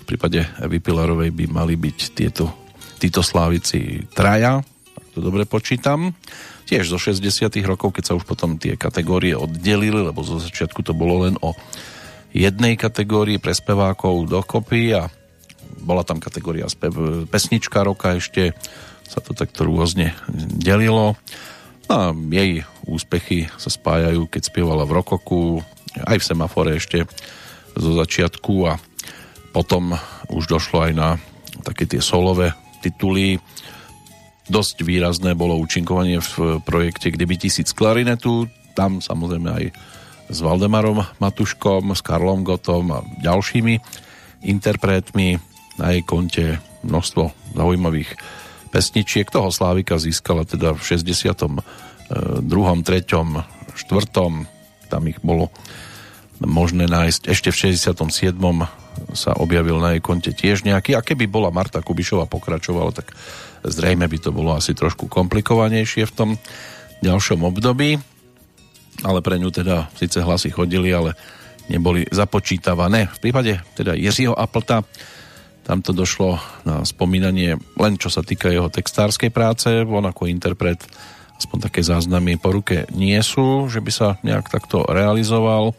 V 0.00 0.04
prípade 0.08 0.48
Evy 0.64 0.80
Pilarovej 0.80 1.28
by 1.28 1.44
mali 1.52 1.76
byť 1.76 1.98
tieto, 2.16 2.48
títo 3.04 3.20
slávici 3.20 4.08
traja, 4.16 4.64
ak 4.96 5.06
to 5.12 5.20
dobre 5.20 5.44
počítam 5.44 6.16
tiež 6.64 6.88
zo 6.88 6.96
60 6.96 7.52
rokov, 7.68 7.92
keď 7.92 8.04
sa 8.08 8.16
už 8.16 8.24
potom 8.24 8.56
tie 8.56 8.80
kategórie 8.80 9.36
oddelili, 9.36 10.00
lebo 10.00 10.24
zo 10.24 10.40
začiatku 10.40 10.80
to 10.80 10.96
bolo 10.96 11.28
len 11.28 11.36
o 11.44 11.52
jednej 12.34 12.74
kategórii 12.74 13.38
pre 13.38 13.54
spevákov 13.54 14.26
dokopy 14.26 14.98
a 14.98 15.06
bola 15.80 16.02
tam 16.02 16.18
kategória 16.18 16.66
spev, 16.66 17.24
pesnička 17.30 17.86
roka 17.86 18.18
ešte, 18.18 18.52
sa 19.06 19.22
to 19.22 19.36
takto 19.36 19.62
rôzne 19.62 20.12
delilo. 20.58 21.14
A 21.86 22.10
jej 22.16 22.64
úspechy 22.88 23.46
sa 23.60 23.68
spájajú, 23.68 24.26
keď 24.26 24.42
spievala 24.48 24.88
v 24.88 24.96
Rokoku, 24.98 25.60
aj 26.00 26.16
v 26.16 26.26
Semafore 26.26 26.80
ešte 26.80 27.04
zo 27.76 27.92
začiatku 27.92 28.54
a 28.64 28.80
potom 29.52 29.92
už 30.32 30.48
došlo 30.48 30.88
aj 30.88 30.92
na 30.96 31.08
také 31.60 31.84
tie 31.84 32.00
solové 32.00 32.56
tituly, 32.80 33.38
Dosť 34.44 34.84
výrazné 34.84 35.32
bolo 35.32 35.56
účinkovanie 35.56 36.20
v 36.20 36.60
projekte 36.68 37.08
Kdyby 37.08 37.40
tisíc 37.40 37.72
klarinetu, 37.72 38.44
tam 38.76 39.00
samozrejme 39.00 39.48
aj 39.48 39.64
s 40.34 40.42
Valdemarom 40.42 41.06
Matuškom, 41.22 41.94
s 41.94 42.02
Karlom 42.02 42.42
Gotom 42.42 42.90
a 42.90 43.06
ďalšími 43.22 43.78
interpretmi 44.42 45.38
na 45.78 45.94
jej 45.94 46.02
konte 46.02 46.58
množstvo 46.82 47.54
zaujímavých 47.54 48.18
pesničiek. 48.74 49.30
Toho 49.30 49.54
Slávika 49.54 50.02
získala 50.02 50.42
teda 50.42 50.74
v 50.74 50.82
62., 50.82 51.62
3., 52.10 52.82
4. 52.82 54.90
Tam 54.90 55.02
ich 55.06 55.22
bolo 55.22 55.54
možné 56.42 56.90
nájsť. 56.90 57.30
Ešte 57.30 57.54
v 57.54 57.78
67. 57.78 57.94
sa 59.14 59.30
objavil 59.38 59.78
na 59.78 59.94
jej 59.94 60.02
konte 60.02 60.34
tiež 60.34 60.66
nejaký. 60.66 60.98
A 60.98 61.06
keby 61.06 61.30
bola 61.30 61.54
Marta 61.54 61.78
Kubišová 61.78 62.26
pokračovala, 62.26 62.90
tak 62.90 63.14
Zrejme 63.64 64.04
by 64.04 64.18
to 64.20 64.28
bolo 64.28 64.52
asi 64.52 64.76
trošku 64.76 65.08
komplikovanejšie 65.08 66.04
v 66.04 66.12
tom 66.12 66.30
ďalšom 67.00 67.48
období, 67.48 67.96
ale 69.02 69.18
pre 69.24 69.40
ňu 69.40 69.50
teda 69.50 69.90
síce 69.98 70.22
hlasy 70.22 70.54
chodili, 70.54 70.94
ale 70.94 71.18
neboli 71.66 72.04
započítavané. 72.06 73.10
V 73.18 73.18
prípade 73.18 73.58
teda 73.74 73.96
Jiřího 73.96 74.36
Applta 74.36 74.84
tam 75.64 75.80
to 75.80 75.96
došlo 75.96 76.36
na 76.68 76.84
spomínanie 76.84 77.56
len 77.80 77.96
čo 77.96 78.12
sa 78.12 78.20
týka 78.20 78.52
jeho 78.52 78.68
textárskej 78.68 79.32
práce, 79.32 79.72
on 79.82 80.04
ako 80.04 80.28
interpret 80.28 80.84
aspoň 81.40 81.58
také 81.72 81.80
záznamy 81.80 82.36
po 82.36 82.52
ruke 82.52 82.84
nie 82.92 83.16
sú, 83.24 83.66
že 83.72 83.80
by 83.80 83.90
sa 83.90 84.08
nejak 84.20 84.52
takto 84.52 84.84
realizoval. 84.86 85.72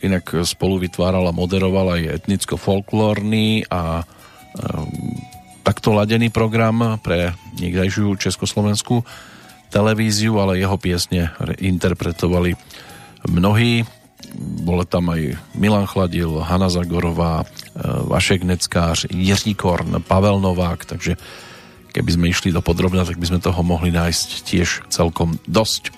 Inak 0.00 0.44
spolu 0.48 0.80
vytváral 0.80 1.24
a 1.28 1.36
moderoval 1.36 2.00
aj 2.00 2.24
etnicko-folklórny 2.24 3.68
a 3.68 4.04
takto 5.64 5.96
ladený 5.96 6.28
program 6.28 7.00
pre 7.00 7.32
niekdajšiu 7.56 8.16
československú 8.20 9.00
televíziu, 9.74 10.38
ale 10.38 10.62
jeho 10.62 10.78
piesne 10.78 11.34
interpretovali 11.58 12.54
mnohí. 13.26 13.82
Bolo 14.62 14.86
tam 14.86 15.10
aj 15.10 15.34
Milan 15.58 15.90
Chladil, 15.90 16.38
Hanna 16.38 16.70
Zagorová, 16.70 17.42
e, 17.42 17.46
Vašek 18.06 18.46
Neckář, 18.46 19.10
Jiří 19.10 19.58
Korn, 19.58 19.98
Pavel 20.06 20.38
Novák, 20.38 20.86
takže 20.86 21.18
keby 21.90 22.10
sme 22.10 22.30
išli 22.30 22.54
do 22.54 22.62
podrobna, 22.62 23.02
tak 23.02 23.18
by 23.18 23.26
sme 23.26 23.42
toho 23.42 23.62
mohli 23.66 23.90
nájsť 23.90 24.28
tiež 24.46 24.68
celkom 24.90 25.38
dosť. 25.46 25.90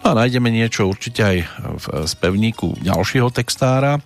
No 0.00 0.16
a 0.16 0.24
nájdeme 0.24 0.48
niečo 0.48 0.88
určite 0.88 1.20
aj 1.20 1.38
v 1.76 1.84
spevníku 2.08 2.80
ďalšieho 2.80 3.28
textára, 3.28 4.00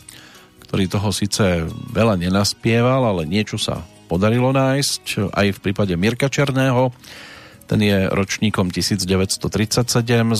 ktorý 0.66 0.90
toho 0.90 1.14
síce 1.14 1.62
veľa 1.94 2.18
nenaspieval, 2.18 3.06
ale 3.14 3.30
niečo 3.30 3.58
sa 3.58 3.82
podarilo 4.10 4.50
nájsť 4.50 5.30
aj 5.30 5.46
v 5.54 5.62
prípade 5.62 5.94
Mirka 5.94 6.26
Černého. 6.26 6.90
Ten 7.64 7.80
je 7.80 8.08
ročníkom 8.12 8.68
1937, 8.68 9.40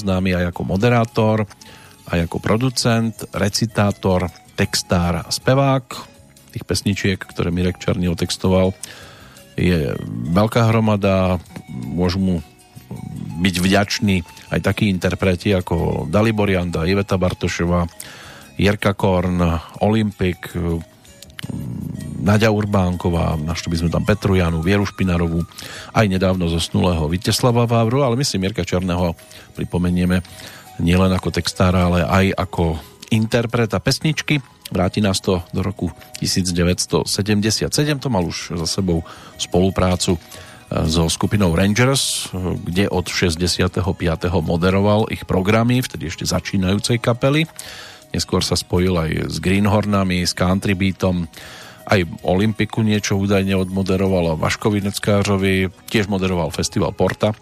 známy 0.05 0.37
aj 0.37 0.45
ako 0.53 0.63
moderátor, 0.69 1.49
aj 2.13 2.29
ako 2.29 2.37
producent, 2.41 3.17
recitátor, 3.33 4.29
textár 4.55 5.25
a 5.25 5.31
spevák. 5.33 5.85
Tých 6.53 6.65
pesničiek, 6.69 7.19
ktoré 7.19 7.51
Mirek 7.51 7.81
Černý 7.81 8.13
otextoval, 8.13 8.77
je 9.59 9.95
veľká 10.31 10.71
hromada. 10.71 11.43
Môžu 11.73 12.19
mu 12.21 12.35
byť 13.41 13.55
vďační 13.59 14.23
aj 14.55 14.61
takí 14.63 14.87
interpreti 14.87 15.51
ako 15.51 16.07
Dalibor 16.07 16.47
Janda, 16.47 16.87
Iveta 16.87 17.19
Bartošová, 17.19 17.89
Jirka 18.55 18.95
Korn, 18.95 19.43
Olympik, 19.83 20.55
Nadia 22.25 22.49
Urbánková, 22.49 23.37
našli 23.37 23.69
by 23.69 23.77
sme 23.85 23.91
tam 23.93 24.09
Petru 24.09 24.33
Janu, 24.33 24.65
Vieru 24.65 24.89
Špinarovú, 24.89 25.45
aj 25.93 26.09
nedávno 26.09 26.49
zosnulého 26.49 27.05
Viteslava 27.05 27.69
Vávru, 27.69 28.01
ale 28.01 28.17
my 28.17 28.25
si 28.25 28.41
Mirka 28.41 28.65
Černého 28.65 29.13
pripomenieme 29.53 30.25
nielen 30.81 31.13
ako 31.13 31.29
textára, 31.29 31.85
ale 31.85 32.01
aj 32.01 32.27
ako 32.33 32.81
interpreta 33.13 33.77
pesničky. 33.77 34.41
Vráti 34.73 35.05
nás 35.05 35.21
to 35.21 35.45
do 35.53 35.61
roku 35.61 35.93
1977, 36.25 37.69
to 38.01 38.09
mal 38.09 38.25
už 38.25 38.57
za 38.57 38.81
sebou 38.81 39.05
spoluprácu 39.37 40.17
e, 40.17 40.21
so 40.89 41.05
skupinou 41.13 41.53
Rangers, 41.53 42.33
kde 42.65 42.89
od 42.89 43.05
65. 43.05 43.85
moderoval 44.41 45.13
ich 45.13 45.29
programy, 45.29 45.85
vtedy 45.85 46.09
ešte 46.09 46.25
začínajúcej 46.25 46.97
kapely. 46.97 47.45
Neskôr 48.15 48.47
sa 48.47 48.55
spojil 48.55 48.95
aj 48.95 49.11
s 49.27 49.37
Greenhornami, 49.43 50.23
s 50.23 50.33
Country 50.33 50.79
Beatom, 50.79 51.27
aj 51.85 52.01
Olympiku 52.25 52.81
niečo 52.81 53.21
údajne 53.21 53.59
odmoderoval 53.61 54.41
Vaškovi 54.41 54.81
Neckářovi 54.89 55.69
tiež 55.91 56.09
moderoval 56.09 56.49
festival 56.49 56.97
Porta. 56.97 57.37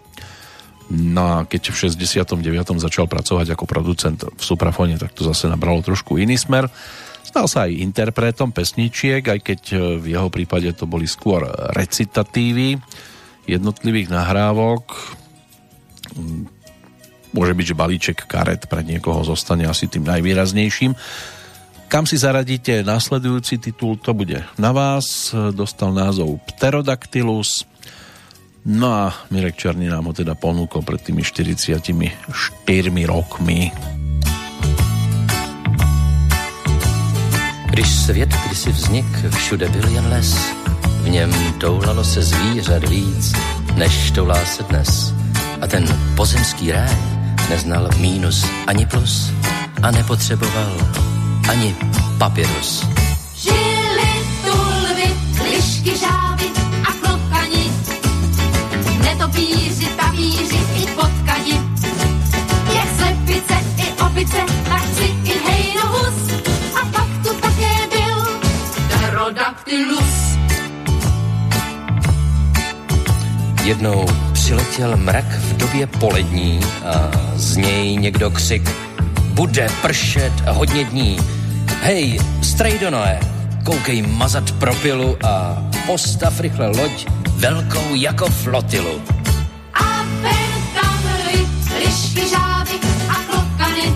No 0.91 1.23
a 1.23 1.37
keď 1.47 1.71
v 1.71 1.95
69. 1.95 2.43
začal 2.75 3.07
pracovať 3.07 3.55
ako 3.55 3.63
producent 3.63 4.19
v 4.19 4.43
Suprafone, 4.43 4.99
tak 4.99 5.15
to 5.15 5.23
zase 5.23 5.47
nabralo 5.47 5.79
trošku 5.79 6.19
iný 6.19 6.35
smer. 6.35 6.67
Stal 7.23 7.47
sa 7.47 7.65
aj 7.65 7.79
interpretom 7.79 8.51
pesničiek, 8.51 9.23
aj 9.23 9.39
keď 9.39 9.61
e, 9.73 9.75
v 9.97 10.05
jeho 10.11 10.27
prípade 10.27 10.69
to 10.75 10.83
boli 10.83 11.07
skôr 11.07 11.47
recitatívy 11.71 12.77
jednotlivých 13.47 14.11
nahrávok. 14.11 14.85
Môže 17.33 17.53
byť, 17.57 17.65
že 17.65 17.75
balíček 17.75 18.17
karet 18.29 18.69
pre 18.69 18.85
niekoho 18.85 19.25
zostane 19.25 19.65
asi 19.65 19.89
tým 19.89 20.05
najvýraznejším 20.05 20.93
kam 21.93 22.09
si 22.09 22.17
zaradíte 22.17 22.81
nasledujúci 22.81 23.61
titul, 23.61 24.01
to 24.01 24.17
bude 24.17 24.41
na 24.57 24.73
vás. 24.73 25.29
Dostal 25.53 25.93
názov 25.93 26.41
Pterodactylus. 26.49 27.69
No 28.65 28.89
a 28.89 29.13
Mirek 29.29 29.53
Černý 29.53 29.93
nám 29.93 30.09
ho 30.09 30.13
teda 30.17 30.33
ponúkol 30.33 30.81
pred 30.81 30.97
tými 31.05 31.21
44 31.21 32.09
rokmi. 33.05 33.69
Když 37.69 37.89
svět 37.89 38.33
kdysi 38.45 38.71
vznik, 38.71 39.05
všude 39.29 39.69
byl 39.69 39.87
jen 39.93 40.07
les. 40.09 40.33
V 41.05 41.09
něm 41.09 41.29
toulalo 41.61 42.03
se 42.03 42.21
zvířat 42.21 42.89
víc, 42.89 43.33
než 43.77 44.11
toulá 44.11 44.45
se 44.45 44.63
dnes. 44.63 45.13
A 45.61 45.67
ten 45.67 45.85
pozemský 46.17 46.71
ráj 46.71 47.22
Neznal 47.49 47.89
mínus 47.97 48.45
ani 48.67 48.85
plus 48.85 49.31
a 49.83 49.91
nepotřeboval 49.91 50.77
ani 51.49 51.75
papirus. 52.17 52.85
Žili 53.35 54.11
tulvy, 54.45 55.07
lišky, 55.43 55.97
žáby 55.97 56.43
a 56.83 56.91
klokani, 57.01 57.71
netopíři, 59.03 59.85
tavíři 59.85 60.59
i 60.75 60.87
potkani, 60.95 61.61
jak 62.75 62.87
slepice 62.97 63.55
i 63.77 64.01
opice, 64.01 64.37
lachci 64.69 65.07
i 65.23 65.33
hejnohus 65.47 66.15
a 66.81 66.85
pak 66.85 67.07
tu 67.23 67.33
také 67.41 67.73
byl 67.89 68.39
pterodactylus. 68.87 70.37
Jednou 73.63 74.05
přiletěl 74.33 74.97
mrak 74.97 75.25
v 75.25 75.57
době 75.57 75.87
polední 75.87 76.59
a 76.85 77.22
z 77.43 77.57
něj 77.57 77.97
někdo 77.97 78.31
křik 78.31 78.69
Bude 79.33 79.67
pršet 79.81 80.33
hodně 80.47 80.83
dní. 80.83 81.17
Hej, 81.81 82.19
strejdonoe, 82.41 83.19
koukej 83.63 84.01
mazat 84.01 84.51
propilu 84.51 85.17
a 85.25 85.63
postav 85.85 86.39
rychle 86.39 86.67
loď 86.67 87.07
velkou 87.35 87.95
jako 87.95 88.27
flotilu. 88.29 89.01
A 89.73 90.03
ven 90.21 90.53
tam 90.75 91.03
lišky, 91.79 92.29
žávy 92.29 92.77
a 93.09 93.15
klokany, 93.27 93.95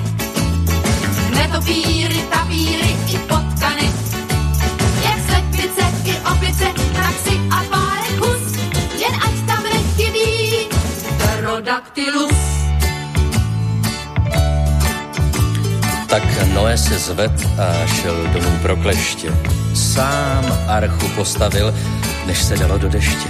netopíry, 1.35 2.19
tapíry 2.29 2.91
i 3.07 3.17
potkany. 3.17 3.87
Tak 6.93 7.15
si 7.23 7.39
a 7.49 7.63
párek 7.69 8.17
hus, 8.19 8.45
jen 8.99 9.15
ať 9.15 9.35
tam 9.47 9.63
nechybí 9.63 10.67
pterodactylus. 11.17 12.56
Tak 16.17 16.47
Noé 16.53 16.77
se 16.77 16.99
zved 16.99 17.31
a 17.59 17.87
šel 17.87 18.27
domů 18.27 18.57
pro 18.61 18.77
kleště. 18.77 19.27
Sám 19.73 20.45
archu 20.67 21.07
postavil, 21.15 21.73
než 22.25 22.43
se 22.43 22.57
dalo 22.57 22.77
do 22.77 22.89
deště. 22.89 23.29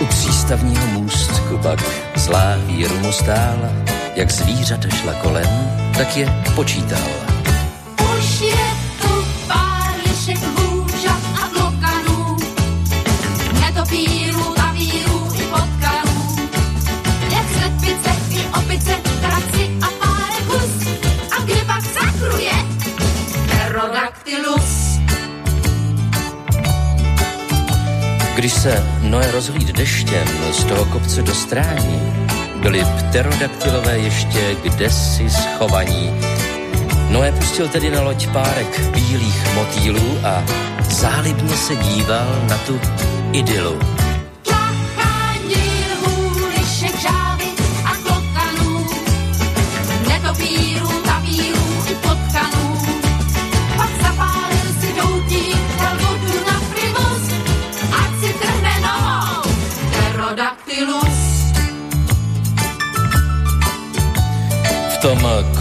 U 0.00 0.06
přístavního 0.06 0.86
můstku 0.86 1.58
pak 1.58 1.80
zlá 2.16 2.56
víru 2.66 2.98
mu 2.98 3.12
stála, 3.12 3.68
jak 4.16 4.30
zvířata 4.30 4.88
šla 4.88 5.12
kolem, 5.14 5.70
tak 5.96 6.16
je 6.16 6.42
počítal. 6.54 7.31
Když 28.42 28.52
se 28.54 28.86
Noé 29.00 29.32
rozhlíd 29.32 29.72
deštěm 29.72 30.28
z 30.52 30.64
toho 30.64 30.84
kopce 30.84 31.22
do 31.22 31.34
strání, 31.34 32.00
byli 32.62 32.84
pterodaktylové 32.84 33.98
ještě 33.98 34.56
kdesi 34.62 35.30
schovaní. 35.30 36.10
Noé 37.08 37.32
pustil 37.32 37.68
tedy 37.68 37.90
na 37.90 38.02
loď 38.02 38.28
párek 38.28 38.80
bílých 38.80 39.54
motýlů 39.54 40.18
a 40.24 40.44
zálibně 40.90 41.56
se 41.56 41.76
díval 41.76 42.42
na 42.48 42.58
tu 42.58 42.80
idylu. 43.32 43.91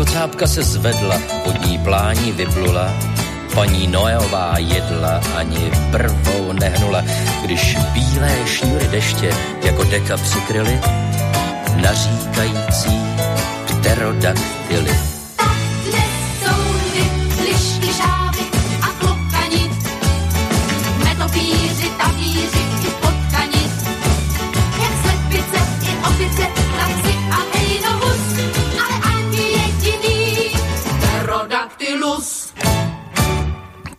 Kocápka 0.02 0.48
se 0.48 0.64
zvedla, 0.64 1.22
vodní 1.46 1.78
plání 1.78 2.32
vyplula, 2.32 2.94
paní 3.54 3.88
Noéová 3.88 4.54
jedla 4.58 5.22
ani 5.36 5.72
brvou 5.92 6.54
nehnula, 6.54 7.04
když 7.44 7.78
bílé 7.94 8.32
šňůry 8.46 8.88
deště 8.88 9.34
jako 9.64 9.84
deka 9.84 10.18
přikryly 10.18 10.80
naříkající 11.82 13.02
pterodaktyly. 13.68 15.11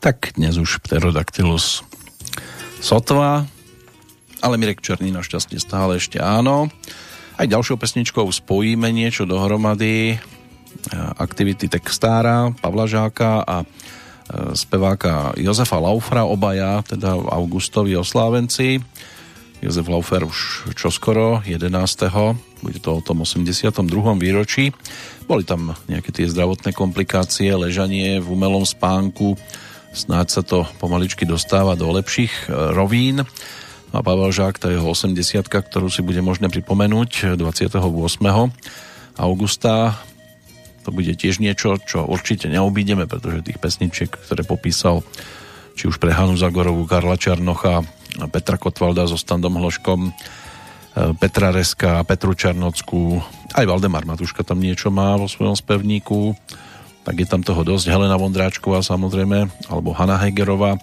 Tak 0.03 0.35
dnes 0.35 0.59
už 0.59 0.83
Pterodactylus 0.83 1.87
sotva, 2.83 3.47
ale 4.43 4.59
Mirek 4.59 4.83
Černý 4.83 5.15
našťastie 5.15 5.63
stále 5.63 6.03
ešte 6.03 6.19
áno. 6.19 6.67
Aj 7.39 7.47
ďalšou 7.47 7.79
pesničkou 7.79 8.27
spojíme 8.27 8.91
niečo 8.91 9.31
dohromady. 9.31 10.11
E, 10.11 10.17
Aktivity 11.23 11.71
textára 11.71 12.51
Pavla 12.51 12.91
Žáka 12.91 13.47
a 13.47 13.63
e, 13.63 13.67
speváka 14.59 15.39
Jozefa 15.39 15.79
Laufra, 15.79 16.27
obaja, 16.27 16.83
teda 16.83 17.15
augustovi 17.15 17.95
oslávenci. 17.95 18.83
Jozef 19.63 19.87
Laufer 19.87 20.27
už 20.27 20.75
čoskoro, 20.75 21.47
11. 21.47 21.71
Bude 22.59 22.83
to 22.83 22.99
o 22.99 23.05
tom 23.07 23.23
82. 23.23 23.87
výročí. 24.19 24.75
Boli 25.31 25.47
tam 25.47 25.79
nejaké 25.87 26.11
tie 26.11 26.27
zdravotné 26.27 26.75
komplikácie, 26.75 27.55
ležanie 27.55 28.19
v 28.19 28.27
umelom 28.35 28.67
spánku, 28.67 29.39
snáď 29.93 30.27
sa 30.33 30.43
to 30.43 30.65
pomaličky 30.81 31.29
dostáva 31.29 31.77
do 31.77 31.93
lepších 31.93 32.49
e, 32.49 32.73
rovín. 32.73 33.23
A 33.93 34.01
Pavel 34.01 34.33
Žák, 34.33 34.57
tá 34.57 34.73
jeho 34.73 34.89
80 34.89 35.45
ktorú 35.53 35.93
si 35.93 36.01
bude 36.01 36.25
možné 36.25 36.49
pripomenúť 36.49 37.37
28. 37.37 37.77
augusta. 39.21 40.01
To 40.83 40.91
bude 40.91 41.13
tiež 41.13 41.45
niečo, 41.45 41.77
čo 41.77 42.09
určite 42.09 42.49
neobídeme, 42.49 43.05
pretože 43.05 43.45
tých 43.45 43.61
pesničiek, 43.61 44.09
ktoré 44.09 44.43
popísal 44.49 45.05
či 45.77 45.89
už 45.89 46.01
pre 46.01 46.13
Hanu 46.13 46.41
Zagorovú, 46.41 46.89
Karla 46.89 47.21
Čarnocha, 47.21 47.85
Petra 48.33 48.57
Kotvalda 48.57 49.05
so 49.09 49.21
Standom 49.21 49.61
Hloškom, 49.61 50.09
e, 50.09 50.13
Petra 51.21 51.53
Reska, 51.53 52.01
Petru 52.09 52.33
Čarnockú, 52.33 53.21
aj 53.53 53.69
Valdemar 53.69 54.09
Matuška 54.09 54.41
tam 54.41 54.61
niečo 54.61 54.89
má 54.89 55.17
vo 55.21 55.29
svojom 55.29 55.57
spevníku, 55.57 56.33
tak 57.03 57.15
je 57.19 57.27
tam 57.27 57.43
toho 57.43 57.67
dosť. 57.67 57.91
Helena 57.91 58.15
Vondráčková 58.19 58.83
samozrejme, 58.83 59.69
alebo 59.71 59.95
Hanna 59.95 60.19
Hegerová, 60.19 60.79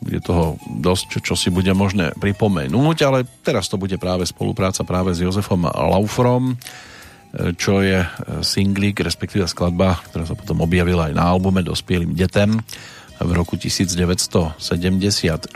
bude 0.00 0.24
toho 0.24 0.56
dosť, 0.64 1.20
čo 1.20 1.36
si 1.36 1.52
bude 1.52 1.76
možné 1.76 2.16
pripomenúť, 2.16 2.96
ale 3.04 3.28
teraz 3.44 3.68
to 3.68 3.76
bude 3.76 4.00
práve 4.00 4.24
spolupráca 4.24 4.80
práve 4.80 5.12
s 5.12 5.20
Jozefom 5.20 5.68
Laufrom, 5.68 6.56
čo 7.60 7.84
je 7.84 8.00
singlík, 8.40 9.04
respektíve 9.04 9.44
skladba, 9.46 10.00
ktorá 10.10 10.24
sa 10.26 10.34
potom 10.34 10.64
objavila 10.64 11.12
aj 11.12 11.14
na 11.14 11.28
albume 11.28 11.60
Dospielým 11.62 12.16
detem 12.16 12.58
v 13.20 13.30
roku 13.36 13.60
1976. 13.60 15.52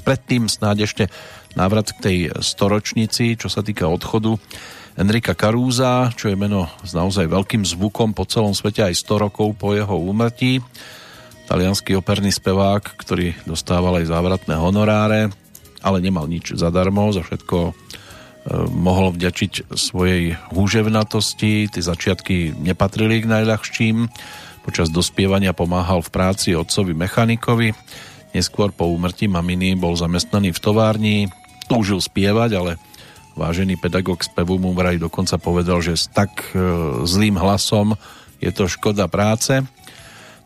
Predtým 0.00 0.48
snáď 0.48 0.88
ešte 0.88 1.12
návrat 1.52 1.92
k 1.92 1.98
tej 2.00 2.18
storočnici, 2.40 3.36
čo 3.36 3.52
sa 3.52 3.60
týka 3.60 3.84
odchodu 3.86 4.40
Enrika 4.92 5.32
Karúza, 5.32 6.12
čo 6.12 6.28
je 6.28 6.36
meno 6.36 6.68
s 6.84 6.92
naozaj 6.92 7.24
veľkým 7.24 7.64
zvukom 7.64 8.12
po 8.12 8.28
celom 8.28 8.52
svete 8.52 8.84
aj 8.84 9.00
100 9.00 9.24
rokov 9.24 9.56
po 9.56 9.72
jeho 9.72 9.96
úmrtí. 9.96 10.60
Talianský 11.48 11.96
operný 11.96 12.28
spevák, 12.28 13.00
ktorý 13.00 13.32
dostával 13.48 14.04
aj 14.04 14.12
závratné 14.12 14.54
honoráre, 14.60 15.32
ale 15.80 15.98
nemal 16.04 16.28
nič 16.28 16.52
zadarmo, 16.52 17.08
za 17.08 17.24
všetko 17.24 17.58
e, 17.68 17.72
mohol 18.68 19.16
vďačiť 19.16 19.72
svojej 19.72 20.36
húževnatosti. 20.52 21.72
Tie 21.72 21.82
začiatky 21.82 22.52
nepatrili 22.52 23.24
k 23.24 23.32
najľahším. 23.32 24.12
Počas 24.62 24.92
dospievania 24.92 25.56
pomáhal 25.56 26.04
v 26.04 26.12
práci 26.12 26.52
otcovi 26.52 26.92
mechanikovi. 26.92 27.72
Neskôr 28.36 28.76
po 28.76 28.92
úmrtí 28.92 29.24
maminy 29.24 29.72
bol 29.72 29.96
zamestnaný 29.96 30.52
v 30.52 30.62
továrni. 30.62 31.16
Túžil 31.66 31.98
spievať, 31.98 32.50
ale 32.60 32.72
vážený 33.34 33.80
pedagóg 33.80 34.20
spevu 34.24 34.60
mu 34.60 34.76
vraj 34.76 35.00
dokonca 35.00 35.40
povedal, 35.40 35.80
že 35.80 35.96
s 35.96 36.08
tak 36.08 36.52
e, 36.52 36.58
zlým 37.04 37.36
hlasom 37.36 37.96
je 38.42 38.50
to 38.50 38.66
škoda 38.66 39.06
práce. 39.06 39.62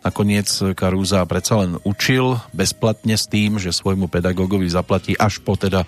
Nakoniec 0.06 0.46
Karúza 0.78 1.26
predsa 1.26 1.66
len 1.66 1.82
učil 1.82 2.38
bezplatne 2.54 3.18
s 3.18 3.26
tým, 3.26 3.58
že 3.58 3.74
svojmu 3.74 4.06
pedagógovi 4.06 4.70
zaplatí 4.70 5.18
až 5.18 5.42
po 5.42 5.58
teda 5.58 5.82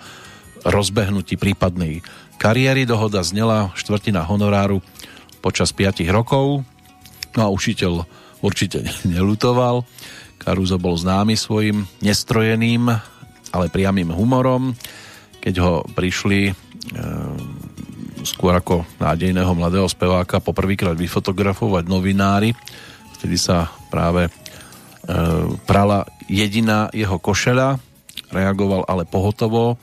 rozbehnutí 0.67 1.39
prípadnej 1.39 2.03
kariéry. 2.35 2.83
Dohoda 2.83 3.23
znela 3.23 3.71
štvrtina 3.79 4.27
honoráru 4.27 4.83
počas 5.39 5.71
5 5.71 6.03
rokov. 6.11 6.67
No 7.37 7.41
a 7.45 7.47
učiteľ 7.47 8.03
určite 8.43 8.83
nelutoval. 9.07 9.87
Karúzo 10.39 10.75
bol 10.79 10.95
známy 10.95 11.35
svojim 11.35 11.87
nestrojeným, 12.03 12.91
ale 13.51 13.71
priamým 13.71 14.11
humorom. 14.11 14.75
Keď 15.39 15.55
ho 15.63 15.73
prišli 15.95 16.51
skôr 18.23 18.53
ako 18.55 18.83
nádejného 18.99 19.51
mladého 19.55 19.87
speváka 19.87 20.43
poprvýkrát 20.43 20.95
vyfotografovať 20.97 21.83
novinári, 21.87 22.51
vtedy 23.19 23.39
sa 23.39 23.71
práve 23.91 24.27
e, 24.27 24.31
prala 25.63 26.07
jediná 26.27 26.91
jeho 26.91 27.19
košela, 27.19 27.79
reagoval 28.29 28.85
ale 28.87 29.07
pohotovo, 29.07 29.79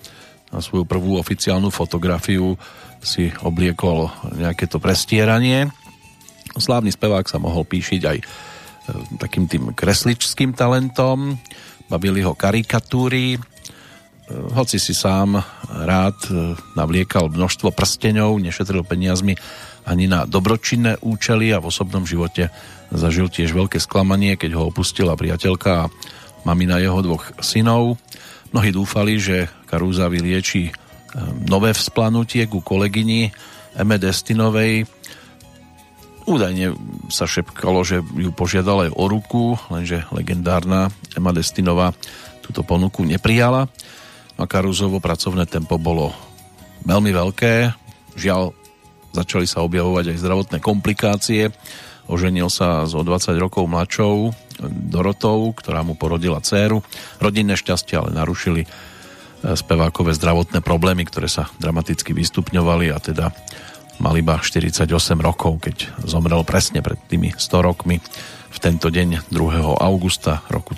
na 0.55 0.63
svoju 0.63 0.87
prvú 0.87 1.19
oficiálnu 1.19 1.75
fotografiu 1.75 2.55
si 3.03 3.35
obliekol 3.43 4.09
nejaké 4.39 4.71
to 4.71 4.79
prestieranie. 4.79 5.67
Slávny 6.55 6.95
spevák 6.95 7.27
sa 7.27 7.43
mohol 7.43 7.67
píšiť 7.67 8.01
aj 8.07 8.19
e, 8.21 8.25
takým 9.21 9.51
tým 9.51 9.75
kresličským 9.75 10.55
talentom, 10.55 11.37
bavili 11.91 12.23
ho 12.23 12.35
karikatúry, 12.35 13.39
hoci 14.31 14.83
si 14.83 14.91
sám 14.91 15.39
rád 15.71 16.19
e, 16.27 16.59
navliekal 16.75 17.31
množstvo 17.31 17.71
prsteňov, 17.71 18.43
nešetril 18.43 18.83
peniazmi 18.83 19.39
ani 19.87 20.11
na 20.11 20.27
dobročinné 20.27 20.99
účely 20.99 21.55
a 21.55 21.63
v 21.63 21.71
osobnom 21.71 22.03
živote 22.03 22.51
zažil 22.91 23.31
tiež 23.31 23.55
veľké 23.55 23.79
sklamanie, 23.79 24.35
keď 24.35 24.59
ho 24.59 24.71
opustila 24.71 25.15
priateľka 25.15 25.71
a 25.87 25.91
mamina 26.43 26.83
jeho 26.83 26.99
dvoch 27.07 27.39
synov. 27.39 28.03
Mnohí 28.51 28.75
dúfali, 28.75 29.23
že 29.23 29.47
Karúza 29.71 30.11
vylieči 30.11 30.71
e, 30.71 30.73
nové 31.47 31.71
vzplanutie 31.71 32.51
ku 32.51 32.59
kolegyni 32.67 33.31
Eme 33.79 33.95
Destinovej. 34.03 34.91
Údajne 36.27 36.75
sa 37.15 37.31
šepkalo, 37.31 37.87
že 37.87 38.03
ju 38.03 38.35
požiadal 38.35 38.91
aj 38.91 38.99
o 38.99 39.05
ruku, 39.07 39.55
lenže 39.71 40.03
legendárna 40.11 40.91
Emma 41.15 41.31
Destinová 41.31 41.95
túto 42.43 42.67
ponuku 42.67 43.07
neprijala. 43.07 43.71
A 44.37 44.45
Karúzovo 44.45 45.01
pracovné 45.01 45.49
tempo 45.49 45.81
bolo 45.81 46.13
veľmi 46.85 47.09
veľké. 47.09 47.73
Žiaľ, 48.21 48.53
začali 49.17 49.49
sa 49.49 49.65
objavovať 49.65 50.13
aj 50.13 50.21
zdravotné 50.21 50.59
komplikácie. 50.61 51.49
Oženil 52.07 52.53
sa 52.53 52.85
s 52.85 52.93
o 52.93 53.03
20 53.03 53.35
rokov 53.41 53.67
mladšou 53.67 54.31
Dorotou, 54.93 55.53
ktorá 55.57 55.83
mu 55.83 55.97
porodila 55.97 56.45
dceru. 56.45 56.85
Rodinné 57.19 57.59
šťastie 57.59 57.99
ale 57.99 58.15
narušili 58.15 58.63
e, 58.65 58.69
spevákové 59.57 60.13
zdravotné 60.17 60.61
problémy, 60.61 61.09
ktoré 61.09 61.29
sa 61.29 61.49
dramaticky 61.61 62.13
vystupňovali 62.13 62.93
a 62.93 62.99
teda 63.01 63.33
mal 64.01 64.15
iba 64.17 64.37
48 64.41 64.89
rokov, 65.21 65.65
keď 65.65 65.77
zomrel 66.05 66.45
presne 66.45 66.85
pred 66.85 67.01
tými 67.09 67.33
100 67.37 67.69
rokmi 67.69 68.01
v 68.53 68.59
tento 68.61 68.89
deň 68.89 69.33
2. 69.33 69.81
augusta 69.81 70.45
roku 70.53 70.77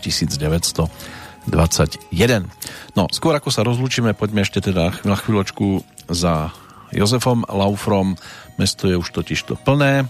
1921. 1.51 2.49
No, 2.97 3.09
skôr 3.11 3.35
ako 3.35 3.49
sa 3.49 3.65
rozlúčime, 3.65 4.13
poďme 4.13 4.45
ešte 4.45 4.61
teda 4.61 4.93
na 5.05 5.17
chvíľočku 5.17 5.83
za 6.09 6.53
Jozefom 6.93 7.45
Laufrom. 7.49 8.17
Mesto 8.57 8.89
je 8.89 8.97
už 8.97 9.09
totiž 9.13 9.41
to 9.49 9.55
plné, 9.57 10.09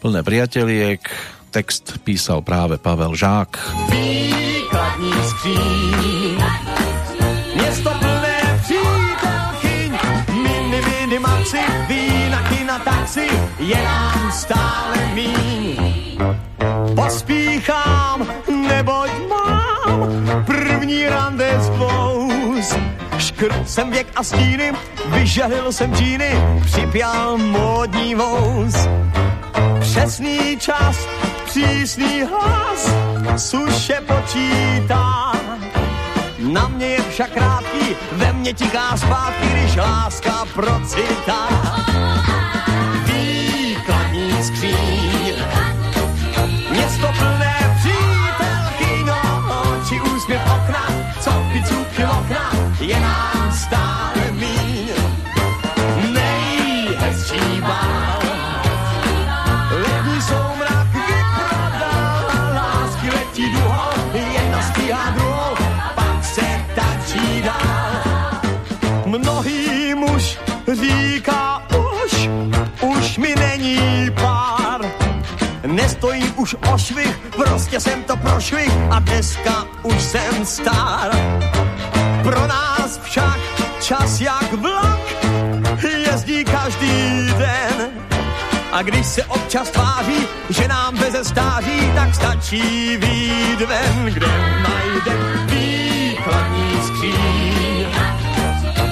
plné 0.00 0.20
priateliek, 0.22 1.02
Text 1.48 2.04
písal 2.04 2.44
práve 2.44 2.76
Pavel 2.76 3.16
Žák. 3.16 3.50
Výkladní 3.88 5.12
skříň, 5.28 6.38
plné 7.82 8.36
přítelkyň, 8.62 9.92
mini, 10.32 10.80
mini, 10.84 11.18
maxi, 11.18 11.62
vína, 11.88 12.42
kina, 12.48 12.78
taxi, 12.78 13.28
je 13.58 13.80
nám 13.82 14.32
stále 14.32 14.96
míň. 15.14 15.76
Pospíchám, 16.94 18.26
neboť 18.68 19.27
první 20.88 21.08
rande 21.08 21.60
spous. 21.60 22.76
Škrt 23.18 23.70
jsem 23.70 23.90
věk 23.90 24.06
a 24.16 24.22
stíny, 24.22 24.72
vyžehlil 25.06 25.72
jsem 25.72 25.94
džíny, 25.94 26.30
připěl 26.64 27.38
módní 27.38 28.14
vouz. 28.14 28.74
Přesný 29.80 30.56
čas 30.58 31.08
přísný 31.44 32.22
hlas 32.22 32.90
suše 33.36 34.00
počítá. 34.06 35.32
Na 36.38 36.68
mě 36.68 36.86
je 36.86 37.00
však 37.10 37.30
krátký, 37.30 37.96
ve 38.12 38.32
mně 38.32 38.52
tiká 38.52 38.96
zpátky, 38.96 39.48
když 39.52 39.76
láska 39.76 40.44
procitá. 40.54 41.48
Výkladní 43.04 44.42
skříň, 44.42 45.34
město 46.70 47.06
plné 47.18 47.58
oči 47.88 48.17
úsměv 50.28 50.42
okna, 50.46 50.88
co 51.20 51.30
pizzu 51.52 51.80
okna, 52.20 52.52
je 52.80 53.00
nám 53.00 53.52
stále 53.52 54.30
míň. 54.30 54.88
Nejhezčí 56.12 57.60
bál, 57.60 58.18
letní 59.70 60.20
soumrak 60.22 60.86
vyprodal, 60.92 62.24
lásky 62.54 63.10
letí 63.10 63.52
duhou, 63.52 64.18
jedna 64.32 64.62
stíhá 64.62 65.10
druhou, 65.10 65.56
pak 65.94 66.24
se 66.24 66.64
tačí 66.74 67.42
dál. 67.42 68.40
Mnohý 69.06 69.94
muž 69.94 70.38
říká 70.72 71.37
Nestojím 75.98 76.32
už 76.36 76.56
o 76.72 76.78
švih, 76.78 77.18
prostě 77.36 77.80
jsem 77.80 78.02
to 78.02 78.16
prošvih 78.16 78.72
a 78.90 78.98
dneska 78.98 79.66
už 79.82 80.02
jsem 80.02 80.46
star. 80.46 81.10
Pro 82.22 82.46
nás 82.46 83.00
však 83.02 83.38
čas 83.80 84.20
jak 84.20 84.52
vlak 84.52 85.00
jezdí 86.06 86.44
každý 86.44 87.26
den. 87.38 87.90
A 88.72 88.82
když 88.82 89.06
se 89.06 89.24
občas 89.24 89.70
tváří, 89.70 90.26
že 90.48 90.68
nám 90.68 90.96
beze 90.96 91.24
stáří, 91.24 91.92
tak 91.94 92.14
stačí 92.14 92.96
výjít 92.96 93.60
ven, 93.60 94.04
kde 94.04 94.26
najde 94.62 95.12
výkladní 95.46 96.72
skříň. 96.86 97.86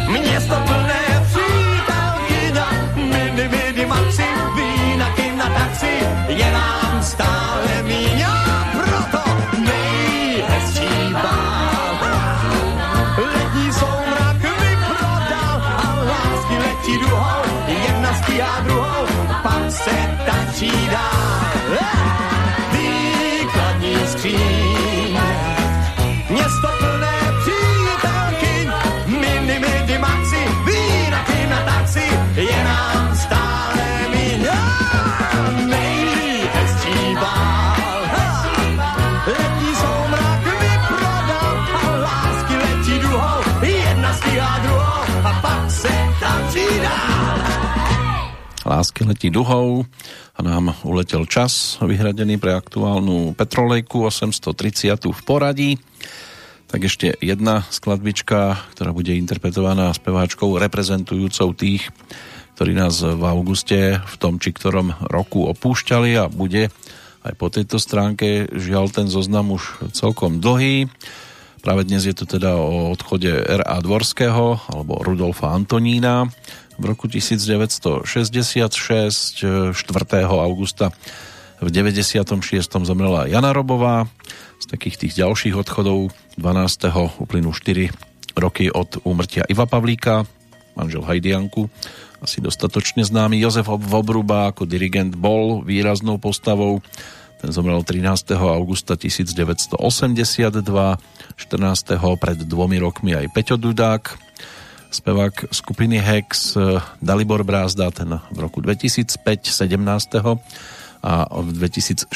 Město 0.08 0.54
plné 0.54 1.26
přítelkyň, 1.28 2.58
mini, 2.94 3.48
mini, 3.48 3.86
maxi, 3.86 4.26
vína, 4.56 5.10
kina, 5.10 5.48
taxi, 5.48 5.98
je 6.28 6.52
nám 6.52 6.85
stále 7.06 7.74
míň. 7.86 8.18
A 8.26 8.34
proto 8.74 9.22
nejhezčí 9.62 10.90
bál. 11.14 11.94
Letní 13.16 13.66
soumrak 13.72 14.42
vyprodal 14.42 15.56
a 15.62 15.88
lásky 16.10 16.56
letí 16.58 16.94
duhou, 16.98 17.42
jedna 17.68 18.10
stíhá 18.14 18.60
druhou, 18.60 19.06
pak 19.42 19.64
se 19.70 19.96
tačí 20.26 20.72
dál. 20.90 21.25
Lásky 48.76 49.08
letí 49.08 49.32
duhou 49.32 49.88
a 50.36 50.44
nám 50.44 50.76
uletel 50.84 51.24
čas 51.24 51.80
vyhradený 51.80 52.36
pre 52.36 52.52
aktuálnu 52.52 53.32
Petrolejku 53.32 54.04
830 54.04 55.00
v 55.16 55.20
poradí. 55.24 55.70
Tak 56.68 56.84
ešte 56.84 57.16
jedna 57.24 57.64
skladbička, 57.72 58.68
ktorá 58.76 58.92
bude 58.92 59.16
interpretovaná 59.16 59.88
speváčkou 59.96 60.60
reprezentujúcou 60.60 61.56
tých, 61.56 61.88
ktorí 62.60 62.76
nás 62.76 63.00
v 63.00 63.24
auguste 63.24 63.96
v 63.96 64.14
tom 64.20 64.36
či 64.36 64.52
ktorom 64.52 64.92
roku 65.08 65.48
opúšťali 65.48 66.12
a 66.20 66.28
bude 66.28 66.68
aj 67.24 67.32
po 67.32 67.48
tejto 67.48 67.80
stránke 67.80 68.44
žiaľ 68.52 68.92
ten 68.92 69.08
zoznam 69.08 69.56
už 69.56 69.88
celkom 69.96 70.36
dlhý. 70.36 70.92
Práve 71.64 71.88
dnes 71.88 72.04
je 72.04 72.12
to 72.12 72.28
teda 72.28 72.60
o 72.60 72.92
odchode 72.92 73.32
R.A. 73.32 73.80
Dvorského 73.80 74.60
alebo 74.68 75.00
Rudolfa 75.00 75.56
Antonína 75.56 76.28
v 76.76 76.84
roku 76.84 77.08
1966 77.08 78.04
4. 79.72 79.74
augusta 80.24 80.92
v 81.60 81.68
96. 81.72 82.36
zomrela 82.84 83.24
Jana 83.24 83.56
Robová. 83.56 84.04
Z 84.60 84.72
takých 84.72 84.96
tých 84.96 85.12
ďalších 85.20 85.56
odchodov 85.56 86.12
12. 86.36 87.20
uplynú 87.20 87.52
4 87.52 87.92
roky 88.36 88.68
od 88.68 89.00
úmrtia 89.08 89.48
Iva 89.48 89.64
Pavlíka, 89.64 90.28
manžel 90.76 91.00
Hajdianku, 91.04 91.68
asi 92.20 92.40
dostatočne 92.44 93.04
známy. 93.04 93.40
Jozef 93.40 93.68
Vobruba 93.68 94.52
ako 94.52 94.68
dirigent 94.68 95.16
bol 95.16 95.64
výraznou 95.64 96.20
postavou. 96.20 96.80
Ten 97.40 97.52
zomrel 97.52 97.84
13. 97.84 98.32
augusta 98.36 98.96
1982, 98.96 99.76
14. 99.76 100.60
pred 102.16 102.38
dvomi 102.44 102.80
rokmi 102.80 103.12
aj 103.12 103.28
Peťo 103.32 103.60
Dudák, 103.60 104.16
spevák 104.96 105.52
skupiny 105.52 106.00
Hex, 106.00 106.56
Dalibor 107.02 107.44
Brázda, 107.44 107.92
ten 107.92 108.16
v 108.32 108.38
roku 108.40 108.64
2005, 108.64 109.12
17. 109.52 109.84
a 111.04 111.12
v 111.28 111.48
2016 111.52 112.08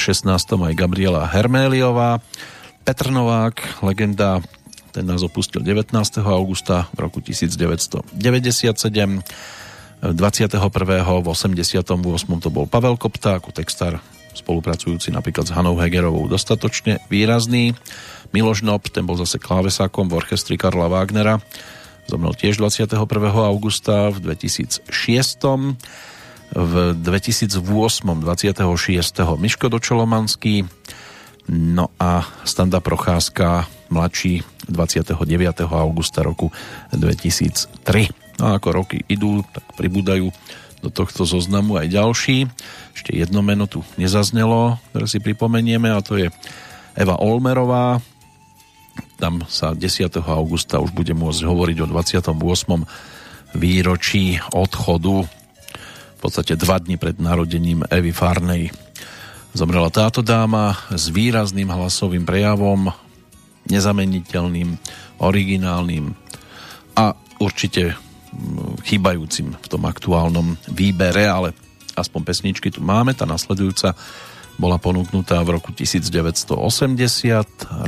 aj 0.65 0.73
Gabriela 0.73 1.29
Herméliová, 1.29 2.17
Petr 2.81 3.13
Novák, 3.13 3.85
legenda 3.85 4.41
ten 4.91 5.07
nás 5.07 5.23
opustil 5.23 5.63
19. 5.63 5.95
augusta 6.25 6.91
v 6.91 6.99
roku 6.99 7.23
1997. 7.23 8.03
21. 10.01 10.57
v 11.21 11.27
88. 11.29 11.85
to 12.41 12.49
bol 12.49 12.65
Pavel 12.65 12.97
Kopta 12.97 13.37
ako 13.37 13.53
textár 13.53 14.01
spolupracujúci 14.33 15.13
napríklad 15.13 15.47
s 15.47 15.55
Hanou 15.55 15.77
Hegerovou 15.77 16.27
dostatočne 16.27 16.99
výrazný. 17.07 17.75
Miloš 18.31 18.63
Nob, 18.63 18.87
ten 18.89 19.03
bol 19.03 19.19
zase 19.19 19.37
klávesákom 19.37 20.07
v 20.07 20.17
orchestri 20.23 20.55
Karla 20.55 20.87
Wagnera. 20.87 21.39
Zomrel 22.09 22.33
tiež 22.33 22.57
21. 22.57 22.97
augusta 23.45 24.09
v 24.09 24.17
2006 24.23 24.85
v 26.51 26.73
2008. 26.97 27.61
26. 27.61 29.39
Miško 29.39 29.65
Dočolomanský 29.71 30.67
no 31.51 31.89
a 31.99 32.23
Standa 32.43 32.79
Procházka 32.79 33.67
mladší 33.91 34.43
29. 34.69 35.67
augusta 35.67 36.23
roku 36.23 36.51
2003. 36.93 38.39
No 38.39 38.43
a 38.51 38.57
ako 38.57 38.69
roky 38.71 39.03
idú, 39.11 39.43
tak 39.51 39.65
pribúdajú 39.75 40.31
do 40.81 40.89
tohto 40.89 41.27
zoznamu 41.27 41.77
aj 41.77 41.87
ďalší. 41.93 42.49
Ešte 42.97 43.11
jedno 43.13 43.45
meno 43.45 43.69
tu 43.69 43.85
nezaznelo, 44.01 44.81
ktoré 44.91 45.05
si 45.05 45.21
pripomenieme 45.21 45.93
a 45.93 46.01
to 46.01 46.17
je 46.17 46.33
Eva 46.97 47.21
Olmerová. 47.21 48.01
Tam 49.21 49.45
sa 49.45 49.77
10. 49.77 50.17
augusta 50.17 50.81
už 50.81 50.97
bude 50.97 51.13
môcť 51.13 51.45
hovoriť 51.45 51.77
o 51.85 51.87
28. 51.93 52.33
výročí 53.53 54.41
odchodu 54.49 55.29
v 56.17 56.17
podstate 56.17 56.57
dva 56.57 56.81
dni 56.81 56.97
pred 56.97 57.21
narodením 57.21 57.85
Evy 57.93 58.17
Farnej. 58.17 58.73
Zomrela 59.53 59.93
táto 59.93 60.25
dáma 60.25 60.73
s 60.89 61.13
výrazným 61.13 61.69
hlasovým 61.69 62.25
prejavom, 62.25 62.89
nezameniteľným, 63.69 64.81
originálnym 65.21 66.17
a 66.97 67.13
určite 67.37 67.93
chýbajúcim 68.89 69.53
v 69.53 69.67
tom 69.69 69.85
aktuálnom 69.85 70.57
výbere, 70.73 71.29
ale 71.29 71.53
aspoň 71.93 72.21
pesničky 72.25 72.73
tu 72.73 72.81
máme. 72.81 73.13
Tá 73.13 73.29
nasledujúca 73.29 73.93
bola 74.61 74.77
ponúknutá 74.77 75.41
v 75.41 75.57
roku 75.57 75.73
1980. 75.73 76.53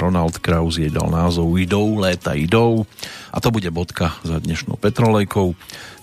Ronald 0.01 0.41
Kraus 0.41 0.81
jej 0.81 0.89
dal 0.89 1.05
názov 1.13 1.53
Idou, 1.61 2.01
léta 2.01 2.33
idou 2.33 2.89
a 3.29 3.37
to 3.37 3.53
bude 3.53 3.69
bodka 3.69 4.17
za 4.25 4.41
dnešnou 4.41 4.81
petrolejkou. 4.81 5.53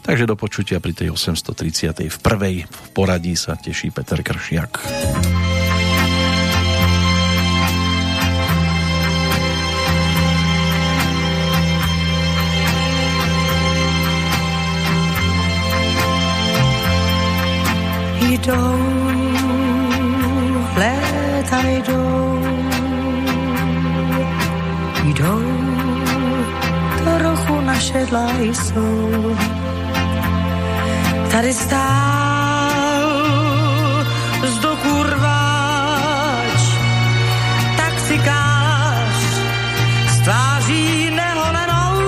Takže 0.07 0.31
do 0.31 0.39
počutia 0.39 0.79
pri 0.79 0.95
tej 0.95 1.11
830. 1.11 2.07
v 2.07 2.19
prvej 2.23 2.57
v 2.71 2.89
poradí 2.95 3.35
sa 3.35 3.59
teší 3.59 3.91
Peter 3.91 4.23
Kršiak. 4.23 4.79
Jdou, 18.31 18.80
našedla 27.93 28.31
jsou 28.41 29.37
tady 31.31 31.55
stál 31.55 32.71
z 34.47 34.59
do 34.59 34.77
kurváč, 34.77 36.63
taxikář 37.77 39.15
s 40.09 40.19
tváří 40.19 41.11
neholenou. 41.11 42.01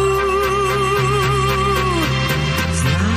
Zná 2.72 3.08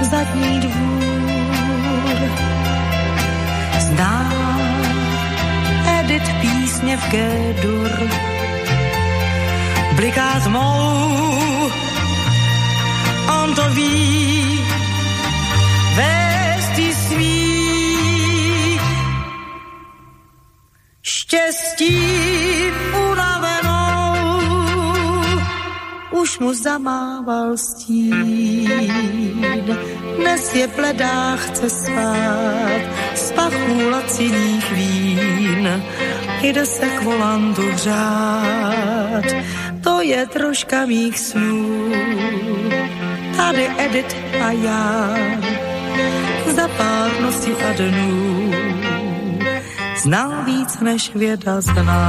zadní 0.00 0.60
dvůr, 0.60 2.30
zná 3.78 4.32
Edit 5.98 6.22
písně 6.40 6.96
v 6.96 7.10
G-dur, 7.10 8.35
bliká 10.06 10.40
tmou 10.40 11.70
on 13.42 13.54
to 13.54 13.62
ví, 13.74 14.60
vést 15.96 16.94
svý. 17.08 18.78
Štěstí 21.02 21.98
unavenou, 23.10 24.14
už 26.10 26.38
mu 26.38 26.54
zamával 26.54 27.56
stín. 27.56 28.70
Dnes 30.16 30.54
je 30.54 30.66
bledá, 30.66 31.36
chce 31.36 31.70
spát, 31.70 32.80
z 33.14 33.32
pachů 33.32 33.90
laciných 33.90 34.72
vín, 34.72 35.82
jde 36.42 36.66
se 36.66 36.86
k 36.86 37.02
volantu 37.02 37.62
hřát, 37.72 39.24
to 39.86 40.02
je 40.02 40.26
troška 40.26 40.86
mých 40.86 41.18
snů 41.18 41.92
tady 43.36 43.68
Edit 43.78 44.16
a 44.42 44.50
já 44.50 45.14
za 46.56 46.68
pár 46.68 47.10
nocí 47.22 47.52
a 47.52 47.72
dnů 47.72 48.50
znal 50.06 50.30
víc 50.44 50.80
než 50.80 51.14
věda 51.14 51.60
zná. 51.60 52.02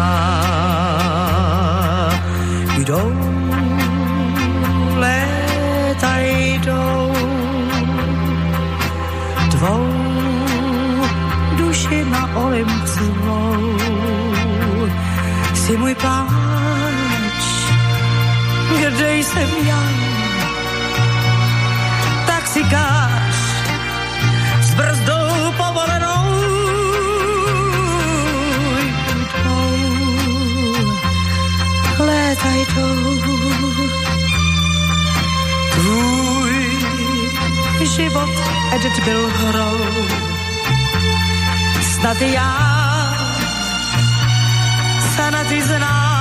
Jdou, 2.77 3.13
léta 4.95 6.17
jdou, 6.19 7.13
tvou 9.51 9.87
duši 11.57 12.05
na 12.05 12.35
Olympsovou. 12.35 13.77
Si 15.53 15.77
můj 15.77 15.95
pláč, 15.95 16.26
kde 18.97 19.17
jsem 19.17 19.49
já, 19.67 19.83
taxikář 22.25 23.35
s 24.61 24.73
brzdou 24.73 25.53
povolenou. 25.57 26.23
Léta 31.99 32.49
jdou, 32.49 33.21
tvůj 35.75 36.77
život 37.95 38.29
Edit 38.75 39.03
byl 39.03 39.29
hrou. 39.29 39.77
Snad 41.81 42.21
já 42.21 42.77
se 45.15 45.31
na 45.31 45.43
ty 45.43 45.61
znám, 45.61 46.16